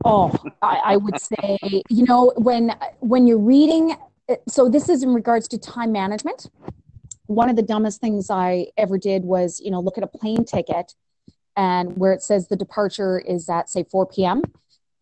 Oh, 0.05 0.33
I, 0.63 0.81
I 0.85 0.97
would 0.97 1.21
say, 1.21 1.59
you 1.89 2.05
know, 2.05 2.33
when 2.37 2.75
when 3.01 3.27
you're 3.27 3.39
reading, 3.39 3.97
so 4.49 4.69
this 4.69 4.89
is 4.89 5.03
in 5.03 5.13
regards 5.13 5.49
to 5.49 5.59
time 5.59 5.93
management. 5.93 6.51
One 7.27 7.51
of 7.51 7.57
the 7.57 7.63
dumbest 7.63 8.01
things 8.01 8.31
I 8.31 8.69
ever 8.79 8.97
did 8.97 9.25
was, 9.25 9.61
you 9.61 9.71
know, 9.71 9.81
look 9.81 9.99
at 9.99 10.05
a 10.05 10.07
plane 10.07 10.45
ticket 10.45 10.95
and 11.57 11.97
where 11.99 12.13
it 12.13 12.23
says 12.23 12.49
the 12.49 12.57
departure 12.57 13.19
is 13.19 13.49
at 13.49 13.69
say 13.69 13.85
4 13.85 14.07
p.m. 14.07 14.43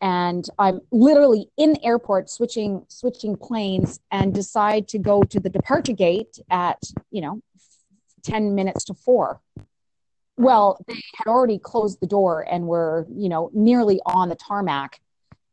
and 0.01 0.45
I'm 0.59 0.81
literally 0.91 1.49
in 1.55 1.73
the 1.73 1.85
airport 1.85 2.29
switching 2.29 2.85
switching 2.89 3.37
planes 3.37 3.99
and 4.11 4.33
decide 4.33 4.87
to 4.89 4.97
go 4.97 5.21
to 5.23 5.39
the 5.39 5.49
departure 5.49 5.93
gate 5.93 6.39
at, 6.49 6.81
you 7.11 7.21
know, 7.21 7.41
10 8.23 8.55
minutes 8.55 8.83
to 8.85 8.93
4 8.93 9.39
well 10.37 10.79
they 10.87 11.01
had 11.15 11.27
already 11.27 11.59
closed 11.59 11.99
the 11.99 12.07
door 12.07 12.45
and 12.49 12.67
were 12.67 13.05
you 13.13 13.29
know 13.29 13.49
nearly 13.53 13.99
on 14.05 14.29
the 14.29 14.35
tarmac. 14.35 14.99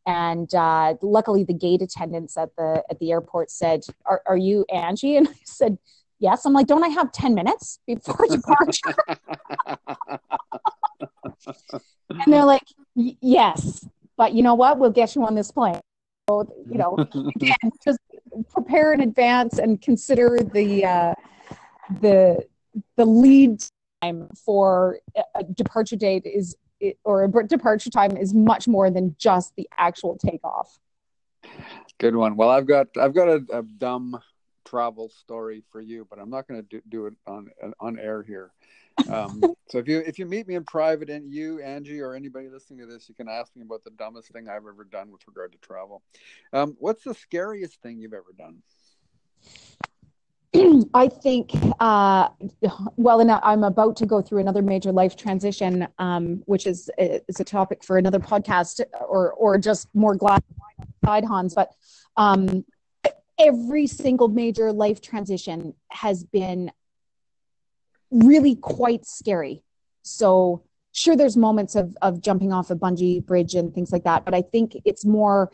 And 0.07 0.55
uh, 0.55 0.97
luckily 1.01 1.45
the 1.45 1.55
gate 1.55 1.81
attendants 1.81 2.37
at 2.37 2.55
the 2.57 2.85
at 2.91 2.99
the 2.99 3.11
airport 3.11 3.51
said 3.51 3.85
are, 4.05 4.23
are 4.27 4.37
you 4.37 4.67
angie? 4.73 5.17
And 5.17 5.29
i 5.29 5.33
said 5.45 5.79
yes. 6.19 6.45
I'm 6.45 6.53
like 6.53 6.67
don't 6.67 6.85
i 6.85 6.89
have 6.89 7.11
10 7.13 7.35
minutes 7.35 7.81
before 7.87 8.27
departure 8.29 8.95
and 12.11 12.33
they're 12.33 12.45
like 12.45 12.63
yes 12.95 13.87
but 14.17 14.35
you 14.35 14.43
know 14.43 14.55
what? 14.55 14.79
We'll 14.79 14.91
get 14.91 15.15
you 15.15 15.25
on 15.25 15.35
this 15.35 15.51
plane. 15.51 15.81
So 16.29 16.47
you 16.71 16.79
know 16.79 16.97
again, 17.37 17.57
just 17.85 17.99
prepare 18.53 18.93
in 18.93 19.01
advance 19.01 19.59
and 19.59 19.81
consider 19.81 20.39
the 20.39 20.85
uh, 20.85 21.15
the 22.01 22.47
the 22.97 23.05
lead 23.05 23.63
time 24.05 24.29
for 24.45 24.99
a 25.35 25.45
departure 25.45 25.97
date 25.97 26.25
is 26.27 26.57
or 27.05 27.25
a 27.25 27.47
departure 27.47 27.91
time 27.91 28.17
is 28.17 28.35
much 28.35 28.69
more 28.69 28.91
than 28.91 29.15
just 29.19 29.55
the 29.57 29.69
actual 29.79 30.19
takeoff. 30.19 30.79
Good 31.99 32.17
one. 32.17 32.37
Well, 32.37 32.51
I've 32.51 32.67
got 32.67 32.89
I've 33.01 33.15
got 33.15 33.29
a, 33.29 33.45
a 33.53 33.63
dumb 33.63 34.19
travel 34.65 35.09
story 35.09 35.63
for 35.71 35.81
you, 35.81 36.07
but 36.09 36.19
I'm 36.19 36.31
not 36.31 36.49
going 36.49 36.63
to 36.63 36.69
do, 36.69 36.83
do, 36.89 37.07
it 37.07 37.15
on 37.27 37.51
on 37.81 37.99
air 37.99 38.23
here. 38.23 38.53
Um, 39.09 39.41
so 39.69 39.79
if 39.79 39.89
you 39.89 39.99
if 40.01 40.19
you 40.19 40.27
meet 40.27 40.49
me 40.49 40.57
in 40.57 40.65
private, 40.65 41.11
and 41.11 41.33
you 41.33 41.61
Angie 41.61 42.01
or 42.01 42.15
anybody 42.15 42.49
listening 42.49 42.81
to 42.81 42.87
this, 42.87 43.09
you 43.09 43.15
can 43.15 43.29
ask 43.29 43.55
me 43.57 43.63
about 43.63 43.85
the 43.85 43.91
dumbest 43.91 44.33
thing 44.33 44.49
I've 44.49 44.67
ever 44.67 44.85
done 44.91 45.11
with 45.11 45.27
regard 45.27 45.53
to 45.53 45.59
travel. 45.59 46.03
Um, 46.53 46.77
what's 46.79 47.05
the 47.05 47.15
scariest 47.15 47.81
thing 47.83 48.01
you've 48.01 48.15
ever 48.15 48.35
done? 48.37 48.63
I 50.95 51.09
think, 51.09 51.51
uh, 51.81 52.29
well, 52.97 53.21
and 53.21 53.31
I'm 53.31 53.65
about 53.65 53.97
to 53.97 54.07
go 54.07 54.23
through 54.23 54.41
another 54.41 54.63
major 54.63 54.93
life 54.93 55.17
transition, 55.17 55.89
um, 55.99 56.43
which 56.47 56.67
is 56.67 56.91
is 56.99 57.41
a 57.41 57.45
topic 57.45 57.83
for 57.83 57.99
another 57.99 58.21
podcast, 58.21 58.81
or 59.09 59.33
or 59.33 59.59
just 59.59 59.89
more 59.95 60.15
glad 60.15 60.43
side, 61.05 61.25
Hans. 61.25 61.55
But 61.55 61.75
um, 62.17 62.65
every 63.39 63.87
single 63.87 64.29
major 64.29 64.73
life 64.73 65.01
transition 65.01 65.75
has 65.89 66.23
been 66.25 66.71
really 68.11 68.55
quite 68.55 69.07
scary. 69.07 69.65
So 70.03 70.63
sure, 70.93 71.17
there's 71.17 71.37
moments 71.37 71.75
of 71.75 71.97
of 72.01 72.21
jumping 72.21 72.53
off 72.53 72.71
a 72.71 72.77
bungee 72.77 73.25
bridge 73.25 73.55
and 73.55 73.75
things 73.75 73.91
like 73.91 74.05
that, 74.05 74.25
but 74.25 74.35
I 74.35 74.43
think 74.43 74.77
it's 74.85 75.05
more 75.05 75.51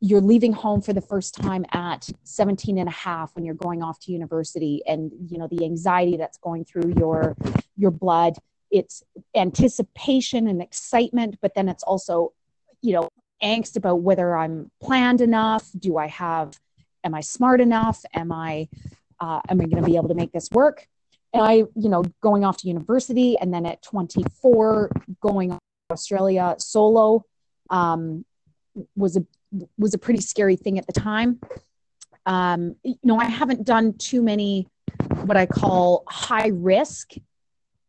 you're 0.00 0.20
leaving 0.20 0.52
home 0.52 0.80
for 0.80 0.92
the 0.92 1.00
first 1.00 1.34
time 1.34 1.64
at 1.72 2.08
17 2.24 2.78
and 2.78 2.88
a 2.88 2.92
half 2.92 3.34
when 3.34 3.44
you're 3.44 3.54
going 3.54 3.82
off 3.82 3.98
to 4.00 4.12
university 4.12 4.82
and 4.86 5.10
you 5.28 5.38
know 5.38 5.48
the 5.48 5.64
anxiety 5.64 6.16
that's 6.16 6.38
going 6.38 6.64
through 6.64 6.94
your 6.98 7.36
your 7.76 7.90
blood. 7.90 8.34
It's 8.70 9.02
anticipation 9.34 10.48
and 10.48 10.60
excitement 10.60 11.36
but 11.40 11.54
then 11.54 11.68
it's 11.68 11.82
also 11.82 12.32
you 12.82 12.92
know 12.92 13.08
angst 13.42 13.76
about 13.76 14.00
whether 14.02 14.36
i'm 14.36 14.70
planned 14.82 15.20
enough. 15.20 15.70
Do 15.78 15.96
i 15.96 16.06
have 16.06 16.58
am 17.02 17.14
i 17.14 17.20
smart 17.20 17.60
enough? 17.60 18.04
Am 18.14 18.32
i 18.32 18.68
uh, 19.20 19.40
am 19.48 19.60
i 19.60 19.64
going 19.64 19.82
to 19.82 19.88
be 19.88 19.96
able 19.96 20.08
to 20.08 20.14
make 20.14 20.32
this 20.32 20.50
work? 20.50 20.86
And 21.32 21.42
i 21.42 21.54
you 21.54 21.88
know 21.88 22.04
going 22.20 22.44
off 22.44 22.58
to 22.58 22.68
university 22.68 23.38
and 23.38 23.54
then 23.54 23.64
at 23.64 23.82
24 23.82 24.90
going 25.20 25.50
to 25.50 25.58
australia 25.90 26.56
solo 26.58 27.24
um, 27.70 28.24
was 28.96 29.16
a 29.16 29.24
was 29.78 29.94
a 29.94 29.98
pretty 29.98 30.20
scary 30.20 30.56
thing 30.56 30.78
at 30.78 30.86
the 30.86 30.92
time. 30.92 31.40
Um, 32.26 32.76
you 32.82 32.96
know, 33.02 33.18
I 33.18 33.26
haven't 33.26 33.64
done 33.64 33.94
too 33.98 34.22
many 34.22 34.68
what 35.24 35.36
I 35.36 35.46
call 35.46 36.04
high 36.08 36.48
risk 36.48 37.12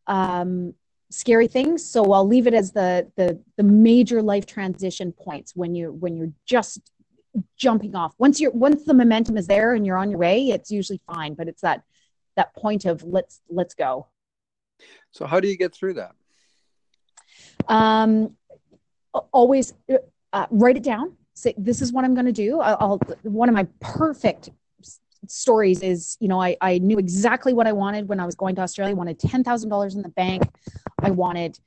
um, 0.06 0.74
scary 1.10 1.48
things. 1.48 1.88
So 1.88 2.12
I'll 2.12 2.26
leave 2.26 2.46
it 2.46 2.54
as 2.54 2.72
the 2.72 3.10
the 3.16 3.40
the 3.56 3.62
major 3.62 4.22
life 4.22 4.46
transition 4.46 5.12
points 5.12 5.54
when 5.54 5.74
you 5.74 5.92
when 5.92 6.16
you're 6.16 6.32
just 6.46 6.80
jumping 7.56 7.94
off. 7.94 8.14
Once 8.18 8.40
you're 8.40 8.52
once 8.52 8.84
the 8.84 8.94
momentum 8.94 9.36
is 9.36 9.46
there 9.46 9.74
and 9.74 9.86
you're 9.86 9.98
on 9.98 10.10
your 10.10 10.18
way, 10.18 10.48
it's 10.48 10.70
usually 10.70 11.00
fine. 11.06 11.34
But 11.34 11.48
it's 11.48 11.62
that 11.62 11.82
that 12.36 12.54
point 12.54 12.84
of 12.84 13.02
let's 13.02 13.40
let's 13.48 13.74
go. 13.74 14.08
So 15.10 15.26
how 15.26 15.40
do 15.40 15.48
you 15.48 15.56
get 15.56 15.74
through 15.74 15.94
that? 15.94 16.12
Um, 17.68 18.36
always 19.32 19.72
uh, 20.32 20.46
write 20.50 20.76
it 20.76 20.82
down 20.82 21.16
say 21.36 21.54
this 21.56 21.82
is 21.82 21.92
what 21.92 22.04
i'm 22.04 22.14
going 22.14 22.26
to 22.26 22.32
do. 22.32 22.60
I'll, 22.60 22.76
I'll, 22.80 23.00
one 23.22 23.48
of 23.48 23.54
my 23.54 23.66
perfect 23.80 24.50
stories 25.28 25.82
is 25.82 26.16
you 26.20 26.28
know 26.28 26.40
I, 26.40 26.56
I 26.60 26.78
knew 26.78 26.98
exactly 26.98 27.52
what 27.52 27.66
i 27.66 27.72
wanted 27.72 28.08
when 28.08 28.20
i 28.20 28.26
was 28.26 28.34
going 28.34 28.54
to 28.56 28.62
australia. 28.62 28.94
I 28.94 28.96
wanted 28.96 29.18
$10000 29.20 29.94
in 29.94 30.02
the 30.02 30.08
bank. 30.08 30.42
I 31.00 31.10
wanted 31.10 31.58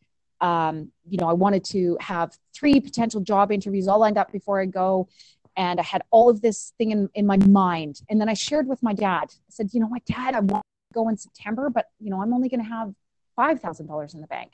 um, 0.41 0.91
you 1.07 1.17
know 1.17 1.29
i 1.29 1.33
wanted 1.33 1.63
to 1.65 1.97
have 2.01 2.37
three 2.53 2.79
potential 2.79 3.21
job 3.21 3.51
interviews 3.51 3.87
all 3.87 3.99
lined 3.99 4.17
up 4.17 4.31
before 4.31 4.59
i 4.59 4.65
go. 4.65 5.07
And 5.55 5.79
i 5.79 5.83
had 5.83 6.01
all 6.09 6.29
of 6.29 6.41
this 6.41 6.73
thing 6.77 6.91
in, 6.91 7.09
in 7.13 7.25
my 7.25 7.37
mind. 7.37 8.01
And 8.09 8.19
then 8.19 8.29
i 8.29 8.33
shared 8.33 8.67
with 8.67 8.81
my 8.81 8.93
dad. 8.93 9.25
I 9.25 9.49
said 9.49 9.69
you 9.73 9.79
know 9.79 9.89
my 9.89 10.01
dad 10.05 10.33
i 10.33 10.39
want 10.39 10.63
to 10.63 10.93
go 10.93 11.09
in 11.09 11.17
september 11.17 11.69
but 11.69 11.85
you 11.99 12.09
know 12.09 12.21
i'm 12.21 12.33
only 12.33 12.49
going 12.49 12.63
to 12.63 12.69
have 12.69 12.93
$5000 13.37 14.13
in 14.13 14.21
the 14.21 14.27
bank. 14.27 14.51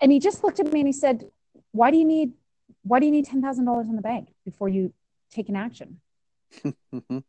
And 0.00 0.12
he 0.12 0.18
just 0.18 0.44
looked 0.44 0.60
at 0.60 0.70
me 0.72 0.80
and 0.80 0.88
he 0.88 0.92
said 0.92 1.30
why 1.72 1.90
do 1.90 1.98
you 1.98 2.04
need 2.04 2.32
why 2.86 3.00
do 3.00 3.06
you 3.06 3.12
need 3.12 3.26
$10,000 3.26 3.88
in 3.88 3.96
the 3.96 4.02
bank 4.02 4.28
before 4.44 4.68
you 4.68 4.92
take 5.30 5.48
an 5.48 5.56
action? 5.56 6.00
and 7.10 7.24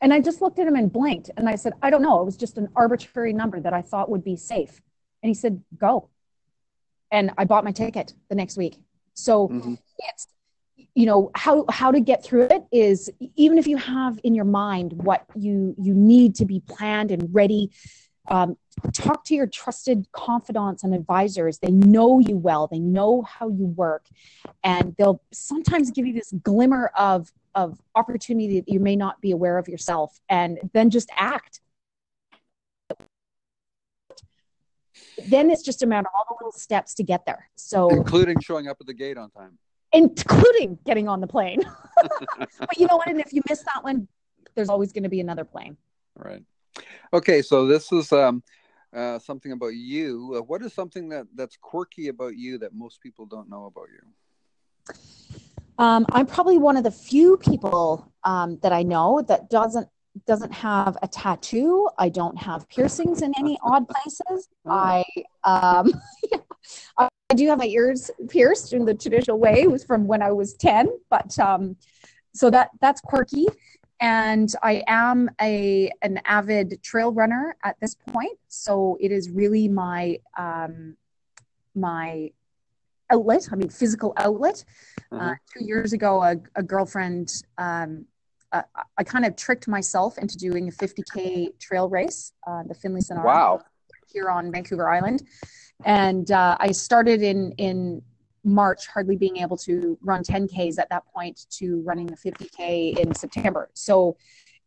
I 0.00 0.20
just 0.20 0.40
looked 0.40 0.58
at 0.58 0.66
him 0.66 0.76
and 0.76 0.92
blinked 0.92 1.30
and 1.36 1.48
I 1.48 1.56
said, 1.56 1.72
I 1.82 1.90
don't 1.90 2.02
know. 2.02 2.20
It 2.20 2.24
was 2.24 2.36
just 2.36 2.56
an 2.58 2.68
arbitrary 2.76 3.32
number 3.32 3.60
that 3.60 3.72
I 3.72 3.82
thought 3.82 4.08
would 4.08 4.24
be 4.24 4.36
safe. 4.36 4.80
And 5.22 5.28
he 5.28 5.34
said, 5.34 5.62
go. 5.76 6.10
And 7.10 7.32
I 7.36 7.44
bought 7.44 7.64
my 7.64 7.72
ticket 7.72 8.14
the 8.28 8.34
next 8.36 8.56
week. 8.56 8.76
So 9.14 9.48
mm-hmm. 9.48 9.74
it's, 10.10 10.28
you 10.94 11.06
know, 11.06 11.30
how, 11.34 11.64
how 11.68 11.90
to 11.90 12.00
get 12.00 12.22
through 12.22 12.48
it 12.50 12.64
is 12.70 13.10
even 13.34 13.58
if 13.58 13.66
you 13.66 13.76
have 13.76 14.18
in 14.22 14.34
your 14.34 14.44
mind 14.44 14.92
what 14.92 15.24
you, 15.34 15.74
you 15.78 15.94
need 15.94 16.36
to 16.36 16.44
be 16.44 16.60
planned 16.60 17.10
and 17.10 17.34
ready, 17.34 17.70
um, 18.28 18.56
talk 18.92 19.24
to 19.24 19.34
your 19.34 19.46
trusted 19.46 20.06
confidants 20.12 20.84
and 20.84 20.94
advisors. 20.94 21.58
They 21.58 21.70
know 21.70 22.18
you 22.18 22.36
well, 22.36 22.66
they 22.66 22.78
know 22.78 23.22
how 23.22 23.48
you 23.48 23.66
work, 23.66 24.06
and 24.64 24.94
they'll 24.98 25.22
sometimes 25.32 25.90
give 25.90 26.06
you 26.06 26.12
this 26.12 26.32
glimmer 26.42 26.90
of, 26.96 27.32
of 27.54 27.80
opportunity 27.94 28.60
that 28.60 28.68
you 28.68 28.80
may 28.80 28.96
not 28.96 29.20
be 29.20 29.30
aware 29.30 29.58
of 29.58 29.68
yourself, 29.68 30.18
and 30.28 30.58
then 30.72 30.90
just 30.90 31.10
act. 31.16 31.60
Then 35.28 35.50
it's 35.50 35.62
just 35.62 35.82
a 35.82 35.86
matter 35.86 36.08
of 36.08 36.14
all 36.14 36.24
the 36.28 36.44
little 36.44 36.58
steps 36.58 36.94
to 36.94 37.02
get 37.02 37.26
there. 37.26 37.48
So, 37.56 37.88
including 37.88 38.40
showing 38.40 38.68
up 38.68 38.76
at 38.80 38.86
the 38.86 38.94
gate 38.94 39.16
on 39.16 39.30
time. 39.30 39.58
including 39.92 40.78
getting 40.84 41.08
on 41.08 41.20
the 41.20 41.26
plane. 41.26 41.60
but 42.38 42.78
you 42.78 42.86
know 42.86 42.96
what? 42.96 43.08
And 43.08 43.20
if 43.20 43.32
you 43.32 43.42
miss 43.48 43.62
that 43.74 43.82
one, 43.82 44.08
there's 44.54 44.68
always 44.68 44.92
going 44.92 45.04
to 45.04 45.08
be 45.08 45.20
another 45.20 45.44
plane. 45.44 45.76
Right. 46.16 46.42
Okay. 47.12 47.42
So 47.42 47.66
this 47.66 47.92
is 47.92 48.12
um, 48.12 48.42
uh, 48.94 49.18
something 49.18 49.52
about 49.52 49.74
you. 49.74 50.36
Uh, 50.36 50.42
what 50.42 50.62
is 50.62 50.72
something 50.72 51.08
that 51.10 51.26
that's 51.34 51.56
quirky 51.56 52.08
about 52.08 52.36
you 52.36 52.58
that 52.58 52.74
most 52.74 53.00
people 53.00 53.26
don't 53.26 53.48
know 53.48 53.66
about 53.66 53.88
you? 53.92 54.94
Um, 55.78 56.06
I'm 56.12 56.26
probably 56.26 56.58
one 56.58 56.76
of 56.76 56.84
the 56.84 56.90
few 56.90 57.36
people 57.36 58.10
um, 58.24 58.58
that 58.62 58.72
I 58.72 58.82
know 58.82 59.22
that 59.28 59.50
doesn't 59.50 59.88
doesn't 60.26 60.52
have 60.52 60.96
a 61.02 61.08
tattoo. 61.08 61.88
I 61.98 62.08
don't 62.08 62.38
have 62.38 62.66
piercings 62.68 63.20
in 63.20 63.34
any 63.38 63.58
odd 63.62 63.86
places. 64.04 64.48
Oh. 64.64 64.70
I 64.70 65.04
um, 65.44 65.92
I 66.98 67.34
do 67.34 67.48
have 67.48 67.58
my 67.58 67.66
ears 67.66 68.10
pierced 68.28 68.72
in 68.72 68.84
the 68.84 68.94
traditional 68.94 69.38
way. 69.38 69.62
It 69.62 69.70
was 69.70 69.84
from 69.84 70.06
when 70.06 70.22
I 70.22 70.32
was 70.32 70.54
ten, 70.54 70.88
but 71.10 71.38
um, 71.38 71.76
so 72.34 72.48
that 72.50 72.70
that's 72.80 73.00
quirky. 73.00 73.46
And 74.00 74.52
I 74.62 74.82
am 74.86 75.30
a 75.40 75.90
an 76.02 76.20
avid 76.26 76.82
trail 76.82 77.12
runner 77.12 77.56
at 77.64 77.80
this 77.80 77.94
point, 77.94 78.38
so 78.48 78.98
it 79.00 79.10
is 79.10 79.30
really 79.30 79.68
my 79.68 80.18
um, 80.36 80.96
my 81.74 82.30
outlet. 83.10 83.48
I 83.50 83.56
mean, 83.56 83.70
physical 83.70 84.12
outlet. 84.18 84.64
Uh, 85.10 85.14
uh-huh. 85.16 85.24
Uh, 85.30 85.34
two 85.52 85.64
years 85.64 85.92
ago, 85.92 86.22
a, 86.22 86.36
a 86.56 86.62
girlfriend 86.62 87.42
um, 87.56 88.04
uh, 88.52 88.62
I 88.96 89.04
kind 89.04 89.24
of 89.24 89.36
tricked 89.36 89.68
myself 89.68 90.18
into 90.18 90.36
doing 90.36 90.68
a 90.68 90.72
50k 90.72 91.58
trail 91.58 91.88
race, 91.88 92.32
uh, 92.46 92.62
the 92.66 92.74
Finlayson 92.74 93.22
Wow. 93.22 93.62
Here 94.12 94.30
on 94.30 94.52
Vancouver 94.52 94.88
Island, 94.88 95.24
and 95.84 96.30
uh, 96.30 96.56
I 96.60 96.70
started 96.70 97.22
in 97.22 97.52
in 97.58 98.02
March, 98.46 98.86
hardly 98.86 99.16
being 99.16 99.38
able 99.38 99.56
to 99.56 99.98
run 100.02 100.22
10ks 100.22 100.78
at 100.78 100.88
that 100.88 101.04
point, 101.12 101.46
to 101.50 101.82
running 101.82 102.06
the 102.06 102.16
50k 102.16 102.98
in 102.98 103.14
September. 103.14 103.68
So 103.74 104.16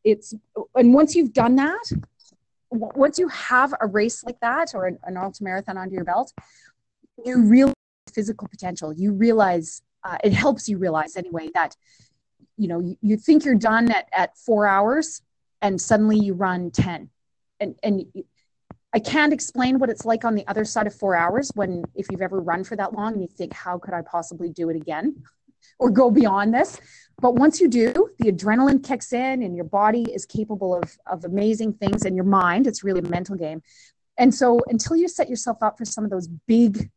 it's 0.04 0.34
and 0.76 0.94
once 0.94 1.16
you've 1.16 1.34
done 1.34 1.56
that, 1.56 1.84
once 2.72 3.18
you 3.18 3.28
have 3.30 3.74
a 3.80 3.88
race 3.88 4.24
like 4.24 4.40
that 4.42 4.76
or 4.76 4.86
an, 4.86 5.00
an 5.04 5.18
ultra 5.18 5.44
marathon 5.44 5.78
under 5.78 5.96
your 5.96 6.04
belt, 6.04 6.34
you 7.26 7.42
realize 7.42 7.74
physical 8.14 8.48
potential. 8.48 8.94
You 8.94 9.14
realize 9.14 9.82
uh, 10.04 10.18
it 10.24 10.34
helps 10.34 10.70
you 10.70 10.78
realize 10.78 11.16
anyway 11.16 11.50
that 11.54 11.76
you 12.58 12.68
know 12.68 12.80
you, 12.80 12.98
you 13.02 13.18
think 13.18 13.46
you're 13.46 13.56
done 13.56 13.92
at, 13.92 14.08
at 14.14 14.38
four 14.38 14.68
hours 14.68 15.22
and 15.62 15.80
suddenly 15.80 16.18
you 16.18 16.34
run 16.34 16.72
10 16.72 17.10
and 17.60 17.76
and 17.84 18.06
i 18.94 19.00
can't 19.00 19.34
explain 19.34 19.80
what 19.80 19.90
it's 19.90 20.06
like 20.06 20.26
on 20.26 20.36
the 20.36 20.48
other 20.48 20.66
side 20.66 20.88
of 20.88 20.94
four 20.94 21.16
hours 21.16 21.52
when 21.56 21.84
if 21.96 22.08
you've 22.12 22.22
ever 22.22 22.40
run 22.40 22.64
for 22.64 22.76
that 22.76 22.94
long 22.94 23.14
and 23.14 23.22
you 23.22 23.28
think 23.28 23.54
how 23.54 23.78
could 23.78 23.94
i 23.94 24.02
possibly 24.02 24.50
do 24.50 24.70
it 24.70 24.76
again 24.76 25.16
or 25.80 25.90
go 25.90 26.12
beyond 26.12 26.54
this? 26.54 26.80
But 27.22 27.36
once 27.36 27.60
you 27.60 27.68
do 27.68 28.10
the 28.20 28.32
adrenaline 28.32 28.84
kicks 28.84 29.12
in 29.12 29.44
and 29.44 29.56
your 29.56 29.66
body 29.66 30.04
is 30.04 30.26
capable 30.26 30.76
of 30.76 30.98
of 31.06 31.26
amazing 31.26 31.74
things 31.74 32.06
and 32.06 32.16
your 32.16 32.26
mind 32.26 32.68
it's 32.68 32.84
really 32.84 33.00
a 33.00 33.10
mental 33.10 33.36
game. 33.36 33.62
And 34.18 34.34
so 34.34 34.60
until 34.68 34.96
you 34.96 35.08
set 35.08 35.30
yourself 35.30 35.62
up 35.62 35.78
for 35.78 35.86
some 35.86 36.04
of 36.04 36.10
those 36.10 36.28
big 36.28 36.90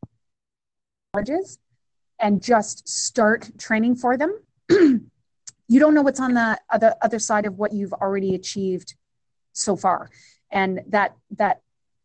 challenges 1.12 1.58
and 2.20 2.42
just 2.42 2.88
start 2.88 3.50
training 3.58 3.96
for 3.96 4.16
them 4.16 4.38
you 4.70 5.80
don't 5.80 5.94
know 5.94 6.02
what's 6.02 6.20
on 6.20 6.34
the 6.34 6.58
other 6.70 6.94
other 7.02 7.18
side 7.18 7.46
of 7.46 7.58
what 7.58 7.72
you've 7.72 7.92
already 7.94 8.34
achieved 8.34 8.94
so 9.52 9.76
far. 9.76 10.08
And 10.50 10.82
that 10.88 11.16
that 11.36 11.62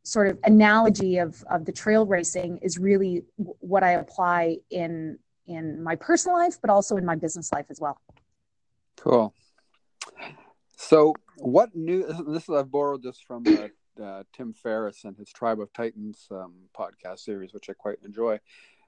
sort 0.08 0.30
of 0.30 0.40
analogy 0.46 1.18
of 1.18 1.44
of 1.50 1.66
the 1.66 1.72
trail 1.72 2.06
racing 2.06 2.58
is 2.62 2.78
really 2.78 3.26
what 3.36 3.84
i 3.84 3.92
apply 3.92 4.56
in 4.70 5.20
in 5.48 5.84
my 5.84 5.96
personal 5.96 6.38
life 6.38 6.58
but 6.62 6.70
also 6.70 6.96
in 6.96 7.06
my 7.06 7.16
business 7.16 7.52
life 7.52 7.66
as 7.70 7.82
well. 7.82 8.00
Cool. 8.96 9.34
So 10.78 11.14
what 11.36 11.76
new 11.76 12.06
this 12.28 12.44
is 12.48 12.56
i've 12.56 12.72
borrowed 12.72 13.04
this 13.04 13.20
from 13.20 13.44
uh, 13.48 14.02
uh, 14.02 14.24
tim 14.32 14.54
ferriss 14.54 15.04
and 15.04 15.18
his 15.18 15.30
tribe 15.30 15.60
of 15.60 15.74
titans 15.74 16.28
um, 16.32 16.54
podcast 16.78 17.20
series 17.20 17.54
which 17.54 17.70
i 17.70 17.74
quite 17.74 17.98
enjoy. 18.06 18.40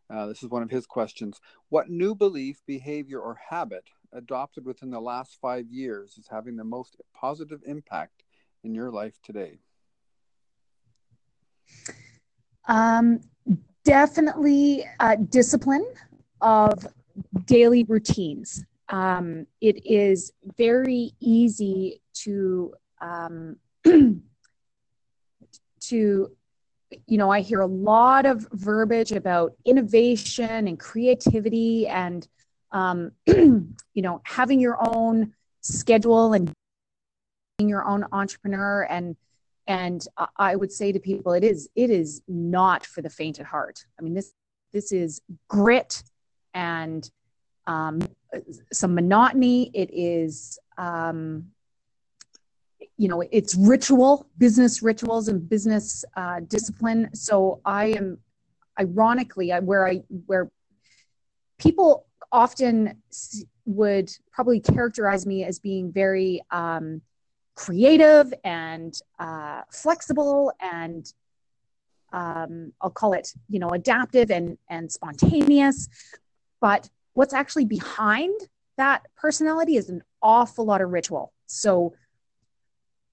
Uh, 0.09 0.25
this 0.25 0.41
is 0.41 0.49
one 0.49 0.63
of 0.63 0.71
his 0.71 0.87
questions. 0.87 1.39
What 1.67 1.89
new 1.89 2.15
belief 2.15 2.61
behavior 2.65 3.19
or 3.19 3.37
habit 3.49 3.83
adopted 4.11 4.65
within 4.65 4.89
the 4.89 5.01
last 5.01 5.37
five 5.39 5.67
years 5.69 6.17
is 6.17 6.27
having 6.31 6.55
the 6.55 6.63
most 6.63 6.95
positive 7.13 7.61
impact 7.67 8.23
in 8.63 8.73
your 8.73 8.89
life 8.89 9.19
today? 9.21 9.59
Um, 12.67 13.21
definitely 13.83 14.85
uh, 14.99 15.15
discipline 15.15 15.85
of 16.41 16.85
daily 17.45 17.83
routines. 17.83 18.63
Um, 18.89 19.47
it 19.61 19.85
is 19.85 20.31
very 20.57 21.13
easy 21.19 22.01
to 22.25 22.73
um, 23.01 23.55
to 23.83 24.21
you 27.05 27.19
know 27.19 27.31
i 27.31 27.39
hear 27.39 27.61
a 27.61 27.67
lot 27.67 28.25
of 28.25 28.47
verbiage 28.51 29.11
about 29.11 29.53
innovation 29.63 30.67
and 30.67 30.79
creativity 30.79 31.87
and 31.87 32.27
um, 32.71 33.11
you 33.27 33.75
know, 33.95 34.21
having 34.23 34.59
your 34.59 34.77
own 34.95 35.33
schedule 35.61 36.33
and 36.33 36.51
being 37.57 37.69
your 37.69 37.85
own 37.85 38.05
entrepreneur 38.11 38.83
and 38.83 39.15
and 39.69 40.05
I 40.35 40.55
would 40.55 40.71
say 40.71 40.91
to 40.91 40.99
people, 40.99 41.31
it 41.33 41.43
is 41.43 41.69
it 41.75 41.91
is 41.91 42.23
not 42.27 42.85
for 42.85 43.03
the 43.03 43.09
faint 43.09 43.39
at 43.39 43.45
heart. 43.45 43.85
I 43.97 44.01
mean, 44.01 44.15
this 44.15 44.33
this 44.73 44.91
is 44.91 45.21
grit 45.47 46.03
and 46.55 47.09
um, 47.67 47.99
some 48.73 48.95
monotony. 48.95 49.69
It 49.75 49.91
is 49.93 50.57
um, 50.79 51.45
you 52.97 53.07
know 53.07 53.21
it's 53.31 53.53
ritual, 53.53 54.27
business 54.39 54.81
rituals 54.81 55.27
and 55.27 55.47
business 55.47 56.03
uh, 56.17 56.39
discipline. 56.47 57.11
So 57.13 57.61
I 57.63 57.91
am 57.91 58.17
ironically 58.79 59.51
where 59.51 59.87
I 59.87 60.01
where 60.25 60.49
people 61.59 62.07
often 62.31 63.03
would 63.65 64.11
probably 64.31 64.61
characterize 64.61 65.27
me 65.27 65.43
as 65.43 65.59
being 65.59 65.91
very 65.91 66.41
um, 66.49 67.03
creative 67.59 68.33
and 68.45 69.01
uh, 69.19 69.61
flexible 69.69 70.53
and 70.61 71.11
um, 72.13 72.71
I'll 72.79 72.89
call 72.89 73.11
it, 73.11 73.33
you 73.49 73.59
know, 73.59 73.69
adaptive 73.71 74.31
and, 74.31 74.57
and 74.69 74.89
spontaneous. 74.89 75.89
But 76.61 76.89
what's 77.13 77.33
actually 77.33 77.65
behind 77.65 78.39
that 78.77 79.03
personality 79.17 79.75
is 79.75 79.89
an 79.89 80.03
awful 80.21 80.63
lot 80.63 80.79
of 80.79 80.89
ritual. 80.89 81.33
So 81.47 81.95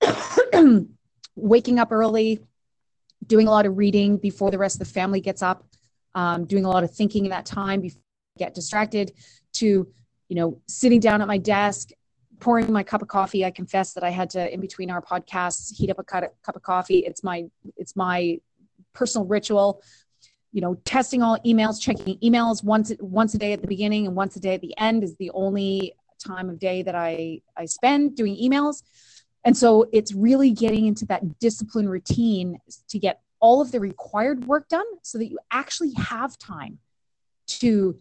waking 1.34 1.80
up 1.80 1.90
early, 1.90 2.38
doing 3.26 3.48
a 3.48 3.50
lot 3.50 3.66
of 3.66 3.76
reading 3.76 4.16
before 4.16 4.52
the 4.52 4.58
rest 4.58 4.76
of 4.76 4.86
the 4.86 4.94
family 4.94 5.20
gets 5.20 5.42
up, 5.42 5.66
um, 6.14 6.44
doing 6.44 6.64
a 6.64 6.70
lot 6.70 6.84
of 6.84 6.94
thinking 6.94 7.24
in 7.24 7.30
that 7.30 7.46
time 7.46 7.80
before 7.80 8.00
get 8.38 8.52
distracted 8.52 9.12
to 9.54 9.88
you 10.28 10.36
know 10.36 10.60
sitting 10.68 11.00
down 11.00 11.22
at 11.22 11.26
my 11.26 11.38
desk 11.38 11.88
pouring 12.40 12.72
my 12.72 12.82
cup 12.82 13.02
of 13.02 13.08
coffee 13.08 13.44
i 13.44 13.50
confess 13.50 13.92
that 13.92 14.04
i 14.04 14.10
had 14.10 14.28
to 14.30 14.52
in 14.52 14.60
between 14.60 14.90
our 14.90 15.02
podcasts 15.02 15.74
heat 15.74 15.90
up 15.90 15.98
a 15.98 16.04
cup 16.04 16.32
of 16.54 16.62
coffee. 16.62 16.98
It's 16.98 17.22
my 17.22 17.44
it's 17.76 17.96
my 17.96 18.38
personal 18.92 19.26
ritual 19.26 19.82
you 20.52 20.60
know 20.60 20.74
testing 20.84 21.22
all 21.22 21.38
emails 21.44 21.80
checking 21.80 22.18
emails 22.18 22.64
once 22.64 22.92
once 23.00 23.34
a 23.34 23.38
day 23.38 23.52
at 23.52 23.60
the 23.60 23.68
beginning 23.68 24.06
and 24.06 24.16
once 24.16 24.36
a 24.36 24.40
day 24.40 24.54
at 24.54 24.60
the 24.60 24.76
end 24.78 25.04
is 25.04 25.16
the 25.16 25.30
only 25.32 25.94
time 26.18 26.48
of 26.48 26.58
day 26.58 26.82
that 26.82 26.94
i 26.94 27.40
i 27.56 27.64
spend 27.64 28.16
doing 28.16 28.36
emails. 28.36 28.82
And 29.44 29.56
so 29.56 29.86
it's 29.92 30.12
really 30.12 30.50
getting 30.50 30.86
into 30.86 31.06
that 31.06 31.38
discipline 31.38 31.88
routine 31.88 32.58
to 32.88 32.98
get 32.98 33.20
all 33.38 33.60
of 33.60 33.70
the 33.70 33.78
required 33.78 34.44
work 34.46 34.68
done 34.68 34.86
so 35.02 35.18
that 35.18 35.26
you 35.26 35.38
actually 35.52 35.92
have 35.92 36.36
time 36.36 36.78
to 37.46 37.96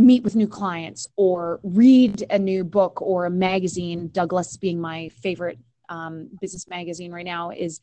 meet 0.00 0.22
with 0.22 0.34
new 0.34 0.48
clients 0.48 1.06
or 1.16 1.60
read 1.62 2.24
a 2.30 2.38
new 2.38 2.64
book 2.64 3.00
or 3.02 3.26
a 3.26 3.30
magazine. 3.30 4.08
Douglas 4.12 4.56
being 4.56 4.80
my 4.80 5.08
favorite 5.22 5.58
um, 5.88 6.28
business 6.40 6.68
magazine 6.68 7.12
right 7.12 7.24
now 7.24 7.50
is 7.50 7.80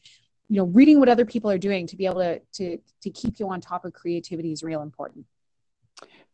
you 0.50 0.58
know 0.58 0.66
reading 0.66 1.00
what 1.00 1.10
other 1.10 1.26
people 1.26 1.52
are 1.52 1.58
doing 1.58 1.86
to 1.88 1.96
be 1.96 2.06
able 2.06 2.22
to 2.22 2.40
to 2.54 2.78
to 3.02 3.10
keep 3.10 3.40
you 3.40 3.50
on 3.50 3.62
top 3.62 3.86
of 3.86 3.94
creativity 3.94 4.52
is 4.52 4.64
real 4.64 4.82
important. 4.82 5.26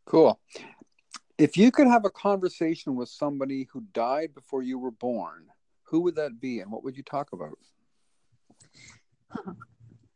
Cool. 0.06 0.40
If 1.38 1.58
you 1.58 1.72
could 1.72 1.88
have 1.88 2.06
a 2.06 2.12
conversation 2.12 2.96
with 2.96 3.10
somebody 3.10 3.68
who 3.72 3.82
died 3.94 4.36
before 4.36 4.62
you 4.62 4.78
were 4.78 4.92
born 4.92 5.48
who 5.94 6.00
would 6.00 6.16
that 6.16 6.40
be 6.40 6.60
and 6.60 6.72
what 6.72 6.84
would 6.84 6.98
you 6.98 7.04
talk 7.04 7.34
about 7.34 7.56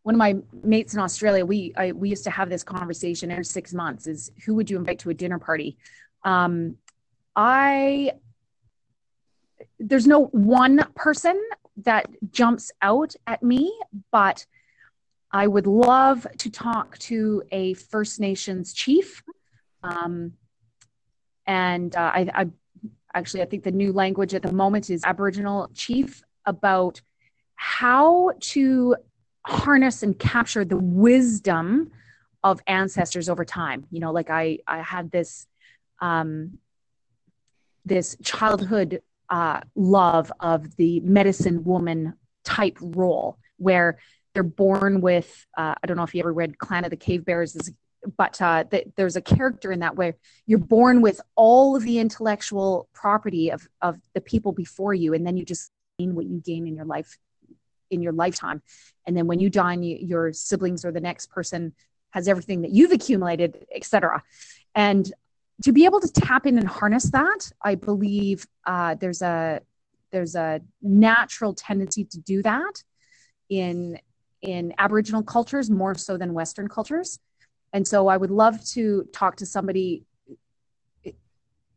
one 0.08 0.16
of 0.16 0.20
my 0.20 0.38
mates 0.64 0.94
in 0.94 1.02
Australia, 1.02 1.46
we 1.46 1.74
I, 1.76 1.92
we 1.92 2.08
used 2.08 2.24
to 2.24 2.30
have 2.30 2.50
this 2.50 2.64
conversation 2.64 3.30
every 3.30 3.44
six 3.44 3.74
months: 3.74 4.08
is 4.08 4.32
who 4.46 4.56
would 4.56 4.70
you 4.70 4.78
invite 4.78 5.00
to 5.00 5.10
a 5.10 5.14
dinner 5.14 5.38
party? 5.38 5.76
Um, 6.24 6.78
I 7.36 8.14
there's 9.78 10.08
no 10.08 10.28
one 10.28 10.86
person 10.96 11.38
that 11.84 12.06
jumps 12.32 12.72
out 12.82 13.16
at 13.28 13.44
me, 13.44 13.78
but 14.10 14.46
I 15.30 15.46
would 15.46 15.68
love 15.68 16.26
to 16.38 16.50
talk 16.50 16.98
to 17.00 17.44
a 17.52 17.74
First 17.74 18.22
Nations 18.22 18.74
chief. 18.74 19.22
Um, 19.84 20.32
and 21.46 21.94
uh, 21.94 22.12
I, 22.14 22.30
I 22.34 22.46
actually 23.14 23.42
I 23.42 23.46
think 23.46 23.66
the 23.66 23.72
new 23.72 23.92
language 23.92 24.34
at 24.34 24.42
the 24.42 24.54
moment 24.54 24.90
is 24.90 25.04
Aboriginal 25.04 25.70
Chief 25.74 26.24
about 26.46 27.02
how 27.56 28.32
to 28.40 28.96
harness 29.48 30.04
and 30.04 30.18
capture 30.20 30.66
the 30.66 30.78
wisdom 30.78 31.92
of 32.44 32.60
ancestors 32.68 33.30
over 33.30 33.46
time. 33.46 33.86
You 33.92 34.00
know, 34.00 34.12
like 34.12 34.30
I 34.30 34.60
I 34.68 34.82
had 34.82 35.10
this 35.12 35.48
um, 36.00 36.60
this 37.86 38.18
childhood 38.24 39.02
uh, 39.30 39.62
love 39.76 40.32
of 40.40 40.76
the 40.76 41.00
medicine 41.02 41.64
woman 41.64 42.14
type 42.44 42.78
role 42.82 43.38
where 43.58 43.98
they're 44.34 44.44
born 44.44 45.02
with 45.02 45.46
uh, 45.58 45.76
I 45.82 45.88
don't 45.88 45.98
know 45.98 46.04
if 46.04 46.14
you 46.14 46.20
ever 46.22 46.34
read 46.34 46.60
Clan 46.60 46.84
of 46.84 46.92
the 46.92 46.98
Cave 46.98 47.26
Bears, 47.26 47.58
but 48.18 48.42
uh, 48.42 48.66
the, 48.70 48.84
there's 48.96 49.16
a 49.16 49.22
character 49.22 49.72
in 49.72 49.80
that 49.80 49.96
where 49.96 50.16
you're 50.46 50.60
born 50.60 51.02
with 51.02 51.22
all 51.36 51.76
of 51.76 51.84
the 51.84 52.00
intellectual 52.00 52.90
property 52.94 53.50
of 53.52 53.68
of 53.82 53.98
the 54.14 54.22
people 54.22 54.52
before 54.52 54.94
you, 54.94 55.14
and 55.14 55.26
then 55.26 55.38
you 55.38 55.46
just 55.46 55.72
gain 55.98 56.16
what 56.16 56.26
you 56.26 56.42
gain 56.46 56.68
in 56.68 56.76
your 56.76 56.86
life 56.86 57.18
in 57.90 58.02
your 58.02 58.14
lifetime, 58.14 58.62
and 59.08 59.16
then 59.16 59.26
when 59.26 59.40
you 59.40 59.50
die, 59.50 59.74
you, 59.74 59.98
your 60.00 60.34
siblings 60.34 60.86
or 60.86 60.92
the 60.92 61.00
next 61.00 61.32
person 61.32 61.74
has 62.12 62.28
everything 62.28 62.62
that 62.62 62.72
you've 62.72 62.92
accumulated, 62.92 63.66
etc. 63.74 64.22
And 64.76 65.12
to 65.64 65.72
be 65.72 65.86
able 65.86 66.02
to 66.02 66.12
tap 66.12 66.46
in 66.46 66.58
and 66.58 66.68
harness 66.68 67.10
that, 67.12 67.52
I 67.64 67.76
believe 67.76 68.46
uh, 68.66 68.96
there's 68.96 69.22
a 69.22 69.62
there's 70.12 70.36
a 70.36 70.62
natural 70.82 71.54
tendency 71.54 72.06
to 72.06 72.20
do 72.20 72.44
that 72.44 72.84
in 73.50 73.98
in 74.42 74.74
Aboriginal 74.78 75.24
cultures 75.24 75.70
more 75.70 75.96
so 75.96 76.18
than 76.18 76.34
Western 76.34 76.68
cultures. 76.68 77.20
And 77.74 77.88
so 77.88 78.08
I 78.08 78.18
would 78.18 78.32
love 78.32 78.64
to 78.70 79.08
talk 79.14 79.38
to 79.38 79.46
somebody 79.46 80.04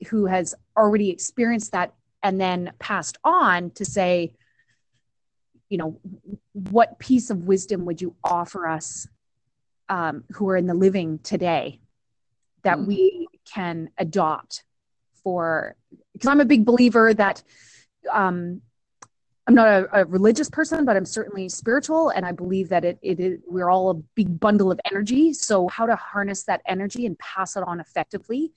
who 0.08 0.26
has 0.26 0.54
already 0.76 1.10
experienced 1.10 1.72
that 1.72 1.94
and 2.22 2.40
then 2.40 2.72
passed 2.78 3.18
on 3.24 3.70
to 3.72 3.84
say, 3.84 4.32
you 5.70 5.78
know, 5.78 5.98
what 6.52 6.98
piece 6.98 7.30
of 7.30 7.44
wisdom 7.44 7.86
would 7.86 8.02
you 8.02 8.14
offer 8.22 8.66
us 8.66 9.06
um, 9.88 10.24
who 10.32 10.48
are 10.50 10.56
in 10.56 10.66
the 10.66 10.74
living 10.74 11.18
today 11.20 11.80
that 12.64 12.76
mm. 12.76 12.86
we 12.86 13.28
can 13.50 13.88
adopt 13.96 14.64
for? 15.22 15.76
Because 16.12 16.28
I'm 16.28 16.40
a 16.40 16.44
big 16.44 16.66
believer 16.66 17.14
that 17.14 17.42
um, 18.12 18.60
I'm 19.46 19.54
not 19.54 19.68
a, 19.68 20.00
a, 20.00 20.04
religious 20.04 20.50
person, 20.50 20.84
but 20.84 20.96
I'm 20.96 21.04
certainly 21.04 21.48
spiritual, 21.48 22.10
and 22.10 22.26
I 22.26 22.32
believe 22.32 22.68
that 22.70 22.84
it, 22.84 22.98
it 23.00 23.20
is 23.20 23.40
we're 23.46 23.70
all 23.70 23.90
a 23.90 23.94
big 23.94 24.38
bundle 24.38 24.70
of 24.70 24.80
energy. 24.90 25.32
So 25.32 25.68
how 25.68 25.86
to 25.86 25.96
harness 25.96 26.44
that 26.44 26.62
energy 26.66 27.06
and 27.06 27.18
pass 27.18 27.56
it 27.56 27.62
on 27.62 27.80
effectively 27.80 28.52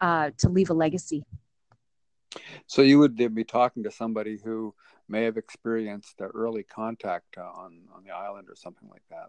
uh, 0.00 0.30
to 0.38 0.48
leave 0.48 0.70
a 0.70 0.74
legacy. 0.74 1.24
So 2.66 2.82
you 2.82 2.98
would 2.98 3.16
be 3.16 3.44
talking 3.44 3.84
to 3.84 3.90
somebody 3.90 4.38
who 4.42 4.74
may 5.08 5.24
have 5.24 5.36
experienced 5.36 6.20
early 6.34 6.62
contact 6.62 7.36
uh, 7.38 7.42
on 7.42 7.80
on 7.94 8.02
the 8.04 8.10
island 8.10 8.48
or 8.48 8.56
something 8.56 8.88
like 8.88 9.02
that. 9.10 9.26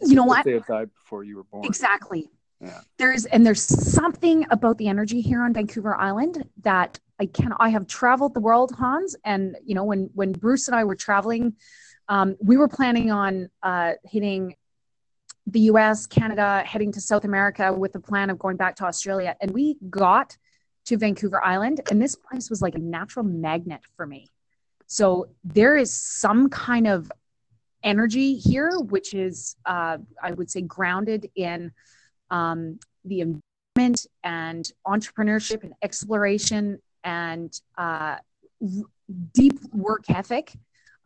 You 0.00 0.14
know 0.14 0.24
what? 0.24 0.44
They 0.44 0.52
had 0.52 0.66
died 0.66 0.90
before 0.94 1.24
you 1.24 1.36
were 1.36 1.44
born. 1.44 1.64
Exactly. 1.64 2.30
Yeah. 2.60 2.80
There's 2.98 3.24
and 3.26 3.46
there's 3.46 3.62
something 3.62 4.46
about 4.50 4.78
the 4.78 4.88
energy 4.88 5.20
here 5.20 5.42
on 5.42 5.52
Vancouver 5.52 5.94
Island 5.94 6.44
that 6.62 6.98
I 7.20 7.26
can 7.26 7.52
I 7.58 7.68
have 7.70 7.86
traveled 7.86 8.34
the 8.34 8.40
world, 8.40 8.72
Hans, 8.76 9.16
and 9.24 9.56
you 9.64 9.74
know 9.74 9.84
when 9.84 10.10
when 10.14 10.32
Bruce 10.32 10.68
and 10.68 10.74
I 10.74 10.84
were 10.84 10.96
traveling, 10.96 11.54
um, 12.08 12.36
we 12.40 12.56
were 12.56 12.68
planning 12.68 13.10
on 13.10 13.48
uh, 13.62 13.92
hitting 14.04 14.56
the 15.46 15.60
U.S., 15.60 16.06
Canada, 16.06 16.62
heading 16.66 16.92
to 16.92 17.00
South 17.00 17.24
America 17.24 17.72
with 17.72 17.92
the 17.92 18.00
plan 18.00 18.28
of 18.28 18.38
going 18.38 18.56
back 18.56 18.76
to 18.76 18.84
Australia, 18.84 19.36
and 19.40 19.52
we 19.52 19.76
got 19.88 20.36
to 20.86 20.96
Vancouver 20.96 21.42
Island, 21.44 21.80
and 21.90 22.02
this 22.02 22.16
place 22.16 22.50
was 22.50 22.60
like 22.60 22.74
a 22.74 22.78
natural 22.78 23.24
magnet 23.24 23.80
for 23.96 24.06
me. 24.06 24.30
So 24.88 25.28
there 25.44 25.76
is 25.76 25.92
some 25.92 26.48
kind 26.48 26.86
of 26.86 27.12
energy 27.84 28.34
here, 28.36 28.72
which 28.80 29.14
is 29.14 29.54
uh, 29.66 29.98
I 30.22 30.32
would 30.32 30.50
say 30.50 30.62
grounded 30.62 31.30
in 31.36 31.72
um, 32.30 32.80
the 33.04 33.20
environment 33.20 34.06
and 34.24 34.70
entrepreneurship 34.86 35.62
and 35.62 35.74
exploration 35.82 36.80
and 37.04 37.60
uh, 37.76 38.16
deep 39.34 39.58
work 39.72 40.04
ethic, 40.08 40.52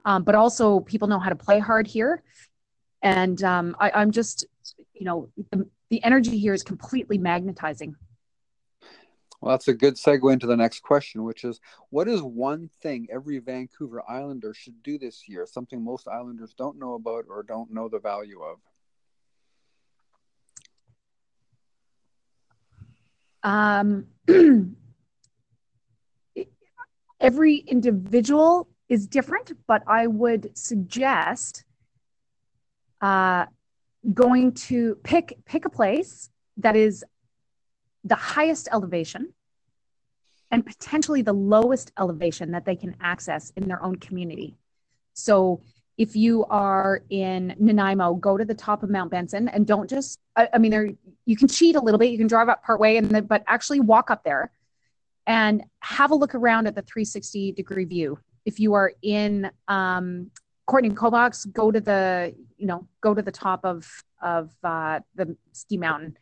um, 0.04 0.22
but 0.22 0.36
also 0.36 0.80
people 0.80 1.08
know 1.08 1.18
how 1.18 1.28
to 1.28 1.36
play 1.36 1.58
hard 1.58 1.86
here. 1.86 2.22
And 3.02 3.42
um, 3.42 3.76
I, 3.80 4.00
am 4.00 4.12
just, 4.12 4.46
you 4.94 5.04
know, 5.04 5.28
the, 5.50 5.68
the 5.90 6.02
energy 6.04 6.38
here 6.38 6.54
is 6.54 6.62
completely 6.62 7.18
magnetizing. 7.18 7.96
Well, 9.42 9.54
that's 9.54 9.66
a 9.66 9.74
good 9.74 9.96
segue 9.96 10.32
into 10.32 10.46
the 10.46 10.56
next 10.56 10.84
question, 10.84 11.24
which 11.24 11.42
is 11.42 11.58
what 11.90 12.06
is 12.06 12.22
one 12.22 12.70
thing 12.80 13.08
every 13.10 13.40
Vancouver 13.40 14.00
Islander 14.08 14.54
should 14.54 14.80
do 14.84 14.98
this 14.98 15.28
year? 15.28 15.46
Something 15.50 15.82
most 15.82 16.06
Islanders 16.06 16.54
don't 16.54 16.78
know 16.78 16.94
about 16.94 17.24
or 17.28 17.42
don't 17.42 17.72
know 17.72 17.88
the 17.88 17.98
value 17.98 18.40
of? 18.40 18.58
Um, 23.42 24.06
every 27.20 27.56
individual 27.56 28.68
is 28.88 29.08
different, 29.08 29.50
but 29.66 29.82
I 29.88 30.06
would 30.06 30.56
suggest 30.56 31.64
uh, 33.00 33.46
going 34.14 34.52
to 34.52 34.94
pick 35.02 35.36
pick 35.46 35.64
a 35.64 35.70
place 35.70 36.30
that 36.58 36.76
is 36.76 37.04
the 38.04 38.14
highest 38.14 38.68
elevation 38.72 39.32
and 40.50 40.66
potentially 40.66 41.22
the 41.22 41.32
lowest 41.32 41.92
elevation 41.98 42.52
that 42.52 42.64
they 42.64 42.76
can 42.76 42.94
access 43.00 43.50
in 43.56 43.66
their 43.66 43.82
own 43.82 43.96
community. 43.96 44.56
So 45.14 45.62
if 45.96 46.14
you 46.14 46.44
are 46.46 47.02
in 47.10 47.54
Nanaimo, 47.58 48.14
go 48.14 48.36
to 48.36 48.44
the 48.44 48.54
top 48.54 48.82
of 48.82 48.90
Mount 48.90 49.10
Benson 49.10 49.48
and 49.48 49.66
don't 49.66 49.88
just, 49.88 50.20
I, 50.36 50.48
I 50.52 50.58
mean, 50.58 50.70
there, 50.70 50.90
you 51.26 51.36
can 51.36 51.48
cheat 51.48 51.76
a 51.76 51.80
little 51.80 51.98
bit. 51.98 52.10
You 52.10 52.18
can 52.18 52.26
drive 52.26 52.48
up 52.48 52.62
part 52.62 52.80
way 52.80 52.96
and 52.96 53.08
then, 53.08 53.24
but 53.24 53.42
actually 53.46 53.80
walk 53.80 54.10
up 54.10 54.24
there 54.24 54.50
and 55.26 55.62
have 55.80 56.10
a 56.10 56.14
look 56.14 56.34
around 56.34 56.66
at 56.66 56.74
the 56.74 56.82
360 56.82 57.52
degree 57.52 57.84
view. 57.84 58.18
If 58.44 58.58
you 58.58 58.74
are 58.74 58.92
in 59.02 59.50
um, 59.68 60.30
Courtenay 60.66 60.94
Comox, 60.94 61.44
go 61.46 61.70
to 61.70 61.80
the, 61.80 62.34
you 62.58 62.66
know, 62.66 62.88
go 63.00 63.14
to 63.14 63.22
the 63.22 63.32
top 63.32 63.64
of, 63.64 63.88
of 64.20 64.50
uh, 64.64 65.00
the 65.14 65.36
ski 65.52 65.76
mountain 65.76 66.16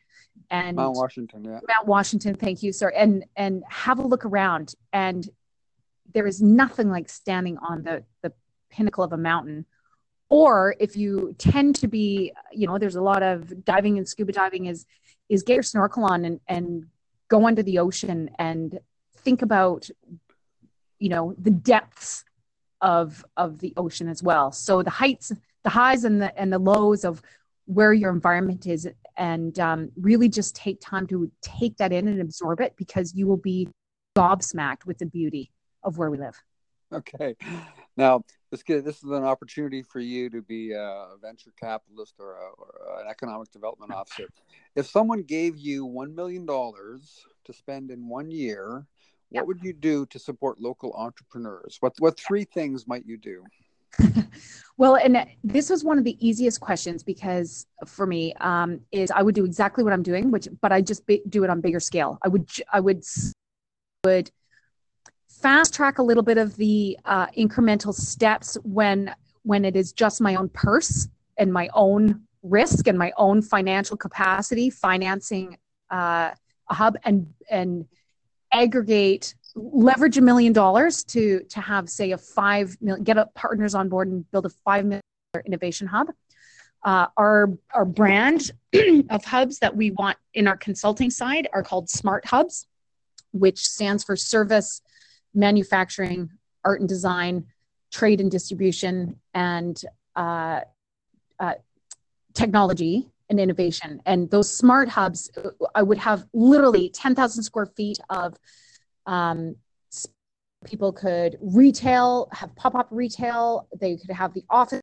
and 0.50 0.76
Mount 0.76 0.96
Washington, 0.96 1.44
yeah. 1.44 1.60
Mount 1.66 1.86
Washington, 1.86 2.34
thank 2.34 2.62
you, 2.62 2.72
sir. 2.72 2.88
And, 2.88 3.24
and 3.36 3.62
have 3.68 3.98
a 3.98 4.06
look 4.06 4.24
around 4.24 4.74
and 4.92 5.28
there 6.12 6.26
is 6.26 6.42
nothing 6.42 6.90
like 6.90 7.08
standing 7.08 7.56
on 7.58 7.82
the, 7.82 8.04
the 8.22 8.32
pinnacle 8.70 9.04
of 9.04 9.12
a 9.12 9.16
mountain 9.16 9.64
or 10.30 10.76
if 10.78 10.96
you 10.96 11.34
tend 11.38 11.74
to 11.74 11.88
be 11.88 12.32
you 12.52 12.66
know 12.66 12.78
there's 12.78 12.96
a 12.96 13.02
lot 13.02 13.22
of 13.22 13.64
diving 13.64 13.98
and 13.98 14.08
scuba 14.08 14.32
diving 14.32 14.66
is 14.66 14.86
is 15.28 15.42
get 15.42 15.54
your 15.54 15.62
snorkel 15.62 16.04
on 16.04 16.24
and, 16.24 16.40
and 16.48 16.86
go 17.28 17.46
under 17.46 17.62
the 17.62 17.78
ocean 17.78 18.30
and 18.38 18.78
think 19.18 19.42
about 19.42 19.90
you 20.98 21.08
know 21.08 21.34
the 21.38 21.50
depths 21.50 22.24
of 22.80 23.24
of 23.36 23.58
the 23.58 23.74
ocean 23.76 24.08
as 24.08 24.22
well 24.22 24.50
so 24.52 24.82
the 24.82 24.90
heights 24.90 25.32
the 25.64 25.70
highs 25.70 26.04
and 26.04 26.22
the 26.22 26.38
and 26.38 26.52
the 26.52 26.58
lows 26.58 27.04
of 27.04 27.20
where 27.66 27.92
your 27.92 28.10
environment 28.10 28.66
is 28.66 28.88
and 29.20 29.60
um, 29.60 29.92
really 29.96 30.28
just 30.28 30.56
take 30.56 30.80
time 30.80 31.06
to 31.06 31.30
take 31.42 31.76
that 31.76 31.92
in 31.92 32.08
and 32.08 32.20
absorb 32.20 32.60
it 32.60 32.74
because 32.76 33.14
you 33.14 33.28
will 33.28 33.36
be 33.36 33.68
gobsmacked 34.16 34.86
with 34.86 34.98
the 34.98 35.06
beauty 35.06 35.52
of 35.84 35.96
where 35.96 36.10
we 36.10 36.18
live 36.18 36.34
okay 36.92 37.36
now 37.96 38.20
this 38.50 38.64
this 38.66 38.96
is 38.96 39.10
an 39.10 39.24
opportunity 39.24 39.82
for 39.82 40.00
you 40.00 40.28
to 40.28 40.42
be 40.42 40.72
a 40.72 41.06
venture 41.22 41.52
capitalist 41.58 42.14
or, 42.18 42.32
a, 42.32 42.50
or 42.58 43.00
an 43.00 43.08
economic 43.08 43.50
development 43.52 43.92
officer. 43.92 44.28
If 44.74 44.86
someone 44.86 45.22
gave 45.22 45.56
you 45.56 45.84
one 45.84 46.14
million 46.14 46.46
dollars 46.46 47.24
to 47.44 47.52
spend 47.52 47.90
in 47.90 48.08
one 48.08 48.30
year, 48.30 48.86
what 49.28 49.46
would 49.46 49.62
you 49.62 49.72
do 49.72 50.04
to 50.06 50.18
support 50.18 50.60
local 50.60 50.92
entrepreneurs? 50.94 51.76
What 51.80 51.94
what 51.98 52.18
three 52.18 52.44
things 52.44 52.88
might 52.88 53.06
you 53.06 53.16
do? 53.16 53.44
well, 54.76 54.96
and 54.96 55.26
this 55.44 55.70
was 55.70 55.84
one 55.84 55.98
of 55.98 56.04
the 56.04 56.16
easiest 56.26 56.60
questions 56.60 57.02
because 57.02 57.66
for 57.86 58.06
me 58.06 58.34
um, 58.40 58.80
is 58.92 59.10
I 59.10 59.22
would 59.22 59.34
do 59.34 59.44
exactly 59.44 59.84
what 59.84 59.92
I'm 59.92 60.02
doing, 60.02 60.30
which 60.30 60.48
but 60.60 60.72
I 60.72 60.80
just 60.80 61.02
do 61.28 61.44
it 61.44 61.50
on 61.50 61.60
bigger 61.60 61.80
scale. 61.80 62.18
I 62.22 62.28
would 62.28 62.48
I 62.72 62.80
would 62.80 63.04
would 64.04 64.30
fast 65.28 65.74
track 65.74 65.98
a 65.98 66.02
little 66.02 66.22
bit 66.22 66.38
of 66.38 66.56
the 66.56 66.98
uh, 67.04 67.26
incremental 67.28 67.94
steps 67.94 68.56
when 68.62 69.14
when 69.42 69.64
it 69.64 69.76
is 69.76 69.92
just 69.92 70.20
my 70.20 70.34
own 70.34 70.48
purse 70.50 71.08
and 71.38 71.52
my 71.52 71.68
own 71.72 72.22
risk 72.42 72.86
and 72.86 72.98
my 72.98 73.12
own 73.16 73.42
financial 73.42 73.96
capacity 73.96 74.70
financing 74.70 75.56
uh, 75.90 76.30
a 76.70 76.74
hub 76.74 76.96
and 77.04 77.32
and 77.50 77.86
aggregate 78.52 79.34
leverage 79.54 80.18
a 80.18 80.20
million 80.20 80.52
dollars 80.52 81.04
to 81.04 81.40
to 81.48 81.60
have 81.60 81.88
say 81.88 82.12
a 82.12 82.18
five 82.18 82.76
million 82.80 83.04
get 83.04 83.18
up 83.18 83.34
partners 83.34 83.74
on 83.74 83.88
board 83.88 84.08
and 84.08 84.30
build 84.30 84.46
a 84.46 84.50
five 84.64 84.84
million 84.84 85.02
innovation 85.44 85.86
hub 85.86 86.08
uh, 86.84 87.06
our 87.16 87.50
our 87.74 87.84
brand 87.84 88.52
of 89.10 89.24
hubs 89.24 89.58
that 89.58 89.76
we 89.76 89.90
want 89.92 90.16
in 90.34 90.46
our 90.46 90.56
consulting 90.56 91.10
side 91.10 91.48
are 91.52 91.62
called 91.62 91.90
smart 91.90 92.24
hubs 92.24 92.66
which 93.32 93.66
stands 93.66 94.04
for 94.04 94.16
service, 94.16 94.82
manufacturing, 95.34 96.30
art 96.64 96.80
and 96.80 96.88
design, 96.88 97.46
trade 97.90 98.20
and 98.20 98.30
distribution, 98.30 99.18
and 99.34 99.82
uh, 100.16 100.60
uh, 101.38 101.54
technology 102.34 103.08
and 103.28 103.38
innovation. 103.38 104.00
And 104.06 104.30
those 104.30 104.52
smart 104.52 104.88
hubs, 104.88 105.30
I 105.74 105.82
would 105.82 105.98
have 105.98 106.26
literally 106.32 106.90
10,000 106.90 107.42
square 107.42 107.66
feet 107.66 107.98
of 108.10 108.36
um, 109.06 109.56
people 110.64 110.92
could 110.92 111.38
retail, 111.40 112.28
have 112.32 112.54
pop 112.56 112.74
up 112.74 112.88
retail, 112.90 113.66
they 113.80 113.96
could 113.96 114.10
have 114.10 114.34
the 114.34 114.44
office, 114.50 114.80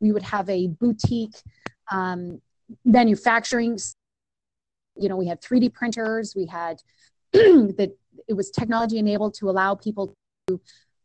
we 0.00 0.12
would 0.12 0.22
have 0.22 0.48
a 0.48 0.68
boutique 0.68 1.36
um, 1.90 2.40
manufacturing. 2.84 3.78
You 4.96 5.08
know, 5.08 5.16
we 5.16 5.26
had 5.26 5.40
3D 5.40 5.72
printers, 5.72 6.34
we 6.36 6.46
had 6.46 6.80
that 7.32 7.90
it 8.28 8.34
was 8.34 8.50
technology 8.50 8.98
enabled 8.98 9.34
to 9.34 9.50
allow 9.50 9.74
people 9.74 10.14
to 10.46 10.60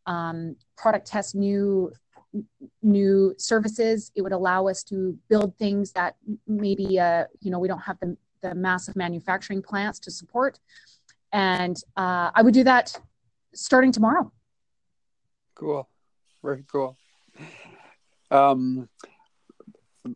um, 0.06 0.56
product 0.78 1.08
test 1.08 1.36
new 1.36 1.92
new 2.84 3.34
services. 3.38 4.12
It 4.16 4.22
would 4.22 4.32
allow 4.32 4.68
us 4.68 4.84
to 4.86 5.18
build 5.30 5.58
things 5.58 5.92
that 5.94 6.16
maybe 6.48 7.00
uh, 7.00 7.26
you 7.42 7.52
know 7.52 7.60
we 7.60 7.68
don't 7.68 7.80
have 7.80 8.00
the, 8.00 8.16
the 8.42 8.56
massive 8.56 8.96
manufacturing 8.96 9.62
plants 9.62 10.00
to 10.00 10.12
support. 10.12 10.60
And 11.32 11.77
uh, 11.95 12.32
I 12.34 12.41
would 12.41 12.53
do 12.53 12.63
that 12.63 12.99
starting 13.53 13.91
tomorrow. 13.91 14.32
Cool, 15.55 15.88
very 16.43 16.63
cool. 16.71 16.97
Um, 18.32 18.88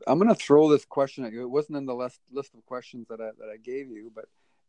I'm 0.08 0.18
going 0.18 0.30
to 0.30 0.36
throw 0.36 0.70
this 0.70 0.86
question 0.86 1.26
at 1.26 1.34
you. 1.34 1.44
It 1.44 1.50
wasn't 1.50 1.78
in 1.78 1.86
the 1.86 1.96
list 1.96 2.20
list 2.32 2.54
of 2.56 2.66
questions 2.66 3.08
that 3.10 3.20
I 3.20 3.30
that 3.40 3.50
I 3.54 3.58
gave 3.58 3.90
you, 3.90 4.12
but 4.14 4.26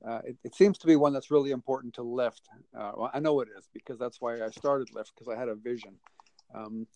uh, 0.07 0.21
it, 0.25 0.37
it, 0.45 0.55
seems 0.55 0.77
to 0.79 0.87
be 0.87 0.97
one 0.97 1.13
that's 1.13 1.31
really 1.31 1.51
important 1.51 1.95
to 1.95 2.03
Lift. 2.03 2.43
Uh, 2.79 2.93
well, 2.97 3.11
I 3.15 3.21
know 3.21 3.41
it 3.41 3.49
is 3.57 3.69
because 3.73 3.99
that's 3.99 4.21
why 4.21 4.43
I 4.43 4.51
started 4.51 4.89
Lift 4.93 5.13
because 5.15 5.33
I 5.33 5.39
had 5.39 5.49
a 5.49 5.55
vision. 5.55 5.95
Um, 6.55 6.87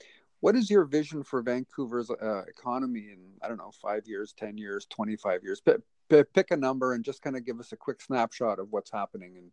what 0.41 0.55
is 0.55 0.71
your 0.71 0.85
vision 0.85 1.25
for 1.25 1.43
Vancouver's 1.43 2.11
uh, 2.11 2.43
economy 2.47 3.09
in 3.13 3.19
I 3.43 3.49
don't 3.49 3.57
know 3.57 3.73
five 3.81 4.07
years, 4.07 4.35
ten 4.37 4.59
years, 4.59 4.87
twenty 4.87 5.17
five 5.17 5.43
years? 5.43 5.61
P- 5.61 5.73
p- 6.09 6.25
pick 6.35 6.51
a 6.51 6.57
number 6.57 6.95
and 6.95 7.05
just 7.05 7.23
kind 7.23 7.37
of 7.37 7.45
give 7.45 7.61
us 7.61 7.73
a 7.73 7.77
quick 7.77 8.01
snapshot 8.01 8.59
of 8.59 8.69
what's 8.71 8.91
happening 8.91 9.37
in 9.37 9.51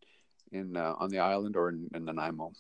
in 0.52 0.78
uh, 0.78 0.94
on 0.98 1.10
the 1.10 1.20
island 1.20 1.56
or 1.56 1.70
in, 1.70 1.90
in 1.94 2.06
Nanaimo. 2.06 2.52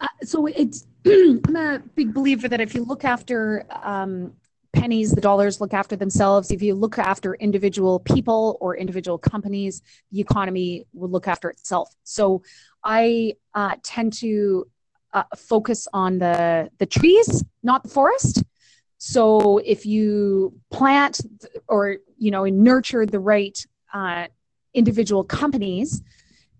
Uh, 0.00 0.06
so 0.22 0.46
it's 0.46 0.86
I'm 1.06 1.56
a 1.56 1.82
big 1.94 2.14
believer 2.14 2.48
that 2.48 2.60
if 2.60 2.74
you 2.74 2.84
look 2.84 3.04
after 3.04 3.66
um, 3.82 4.32
pennies, 4.72 5.12
the 5.12 5.20
dollars 5.20 5.60
look 5.60 5.74
after 5.74 5.96
themselves. 5.96 6.50
If 6.50 6.62
you 6.62 6.74
look 6.74 6.98
after 6.98 7.34
individual 7.34 8.00
people 8.00 8.56
or 8.60 8.76
individual 8.76 9.18
companies, 9.18 9.82
the 10.10 10.20
economy 10.20 10.86
will 10.92 11.10
look 11.10 11.28
after 11.28 11.50
itself. 11.50 11.94
So 12.04 12.42
I 12.82 13.34
uh, 13.54 13.76
tend 13.82 14.14
to 14.14 14.66
uh, 15.12 15.24
focus 15.36 15.86
on 15.92 16.18
the 16.18 16.70
the 16.78 16.86
trees, 16.86 17.44
not 17.62 17.82
the 17.82 17.90
forest. 17.90 18.42
So 19.04 19.58
if 19.58 19.84
you 19.84 20.54
plant 20.70 21.22
or 21.66 21.96
you 22.18 22.30
know 22.30 22.44
nurture 22.44 23.04
the 23.04 23.18
right 23.18 23.58
uh, 23.92 24.28
individual 24.74 25.24
companies, 25.24 26.02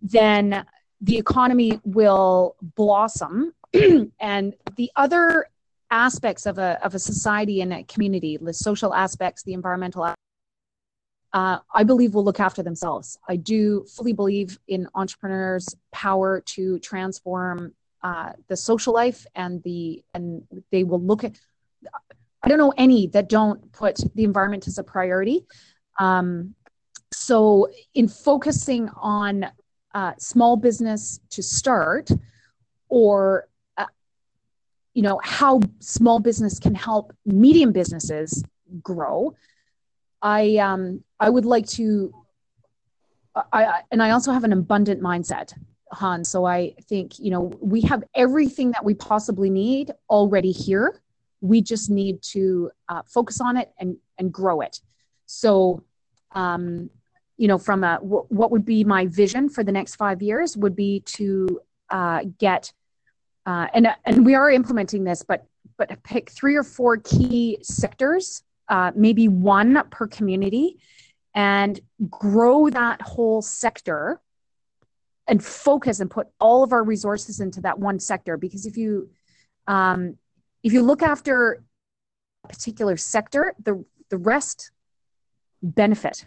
then 0.02 0.66
the 1.00 1.18
economy 1.18 1.80
will 1.84 2.56
blossom. 2.60 3.54
and 4.18 4.54
the 4.74 4.90
other 4.96 5.46
aspects 5.92 6.44
of 6.44 6.58
a 6.58 6.84
of 6.84 6.96
a 6.96 6.98
society 6.98 7.60
and 7.60 7.72
a 7.72 7.84
community, 7.84 8.36
the 8.38 8.52
social 8.52 8.92
aspects, 8.92 9.44
the 9.44 9.52
environmental. 9.52 10.12
Uh, 11.32 11.58
I 11.72 11.84
believe 11.84 12.12
will 12.12 12.24
look 12.24 12.40
after 12.40 12.64
themselves. 12.64 13.16
I 13.28 13.36
do 13.36 13.84
fully 13.84 14.14
believe 14.14 14.58
in 14.66 14.88
entrepreneurs' 14.96 15.76
power 15.92 16.40
to 16.56 16.80
transform 16.80 17.72
uh, 18.02 18.32
the 18.48 18.56
social 18.56 18.92
life 18.92 19.26
and 19.36 19.62
the 19.62 20.02
and 20.12 20.42
they 20.72 20.82
will 20.82 21.00
look 21.00 21.22
at 21.22 21.38
i 22.42 22.48
don't 22.48 22.58
know 22.58 22.72
any 22.76 23.06
that 23.08 23.28
don't 23.28 23.72
put 23.72 23.98
the 24.14 24.24
environment 24.24 24.66
as 24.66 24.78
a 24.78 24.84
priority 24.84 25.44
um, 25.98 26.54
so 27.12 27.68
in 27.94 28.08
focusing 28.08 28.88
on 28.96 29.46
uh, 29.94 30.12
small 30.18 30.56
business 30.56 31.20
to 31.28 31.42
start 31.42 32.10
or 32.88 33.48
uh, 33.76 33.86
you 34.94 35.02
know 35.02 35.20
how 35.22 35.60
small 35.80 36.18
business 36.18 36.58
can 36.58 36.74
help 36.74 37.12
medium 37.26 37.72
businesses 37.72 38.42
grow 38.82 39.34
i 40.22 40.56
um 40.56 41.02
i 41.20 41.28
would 41.28 41.44
like 41.44 41.66
to 41.66 42.12
I, 43.34 43.80
and 43.90 44.02
I 44.02 44.10
also 44.10 44.32
have 44.32 44.44
an 44.44 44.52
abundant 44.52 45.00
mindset. 45.00 45.54
Han. 45.92 46.24
So 46.24 46.46
I 46.46 46.74
think, 46.88 47.18
you 47.18 47.30
know, 47.30 47.52
we 47.60 47.82
have 47.82 48.02
everything 48.14 48.70
that 48.72 48.84
we 48.84 48.94
possibly 48.94 49.50
need 49.50 49.92
already 50.08 50.52
here. 50.52 51.02
We 51.42 51.60
just 51.60 51.90
need 51.90 52.22
to 52.22 52.70
uh, 52.88 53.02
focus 53.06 53.40
on 53.40 53.58
it 53.58 53.70
and, 53.78 53.96
and 54.16 54.32
grow 54.32 54.62
it. 54.62 54.80
So, 55.26 55.82
um, 56.32 56.88
you 57.36 57.48
know, 57.48 57.58
from 57.58 57.84
a, 57.84 57.98
w- 58.00 58.24
what 58.28 58.50
would 58.50 58.64
be 58.64 58.84
my 58.84 59.06
vision 59.06 59.48
for 59.48 59.62
the 59.62 59.72
next 59.72 59.96
five 59.96 60.22
years 60.22 60.56
would 60.56 60.74
be 60.74 61.00
to 61.00 61.60
uh, 61.90 62.20
get, 62.38 62.72
uh, 63.44 63.66
and, 63.74 63.88
and 64.06 64.24
we 64.24 64.34
are 64.34 64.50
implementing 64.50 65.04
this, 65.04 65.22
but, 65.22 65.46
but 65.76 66.02
pick 66.02 66.30
three 66.30 66.56
or 66.56 66.62
four 66.62 66.96
key 66.96 67.58
sectors, 67.62 68.42
uh, 68.68 68.92
maybe 68.94 69.28
one 69.28 69.82
per 69.90 70.06
community 70.06 70.78
and 71.34 71.80
grow 72.08 72.68
that 72.70 73.00
whole 73.02 73.42
sector 73.42 74.20
and 75.26 75.42
focus 75.42 76.00
and 76.00 76.10
put 76.10 76.28
all 76.40 76.62
of 76.62 76.72
our 76.72 76.82
resources 76.82 77.40
into 77.40 77.60
that 77.60 77.78
one 77.78 77.98
sector 77.98 78.36
because 78.36 78.66
if 78.66 78.76
you 78.76 79.08
um, 79.66 80.18
if 80.62 80.72
you 80.72 80.82
look 80.82 81.02
after 81.02 81.62
a 82.44 82.48
particular 82.48 82.96
sector 82.96 83.54
the 83.62 83.84
the 84.10 84.18
rest 84.18 84.70
benefit. 85.62 86.26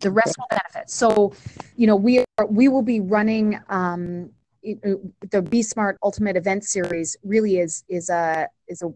The 0.00 0.10
rest 0.10 0.36
will 0.38 0.48
benefit. 0.50 0.90
So 0.90 1.32
you 1.76 1.86
know 1.86 1.96
we 1.96 2.24
are 2.38 2.46
we 2.46 2.68
will 2.68 2.82
be 2.82 3.00
running 3.00 3.58
um, 3.68 4.30
the 4.62 5.42
be 5.48 5.62
smart 5.62 5.96
ultimate 6.02 6.36
event 6.36 6.64
series 6.64 7.16
really 7.22 7.58
is 7.58 7.84
is 7.88 8.10
a 8.10 8.48
is 8.68 8.82
a 8.82 8.92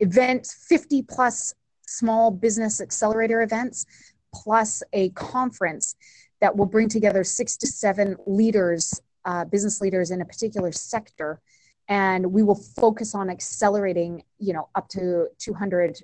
event 0.00 0.46
50 0.46 1.02
plus 1.02 1.54
small 1.86 2.30
business 2.30 2.80
accelerator 2.80 3.42
events 3.42 3.86
plus 4.34 4.82
a 4.92 5.08
conference 5.10 5.96
that 6.40 6.56
will 6.56 6.66
bring 6.66 6.88
together 6.88 7.24
six 7.24 7.56
to 7.56 7.66
seven 7.66 8.16
leaders, 8.26 9.00
uh, 9.24 9.44
business 9.44 9.80
leaders 9.80 10.10
in 10.10 10.20
a 10.20 10.24
particular 10.24 10.70
sector, 10.70 11.40
and 11.88 12.32
we 12.32 12.42
will 12.42 12.54
focus 12.54 13.14
on 13.14 13.30
accelerating, 13.30 14.22
you 14.38 14.52
know, 14.52 14.68
up 14.74 14.88
to 14.90 15.28
200 15.38 15.98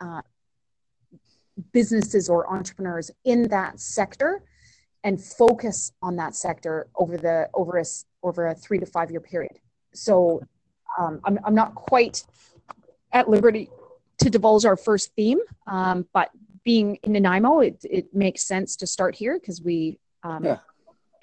uh, 0.00 0.20
businesses 1.72 2.28
or 2.28 2.50
entrepreneurs 2.52 3.10
in 3.24 3.48
that 3.48 3.80
sector, 3.80 4.42
and 5.02 5.22
focus 5.22 5.92
on 6.02 6.16
that 6.16 6.34
sector 6.34 6.88
over 6.96 7.16
the 7.16 7.48
over 7.54 7.78
a 7.78 7.84
over 8.22 8.48
a 8.48 8.54
three 8.54 8.78
to 8.78 8.86
five 8.86 9.10
year 9.10 9.20
period. 9.20 9.58
So, 9.94 10.42
um, 10.98 11.20
I'm 11.24 11.38
I'm 11.44 11.54
not 11.54 11.74
quite 11.74 12.24
at 13.12 13.28
liberty 13.28 13.70
to 14.18 14.30
divulge 14.30 14.64
our 14.64 14.76
first 14.76 15.12
theme, 15.16 15.38
um, 15.66 16.06
but 16.12 16.30
being 16.64 16.96
in 17.02 17.12
Nanaimo, 17.12 17.60
it, 17.60 17.78
it 17.82 18.14
makes 18.14 18.42
sense 18.42 18.76
to 18.76 18.86
start 18.86 19.14
here 19.14 19.38
because 19.38 19.62
we, 19.62 19.98
um, 20.22 20.44
yeah. 20.44 20.58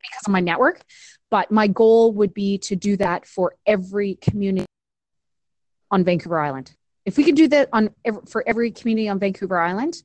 because 0.02 0.26
of 0.26 0.32
my 0.32 0.40
network. 0.40 0.82
But 1.30 1.52
my 1.52 1.68
goal 1.68 2.14
would 2.14 2.34
be 2.34 2.58
to 2.60 2.76
do 2.76 2.98
that 2.98 3.26
for 3.26 3.56
every 3.66 4.16
community 4.16 4.66
on 5.92 6.04
Vancouver 6.04 6.40
Island. 6.40 6.74
If 7.06 7.18
we 7.18 7.24
could 7.24 7.36
do 7.36 7.48
that 7.50 7.70
on 7.74 7.90
for 8.28 8.44
every 8.48 8.72
community 8.72 9.10
on 9.10 9.20
Vancouver 9.20 9.60
Island 9.60 10.02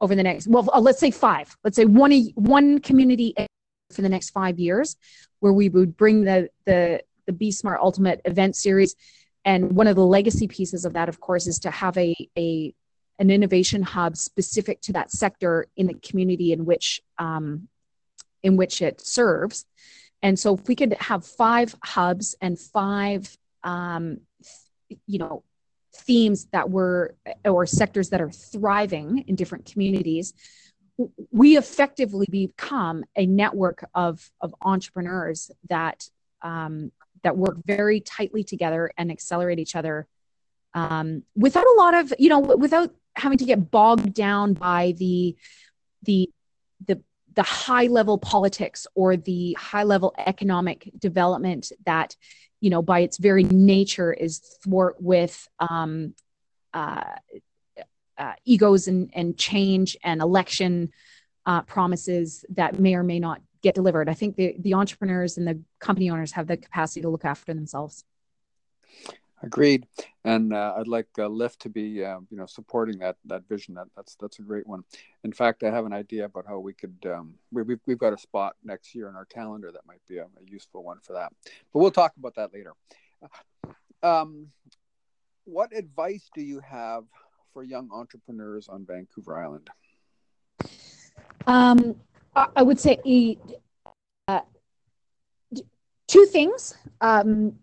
over 0.00 0.14
the 0.14 0.22
next, 0.22 0.46
well, 0.48 0.68
uh, 0.72 0.80
let's 0.80 0.98
say 0.98 1.10
five. 1.10 1.56
Let's 1.64 1.76
say 1.76 1.84
one 1.84 2.12
one 2.34 2.80
community 2.80 3.34
for 3.90 4.02
the 4.02 4.08
next 4.08 4.30
five 4.30 4.58
years, 4.58 4.96
where 5.40 5.52
we 5.52 5.68
would 5.68 5.96
bring 5.96 6.24
the 6.24 6.48
the 6.66 7.02
the 7.26 7.32
Be 7.32 7.50
Smart 7.52 7.80
Ultimate 7.80 8.20
event 8.24 8.56
series. 8.56 8.96
And 9.44 9.72
one 9.72 9.86
of 9.86 9.96
the 9.96 10.04
legacy 10.04 10.48
pieces 10.48 10.84
of 10.84 10.92
that, 10.92 11.08
of 11.08 11.20
course, 11.20 11.46
is 11.46 11.60
to 11.60 11.70
have 11.70 11.96
a 11.96 12.14
a 12.36 12.74
an 13.18 13.30
innovation 13.30 13.82
hub 13.82 14.16
specific 14.16 14.80
to 14.80 14.94
that 14.94 15.10
sector 15.10 15.66
in 15.76 15.86
the 15.86 15.94
community 15.94 16.52
in 16.52 16.64
which 16.64 17.00
um, 17.18 17.68
in 18.42 18.56
which 18.56 18.82
it 18.82 19.00
serves. 19.00 19.66
And 20.22 20.38
so, 20.38 20.54
if 20.54 20.68
we 20.68 20.74
could 20.74 20.94
have 21.00 21.24
five 21.24 21.74
hubs 21.82 22.34
and 22.40 22.58
five, 22.58 23.36
um, 23.64 24.18
you 25.06 25.18
know, 25.18 25.44
themes 25.94 26.46
that 26.52 26.70
were 26.70 27.14
or 27.44 27.66
sectors 27.66 28.10
that 28.10 28.20
are 28.20 28.30
thriving 28.30 29.24
in 29.26 29.34
different 29.34 29.64
communities, 29.64 30.34
we 31.30 31.56
effectively 31.56 32.26
become 32.30 33.04
a 33.16 33.26
network 33.26 33.84
of 33.94 34.30
of 34.40 34.54
entrepreneurs 34.62 35.50
that 35.68 36.08
um, 36.42 36.92
that 37.22 37.36
work 37.36 37.56
very 37.64 38.00
tightly 38.00 38.44
together 38.44 38.90
and 38.96 39.10
accelerate 39.10 39.58
each 39.58 39.76
other 39.76 40.06
um, 40.74 41.22
without 41.34 41.66
a 41.66 41.74
lot 41.78 41.94
of 41.94 42.12
you 42.18 42.28
know 42.28 42.40
without 42.40 42.94
having 43.16 43.38
to 43.38 43.44
get 43.44 43.70
bogged 43.70 44.14
down 44.14 44.54
by 44.54 44.94
the 44.98 45.36
the 46.02 46.30
the 46.86 47.02
the 47.34 47.42
high 47.42 47.86
level 47.86 48.18
politics 48.18 48.86
or 48.94 49.16
the 49.16 49.56
high 49.58 49.82
level 49.84 50.14
economic 50.18 50.90
development 50.98 51.72
that 51.86 52.16
you 52.60 52.70
know 52.70 52.82
by 52.82 53.00
its 53.00 53.18
very 53.18 53.44
nature 53.44 54.12
is 54.12 54.38
thwart 54.62 54.96
with 55.00 55.48
um, 55.58 56.14
uh, 56.74 57.04
uh, 58.18 58.34
egos 58.44 58.86
and, 58.86 59.10
and 59.14 59.38
change 59.38 59.96
and 60.04 60.20
election 60.20 60.92
uh, 61.46 61.62
promises 61.62 62.44
that 62.50 62.78
may 62.78 62.94
or 62.94 63.02
may 63.02 63.18
not 63.18 63.40
get 63.62 63.74
delivered. 63.74 64.08
I 64.08 64.14
think 64.14 64.36
the, 64.36 64.54
the 64.58 64.74
entrepreneurs 64.74 65.38
and 65.38 65.46
the 65.46 65.60
company 65.78 66.10
owners 66.10 66.32
have 66.32 66.46
the 66.46 66.56
capacity 66.56 67.00
to 67.02 67.08
look 67.08 67.24
after 67.24 67.54
themselves. 67.54 68.04
Agreed, 69.42 69.86
and 70.24 70.52
uh, 70.52 70.74
I'd 70.76 70.86
like 70.86 71.08
uh, 71.18 71.26
Lift 71.26 71.60
to 71.60 71.70
be, 71.70 72.04
uh, 72.04 72.18
you 72.30 72.36
know, 72.36 72.44
supporting 72.44 72.98
that 72.98 73.16
that 73.24 73.48
vision. 73.48 73.74
That 73.74 73.86
that's 73.96 74.14
that's 74.16 74.38
a 74.38 74.42
great 74.42 74.66
one. 74.66 74.84
In 75.24 75.32
fact, 75.32 75.62
I 75.62 75.70
have 75.70 75.86
an 75.86 75.94
idea 75.94 76.26
about 76.26 76.44
how 76.46 76.58
we 76.58 76.74
could. 76.74 76.96
Um, 77.06 77.34
we, 77.50 77.62
we've 77.62 77.80
we've 77.86 77.98
got 77.98 78.12
a 78.12 78.18
spot 78.18 78.56
next 78.62 78.94
year 78.94 79.08
in 79.08 79.16
our 79.16 79.24
calendar 79.24 79.72
that 79.72 79.86
might 79.86 80.06
be 80.06 80.18
a, 80.18 80.24
a 80.24 80.44
useful 80.46 80.84
one 80.84 80.98
for 81.02 81.14
that. 81.14 81.32
But 81.72 81.80
we'll 81.80 81.90
talk 81.90 82.12
about 82.18 82.34
that 82.34 82.52
later. 82.52 82.74
Um, 84.02 84.48
what 85.44 85.74
advice 85.74 86.28
do 86.34 86.42
you 86.42 86.60
have 86.60 87.04
for 87.54 87.62
young 87.62 87.88
entrepreneurs 87.92 88.68
on 88.68 88.84
Vancouver 88.84 89.38
Island? 89.42 89.70
Um, 91.46 91.96
I 92.34 92.62
would 92.62 92.78
say 92.78 93.38
uh, 94.28 94.40
two 96.06 96.26
things. 96.26 96.76
Um, 97.00 97.58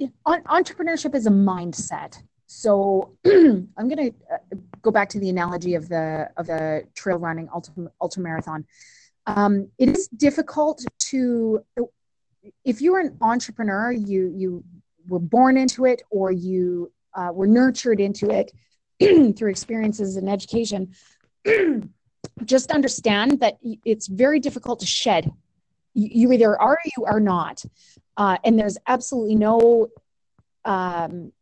entrepreneurship 0.00 1.14
is 1.14 1.26
a 1.26 1.30
mindset. 1.30 2.22
So 2.46 3.16
I'm 3.26 3.68
going 3.76 3.96
to 3.96 4.14
uh, 4.32 4.56
go 4.80 4.90
back 4.90 5.08
to 5.10 5.20
the 5.20 5.28
analogy 5.28 5.74
of 5.74 5.88
the 5.88 6.30
of 6.36 6.46
the 6.46 6.84
trail 6.94 7.18
running 7.18 7.48
ultra, 7.52 7.90
ultra 8.00 8.22
marathon. 8.22 8.64
Um, 9.26 9.68
it 9.78 9.90
is 9.90 10.08
difficult 10.08 10.84
to 11.10 11.62
if 12.64 12.80
you're 12.80 13.00
an 13.00 13.16
entrepreneur, 13.20 13.92
you 13.92 14.32
you 14.34 14.64
were 15.08 15.18
born 15.18 15.56
into 15.56 15.84
it 15.84 16.02
or 16.10 16.32
you 16.32 16.92
uh, 17.14 17.30
were 17.32 17.46
nurtured 17.46 18.00
into 18.00 18.30
it 18.30 18.52
through 19.36 19.50
experiences 19.50 20.16
and 20.16 20.28
education. 20.28 20.94
just 22.44 22.70
understand 22.70 23.40
that 23.40 23.58
it's 23.84 24.06
very 24.06 24.40
difficult 24.40 24.80
to 24.80 24.86
shed. 24.86 25.30
You, 25.94 26.08
you 26.12 26.32
either 26.32 26.60
are 26.60 26.72
or 26.72 26.78
you 26.96 27.04
are 27.04 27.20
not. 27.20 27.64
Uh, 28.18 28.36
and 28.44 28.58
there's 28.58 28.76
absolutely 28.88 29.36
no, 29.36 29.88
um, 30.64 31.32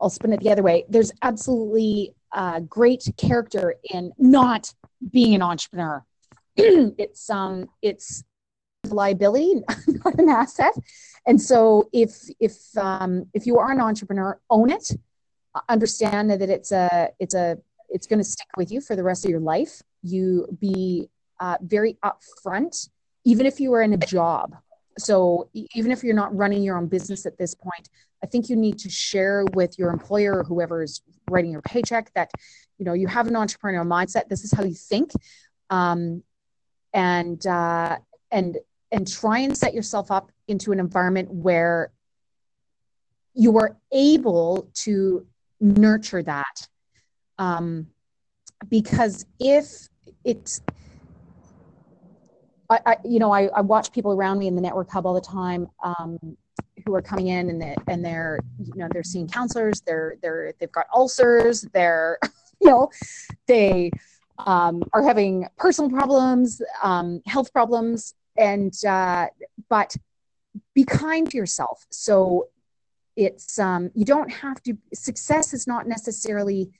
I'll 0.00 0.08
spin 0.08 0.32
it 0.32 0.40
the 0.40 0.50
other 0.50 0.62
way. 0.62 0.84
There's 0.88 1.10
absolutely 1.22 2.14
uh, 2.32 2.60
great 2.60 3.04
character 3.16 3.74
in 3.92 4.12
not 4.16 4.72
being 5.10 5.34
an 5.34 5.42
entrepreneur. 5.42 6.04
it's 6.56 7.28
um, 7.28 7.68
it's 7.82 8.22
liability, 8.86 9.54
not 10.04 10.18
an 10.18 10.28
asset. 10.28 10.72
And 11.26 11.40
so, 11.40 11.88
if 11.92 12.28
if 12.38 12.56
um, 12.76 13.26
if 13.34 13.44
you 13.44 13.58
are 13.58 13.72
an 13.72 13.80
entrepreneur, 13.80 14.40
own 14.48 14.70
it. 14.70 14.92
Understand 15.68 16.30
that 16.30 16.42
it's 16.42 16.70
a 16.70 17.10
it's 17.18 17.34
a 17.34 17.58
it's 17.88 18.06
going 18.06 18.20
to 18.20 18.24
stick 18.24 18.46
with 18.56 18.70
you 18.70 18.80
for 18.80 18.94
the 18.94 19.02
rest 19.02 19.24
of 19.24 19.30
your 19.30 19.40
life. 19.40 19.82
You 20.02 20.46
be 20.60 21.08
uh, 21.40 21.56
very 21.60 21.98
upfront, 22.04 22.88
even 23.24 23.46
if 23.46 23.58
you 23.58 23.72
are 23.72 23.82
in 23.82 23.92
a 23.92 23.96
job. 23.96 24.56
So 24.98 25.48
even 25.52 25.90
if 25.90 26.02
you're 26.02 26.14
not 26.14 26.34
running 26.36 26.62
your 26.62 26.76
own 26.76 26.86
business 26.86 27.26
at 27.26 27.38
this 27.38 27.54
point, 27.54 27.88
I 28.22 28.26
think 28.26 28.48
you 28.48 28.56
need 28.56 28.78
to 28.80 28.90
share 28.90 29.44
with 29.54 29.78
your 29.78 29.90
employer 29.90 30.38
or 30.38 30.44
whoever 30.44 30.82
is 30.82 31.00
writing 31.30 31.52
your 31.52 31.62
paycheck 31.62 32.12
that 32.14 32.30
you 32.78 32.84
know 32.84 32.92
you 32.92 33.06
have 33.06 33.26
an 33.26 33.34
entrepreneurial 33.34 33.86
mindset. 33.86 34.28
This 34.28 34.44
is 34.44 34.52
how 34.52 34.64
you 34.64 34.74
think, 34.74 35.12
um, 35.70 36.22
and 36.92 37.44
uh, 37.46 37.98
and 38.30 38.58
and 38.90 39.10
try 39.10 39.38
and 39.38 39.56
set 39.56 39.74
yourself 39.74 40.10
up 40.10 40.32
into 40.48 40.72
an 40.72 40.80
environment 40.80 41.30
where 41.30 41.92
you 43.34 43.56
are 43.58 43.76
able 43.92 44.68
to 44.74 45.26
nurture 45.60 46.22
that 46.22 46.68
um, 47.38 47.86
because 48.68 49.26
if 49.38 49.88
it's 50.24 50.60
I, 52.70 52.80
I, 52.86 52.96
you 53.04 53.18
know 53.18 53.32
I, 53.32 53.46
I 53.46 53.60
watch 53.60 53.92
people 53.92 54.12
around 54.12 54.38
me 54.38 54.46
in 54.46 54.54
the 54.54 54.60
network 54.60 54.90
hub 54.90 55.06
all 55.06 55.14
the 55.14 55.20
time 55.20 55.68
um, 55.82 56.18
who 56.84 56.94
are 56.94 57.02
coming 57.02 57.28
in 57.28 57.50
and, 57.50 57.60
they, 57.60 57.74
and 57.86 58.04
they're 58.04 58.40
you 58.58 58.74
know 58.76 58.88
they're 58.92 59.02
seeing 59.02 59.28
counselors 59.28 59.80
they're 59.82 60.16
they're 60.22 60.52
they've 60.58 60.72
got 60.72 60.86
ulcers 60.94 61.62
they're 61.72 62.18
you 62.60 62.70
know 62.70 62.90
they 63.46 63.90
um, 64.38 64.82
are 64.92 65.02
having 65.02 65.46
personal 65.56 65.90
problems 65.90 66.62
um, 66.82 67.20
health 67.26 67.52
problems 67.52 68.14
and 68.38 68.72
uh, 68.84 69.26
but 69.68 69.96
be 70.74 70.84
kind 70.84 71.30
to 71.30 71.36
yourself. 71.36 71.84
So 71.90 72.48
it's 73.16 73.58
um, 73.58 73.90
you 73.94 74.04
don't 74.04 74.30
have 74.30 74.62
to 74.62 74.76
success 74.94 75.52
is 75.52 75.66
not 75.66 75.86
necessarily 75.86 76.70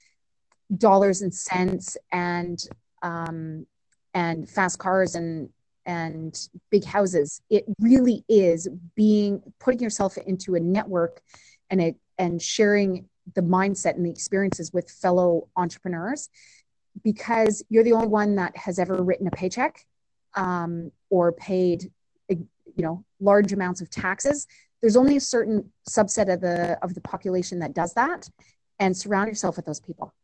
dollars 0.76 1.22
and 1.22 1.34
cents 1.34 1.96
and 2.12 2.58
um, 3.02 3.66
and 4.14 4.48
fast 4.48 4.78
cars 4.78 5.14
and 5.14 5.50
and 5.88 6.48
big 6.70 6.84
houses. 6.84 7.40
It 7.48 7.64
really 7.80 8.22
is 8.28 8.68
being 8.94 9.42
putting 9.58 9.80
yourself 9.80 10.18
into 10.18 10.54
a 10.54 10.60
network 10.60 11.22
and 11.70 11.80
it 11.80 11.96
and 12.18 12.40
sharing 12.40 13.08
the 13.34 13.40
mindset 13.40 13.96
and 13.96 14.04
the 14.04 14.10
experiences 14.10 14.72
with 14.72 14.90
fellow 14.90 15.48
entrepreneurs 15.56 16.28
because 17.02 17.64
you're 17.70 17.84
the 17.84 17.92
only 17.92 18.06
one 18.06 18.34
that 18.36 18.56
has 18.56 18.78
ever 18.78 19.02
written 19.02 19.26
a 19.26 19.30
paycheck 19.30 19.86
um, 20.34 20.92
or 21.10 21.32
paid 21.32 21.90
you 22.28 22.46
know 22.76 23.04
large 23.18 23.52
amounts 23.52 23.80
of 23.80 23.90
taxes 23.90 24.46
there's 24.80 24.96
only 24.96 25.16
a 25.16 25.20
certain 25.20 25.70
subset 25.88 26.32
of 26.32 26.40
the 26.40 26.78
of 26.82 26.94
the 26.94 27.00
population 27.00 27.58
that 27.58 27.74
does 27.74 27.94
that 27.94 28.28
and 28.78 28.96
surround 28.96 29.28
yourself 29.28 29.56
with 29.56 29.64
those 29.64 29.80
people 29.80 30.14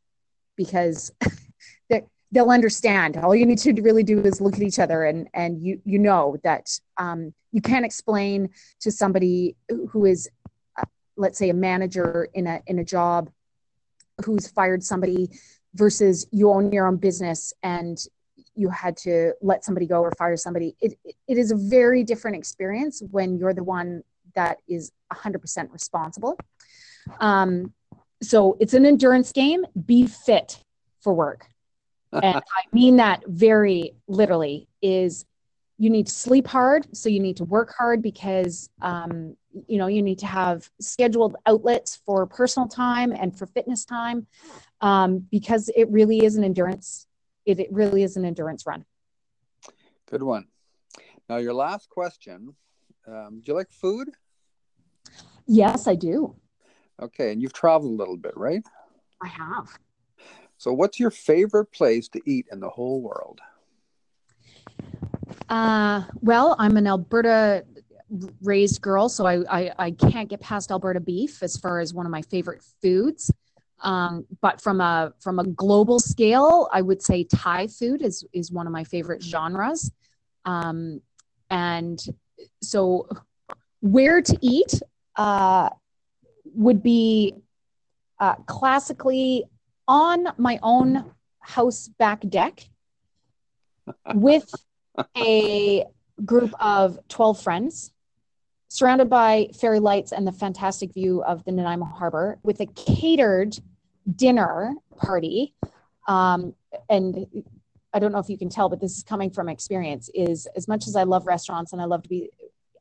because 0.57 1.11
they'll 2.33 2.51
understand. 2.51 3.17
All 3.17 3.35
you 3.35 3.47
need 3.47 3.59
to 3.59 3.73
really 3.83 4.03
do 4.03 4.21
is 4.21 4.41
look 4.41 4.55
at 4.55 4.63
each 4.63 4.79
other, 4.79 5.05
and 5.05 5.29
and 5.35 5.63
you 5.63 5.81
you 5.85 5.99
know 5.99 6.37
that 6.43 6.79
um, 6.97 7.33
you 7.53 7.61
can't 7.61 7.85
explain 7.85 8.51
to 8.81 8.91
somebody 8.91 9.57
who 9.91 10.05
is, 10.05 10.29
uh, 10.79 10.85
let's 11.17 11.39
say, 11.39 11.51
a 11.51 11.55
manager 11.55 12.29
in 12.35 12.47
a 12.47 12.61
in 12.67 12.79
a 12.79 12.85
job 12.85 13.31
who's 14.25 14.49
fired 14.49 14.83
somebody 14.83 15.29
versus 15.75 16.27
you 16.31 16.51
own 16.51 16.73
your 16.73 16.87
own 16.87 16.97
business 16.97 17.53
and 17.63 18.07
you 18.55 18.69
had 18.69 18.97
to 18.97 19.33
let 19.43 19.65
somebody 19.65 19.87
go 19.87 20.01
or 20.01 20.13
fire 20.13 20.37
somebody. 20.37 20.77
It 20.81 20.99
it 21.27 21.39
is 21.39 21.51
a 21.51 21.57
very 21.57 22.05
different 22.05 22.37
experience 22.37 23.03
when 23.11 23.39
you're 23.39 23.55
the 23.55 23.65
one 23.65 24.03
that 24.35 24.59
is 24.69 24.91
100% 25.13 25.73
responsible. 25.73 26.39
Um, 27.21 27.73
so 28.23 28.57
it's 28.61 28.75
an 28.75 28.87
endurance 28.87 29.33
game. 29.33 29.65
Be 29.87 30.07
fit 30.07 30.63
for 31.01 31.15
work. 31.15 31.47
And 32.23 32.37
I 32.37 32.63
mean 32.73 32.97
that 32.97 33.23
very 33.27 33.95
literally 34.07 34.69
is 34.83 35.27
you 35.79 35.91
need 35.91 36.07
to 36.07 36.13
sleep 36.13 36.47
hard. 36.47 36.87
So 36.97 37.09
you 37.09 37.21
need 37.21 37.37
to 37.39 37.45
work 37.45 37.75
hard 37.77 38.01
because, 38.01 38.69
um, 38.81 39.37
you 39.67 39.79
know, 39.79 39.89
you 39.89 40.03
need 40.03 40.19
to 40.21 40.27
have 40.27 40.71
scheduled 40.81 41.37
outlets 41.47 42.01
for 42.07 42.27
personal 42.27 42.69
time 42.69 43.13
and 43.13 43.37
for 43.37 43.47
fitness 43.47 43.85
time 43.85 44.27
um, 44.81 45.27
because 45.31 45.71
it 45.75 45.91
really 45.91 46.25
is 46.25 46.37
an 46.37 46.45
endurance. 46.45 47.07
It, 47.45 47.59
it 47.59 47.73
really 47.73 48.03
is 48.03 48.17
an 48.17 48.25
endurance 48.25 48.67
run. 48.67 48.85
Good 50.11 50.23
one. 50.23 50.47
Now, 51.29 51.39
your 51.39 51.55
last 51.55 51.89
question 51.89 52.55
um, 53.07 53.41
Do 53.45 53.53
you 53.53 53.55
like 53.55 53.73
food? 53.73 54.11
Yes, 55.47 55.87
I 55.89 55.95
do. 55.95 56.37
Okay, 57.03 57.33
and 57.33 57.43
you've 57.43 57.53
traveled 57.53 57.93
a 57.93 57.97
little 57.97 58.17
bit, 58.17 58.37
right? 58.37 58.63
I 59.21 59.29
have. 59.29 59.77
So, 60.65 60.73
what's 60.73 60.99
your 60.99 61.11
favorite 61.11 61.67
place 61.73 62.09
to 62.09 62.23
eat 62.25 62.47
in 62.51 62.59
the 62.59 62.71
whole 62.71 63.03
world? 63.03 63.39
Uh, 65.51 66.05
well, 66.23 66.57
I'm 66.59 66.79
an 66.79 66.87
Alberta 66.87 67.67
raised 68.43 68.81
girl, 68.81 69.11
so 69.11 69.27
I, 69.27 69.43
I, 69.51 69.73
I 69.79 69.91
can't 69.91 70.27
get 70.27 70.41
past 70.41 70.71
Alberta 70.71 71.01
beef 71.01 71.43
as 71.43 71.59
far 71.59 71.81
as 71.81 71.93
one 71.93 72.07
of 72.07 72.13
my 72.13 72.23
favorite 72.23 72.63
foods. 72.81 73.31
Um, 73.83 74.25
but 74.41 74.59
from 74.59 74.81
a 74.81 75.13
from 75.21 75.39
a 75.39 75.45
global 75.45 76.01
scale, 76.01 76.71
I 76.73 76.81
would 76.81 77.03
say 77.03 77.25
Thai 77.25 77.67
food 77.67 78.01
is 78.01 78.25
is 78.33 78.51
one 78.51 78.67
of 78.67 78.73
my 78.73 78.85
favorite 78.85 79.23
genres. 79.23 79.93
Um, 80.47 81.03
and 81.51 82.03
so, 82.63 83.07
where 83.81 84.23
to 84.23 84.39
eat? 84.41 84.81
Uh, 85.15 85.69
would 86.55 86.83
be 86.83 87.35
uh, 88.19 88.37
classically 88.47 89.45
on 89.87 90.29
my 90.39 90.59
own 90.63 91.13
house 91.41 91.89
back 91.89 92.21
deck 92.29 92.69
with 94.15 94.53
a 95.17 95.85
group 96.25 96.53
of 96.61 96.99
12 97.09 97.43
friends 97.43 97.93
surrounded 98.69 99.11
by 99.11 99.49
fairy 99.61 99.81
lights 99.81 100.13
and 100.13 100.27
the 100.27 100.33
fantastic 100.33 100.93
view 100.95 101.23
of 101.25 101.45
the 101.45 101.53
Nanaimo 101.53 101.85
Harbor 101.85 102.39
with 102.43 102.61
a 102.61 102.67
catered 102.67 103.57
dinner 104.17 104.75
party 104.97 105.55
um, 106.07 106.55
and 106.89 107.27
I 107.93 107.99
don't 108.01 108.13
know 108.13 108.19
if 108.19 108.29
you 108.29 108.37
can 108.37 108.49
tell, 108.49 108.69
but 108.69 108.81
this 108.81 108.97
is 108.97 109.05
coming 109.05 109.31
from 109.31 109.49
experience. 109.49 110.11
Is 110.15 110.47
as 110.57 110.67
much 110.67 110.89
as 110.89 110.97
I 110.97 111.05
love 111.05 111.27
restaurants 111.27 111.73
and 111.73 111.81
I 111.81 111.85
love 111.85 112.03
to 112.03 112.09
be, 112.09 112.31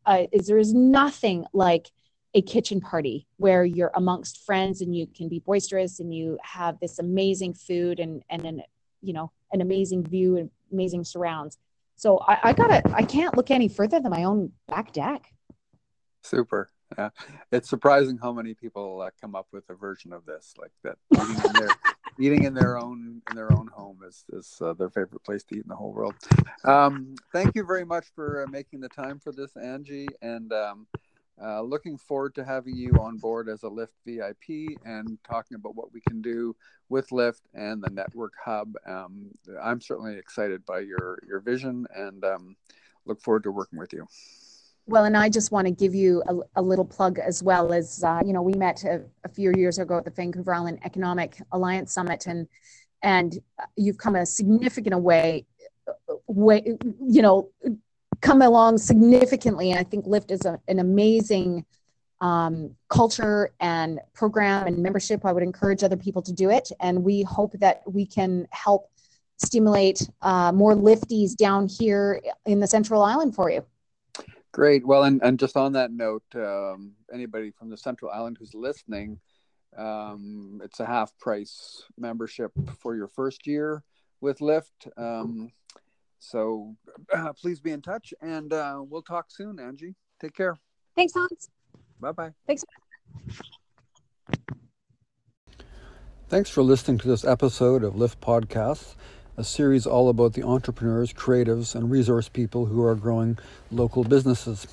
uh, 0.05 0.23
is 0.31 0.47
there 0.47 0.57
is 0.57 0.73
nothing 0.73 1.45
like 1.53 1.91
a 2.33 2.41
kitchen 2.41 2.81
party 2.81 3.27
where 3.37 3.63
you're 3.63 3.91
amongst 3.95 4.43
friends 4.45 4.81
and 4.81 4.95
you 4.95 5.07
can 5.07 5.29
be 5.29 5.39
boisterous 5.39 5.99
and 5.99 6.13
you 6.13 6.37
have 6.41 6.79
this 6.79 6.99
amazing 6.99 7.53
food 7.53 7.99
and 7.99 8.23
and 8.29 8.45
an 8.45 8.61
you 9.01 9.13
know 9.13 9.31
an 9.51 9.61
amazing 9.61 10.03
view 10.03 10.37
and 10.37 10.49
amazing 10.71 11.03
surrounds. 11.03 11.57
So 11.95 12.17
I, 12.27 12.39
I 12.43 12.53
gotta 12.53 12.81
I 12.93 13.03
can't 13.03 13.37
look 13.37 13.51
any 13.51 13.67
further 13.67 13.99
than 13.99 14.11
my 14.11 14.23
own 14.23 14.51
back 14.67 14.93
deck. 14.93 15.31
Super. 16.21 16.69
Yeah, 16.97 17.09
it's 17.51 17.69
surprising 17.69 18.17
how 18.17 18.31
many 18.31 18.53
people 18.53 19.01
uh, 19.01 19.09
come 19.19 19.35
up 19.35 19.47
with 19.51 19.63
a 19.69 19.73
version 19.73 20.13
of 20.13 20.25
this, 20.25 20.53
like 20.59 20.71
that 20.83 20.97
eating 21.11 21.43
in 21.45 21.53
their 21.53 21.69
eating 22.19 22.43
in 22.43 22.53
their 22.53 22.77
own 22.77 23.21
in 23.29 23.35
their 23.35 23.51
own 23.53 23.67
home 23.67 23.99
is 24.07 24.25
is 24.31 24.57
uh, 24.61 24.73
their 24.73 24.89
favorite 24.89 25.23
place 25.23 25.43
to 25.45 25.55
eat 25.55 25.63
in 25.63 25.69
the 25.69 25.75
whole 25.75 25.91
world. 25.91 26.13
Um, 26.65 27.15
thank 27.31 27.55
you 27.55 27.63
very 27.65 27.85
much 27.85 28.07
for 28.15 28.43
uh, 28.43 28.47
making 28.47 28.81
the 28.81 28.89
time 28.89 29.19
for 29.19 29.31
this, 29.31 29.55
Angie, 29.55 30.07
and 30.21 30.51
um, 30.53 30.87
uh, 31.41 31.61
looking 31.61 31.97
forward 31.97 32.35
to 32.35 32.43
having 32.43 32.75
you 32.75 32.91
on 32.99 33.17
board 33.17 33.49
as 33.49 33.63
a 33.63 33.69
Lift 33.69 33.93
VIP 34.05 34.77
and 34.85 35.17
talking 35.23 35.55
about 35.55 35.75
what 35.75 35.91
we 35.91 36.01
can 36.01 36.21
do 36.21 36.55
with 36.89 37.11
Lift 37.11 37.41
and 37.53 37.81
the 37.81 37.89
Network 37.89 38.33
Hub. 38.43 38.73
Um, 38.85 39.31
I'm 39.61 39.81
certainly 39.81 40.17
excited 40.17 40.65
by 40.65 40.79
your 40.79 41.19
your 41.27 41.39
vision 41.39 41.87
and 41.95 42.23
um, 42.23 42.55
look 43.05 43.21
forward 43.21 43.43
to 43.43 43.51
working 43.51 43.79
with 43.79 43.93
you. 43.93 44.07
Well, 44.85 45.05
and 45.05 45.15
I 45.15 45.29
just 45.29 45.51
want 45.51 45.65
to 45.65 45.71
give 45.71 45.95
you 45.95 46.21
a, 46.27 46.59
a 46.59 46.61
little 46.61 46.85
plug 46.85 47.17
as 47.17 47.41
well 47.41 47.71
as 47.71 48.03
uh, 48.03 48.21
you 48.25 48.33
know 48.33 48.41
we 48.41 48.53
met 48.53 48.83
a, 48.83 49.01
a, 49.23 49.29
few 49.29 49.53
years 49.55 49.79
ago 49.79 49.97
at 49.97 50.05
the 50.05 50.11
Vancouver 50.11 50.53
Island 50.53 50.79
Economic 50.83 51.41
Alliance 51.53 51.93
Summit, 51.93 52.27
and 52.27 52.47
and 53.01 53.39
you've 53.77 53.97
come 53.97 54.15
a 54.15 54.25
significant 54.25 55.01
way, 55.01 55.45
way 56.27 56.77
you 57.01 57.21
know, 57.21 57.49
come 58.23 58.41
along 58.41 58.77
significantly. 58.77 59.69
And 59.71 59.79
I 59.79 59.83
think 59.83 60.07
Lift 60.07 60.31
is 60.31 60.45
a, 60.45 60.59
an 60.67 60.79
amazing 60.79 61.65
um, 62.21 62.75
culture 62.87 63.51
and 63.59 63.99
program 64.13 64.65
and 64.65 64.77
membership. 64.79 65.25
I 65.25 65.33
would 65.33 65.43
encourage 65.43 65.83
other 65.83 65.97
people 65.97 66.21
to 66.23 66.31
do 66.31 66.49
it, 66.49 66.71
and 66.79 67.03
we 67.03 67.21
hope 67.23 67.51
that 67.59 67.81
we 67.85 68.05
can 68.05 68.47
help 68.51 68.89
stimulate 69.37 70.09
uh, 70.21 70.53
more 70.53 70.73
lifties 70.73 71.35
down 71.35 71.67
here 71.67 72.21
in 72.45 72.61
the 72.61 72.67
Central 72.67 73.03
Island 73.03 73.35
for 73.35 73.51
you. 73.51 73.65
Great. 74.53 74.85
Well, 74.87 75.03
and, 75.03 75.21
and 75.21 75.37
just 75.37 75.57
on 75.57 75.73
that 75.73 75.91
note, 75.91 76.23
um, 76.35 76.93
anybody 77.11 77.51
from 77.51 77.69
the 77.69 77.77
Central 77.77 78.09
Island 78.09 78.37
who's 78.39 78.53
listening, 78.53 79.19
um, 79.75 80.61
it's 80.63 80.79
a 80.79 80.85
half 80.85 81.17
price 81.17 81.83
membership 81.97 82.51
for 82.79 82.95
your 82.95 83.07
first 83.07 83.45
year 83.45 83.83
with 84.21 84.39
Lift. 84.39 84.87
Um, 84.95 85.51
so 86.23 86.75
uh, 87.13 87.33
please 87.33 87.59
be 87.59 87.71
in 87.71 87.81
touch 87.81 88.13
and 88.21 88.53
uh, 88.53 88.81
we'll 88.83 89.01
talk 89.01 89.29
soon, 89.29 89.59
Angie. 89.59 89.95
Take 90.19 90.35
care. 90.35 90.57
Thanks, 90.95 91.13
Hans. 91.13 91.49
Bye 91.99 92.11
bye. 92.11 92.31
Thanks. 92.47 92.63
Thanks 96.29 96.49
for 96.49 96.63
listening 96.63 96.97
to 96.99 97.07
this 97.07 97.23
episode 97.23 97.83
of 97.83 97.95
Lift 97.95 98.19
Podcasts 98.19 98.95
a 99.35 99.43
series 99.43 99.87
all 99.87 100.09
about 100.09 100.33
the 100.33 100.43
entrepreneurs, 100.43 101.11
creatives, 101.11 101.73
and 101.73 101.89
resource 101.89 102.29
people 102.29 102.67
who 102.67 102.83
are 102.83 102.95
growing 102.95 103.37
local 103.71 104.03
businesses. 104.03 104.67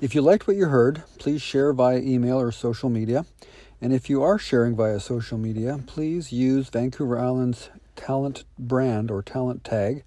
If 0.00 0.14
you 0.14 0.22
liked 0.22 0.46
what 0.46 0.56
you 0.56 0.66
heard, 0.66 1.02
please 1.18 1.42
share 1.42 1.72
via 1.74 1.98
email 1.98 2.40
or 2.40 2.50
social 2.50 2.88
media. 2.88 3.26
And 3.80 3.92
if 3.92 4.08
you 4.08 4.22
are 4.22 4.38
sharing 4.38 4.74
via 4.74 5.00
social 5.00 5.36
media, 5.36 5.80
please 5.86 6.32
use 6.32 6.70
Vancouver 6.70 7.18
Island's 7.18 7.68
talent 7.96 8.44
brand 8.58 9.10
or 9.10 9.22
talent 9.22 9.64
tag, 9.64 10.02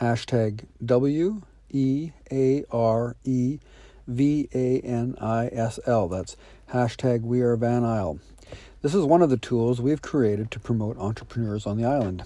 hashtag 0.00 0.66
W 0.84 1.42
E 1.70 2.10
A 2.30 2.64
R 2.70 3.16
E 3.24 3.58
V 4.06 4.48
A 4.54 4.80
N 4.80 5.14
I 5.20 5.48
S 5.52 5.78
L. 5.86 6.08
That's 6.08 6.36
hashtag 6.72 7.22
We 7.22 7.40
Are 7.40 7.56
Van 7.56 7.84
Isle. 7.84 8.18
This 8.82 8.94
is 8.94 9.04
one 9.04 9.22
of 9.22 9.30
the 9.30 9.36
tools 9.36 9.80
we've 9.80 10.02
created 10.02 10.50
to 10.50 10.60
promote 10.60 10.98
entrepreneurs 10.98 11.66
on 11.66 11.76
the 11.76 11.84
island. 11.84 12.24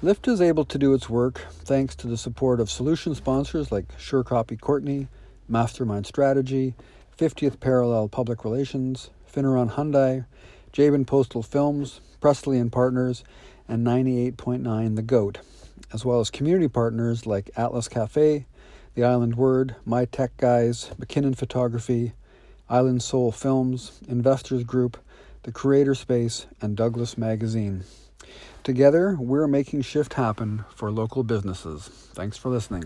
Lift 0.00 0.28
is 0.28 0.40
able 0.40 0.64
to 0.64 0.78
do 0.78 0.94
its 0.94 1.08
work 1.08 1.46
thanks 1.50 1.94
to 1.96 2.06
the 2.06 2.16
support 2.16 2.60
of 2.60 2.70
solution 2.70 3.14
sponsors 3.14 3.70
like 3.70 3.88
SureCopy 3.98 4.60
Courtenay, 4.60 5.08
Mastermind 5.48 6.06
Strategy, 6.06 6.74
50th 7.16 7.58
Parallel 7.60 8.08
Public 8.08 8.44
Relations, 8.44 9.10
Finneron 9.32 9.72
Hyundai, 9.72 10.24
Jabin 10.72 11.04
Postal 11.04 11.42
Films, 11.42 12.00
Presley 12.20 12.58
and 12.58 12.70
Partners, 12.70 13.24
and 13.66 13.86
98.9 13.86 14.96
The 14.96 15.02
Goat, 15.02 15.38
as 15.92 16.04
well 16.04 16.20
as 16.20 16.30
community 16.30 16.68
partners 16.68 17.26
like 17.26 17.50
Atlas 17.56 17.88
Cafe, 17.88 18.46
The 18.94 19.04
Island 19.04 19.36
Word, 19.36 19.76
My 19.84 20.04
Tech 20.04 20.36
Guys, 20.36 20.90
McKinnon 20.98 21.36
Photography, 21.36 22.12
Island 22.68 23.02
Soul 23.02 23.32
Films, 23.32 24.00
Investors 24.08 24.64
Group, 24.64 24.98
The 25.44 25.52
Creator 25.52 25.94
Space, 25.94 26.46
and 26.60 26.76
Douglas 26.76 27.16
Magazine. 27.16 27.84
Together, 28.62 29.16
we're 29.18 29.46
making 29.46 29.82
shift 29.82 30.14
happen 30.14 30.64
for 30.74 30.90
local 30.90 31.22
businesses. 31.22 31.88
Thanks 31.88 32.36
for 32.36 32.50
listening. 32.50 32.84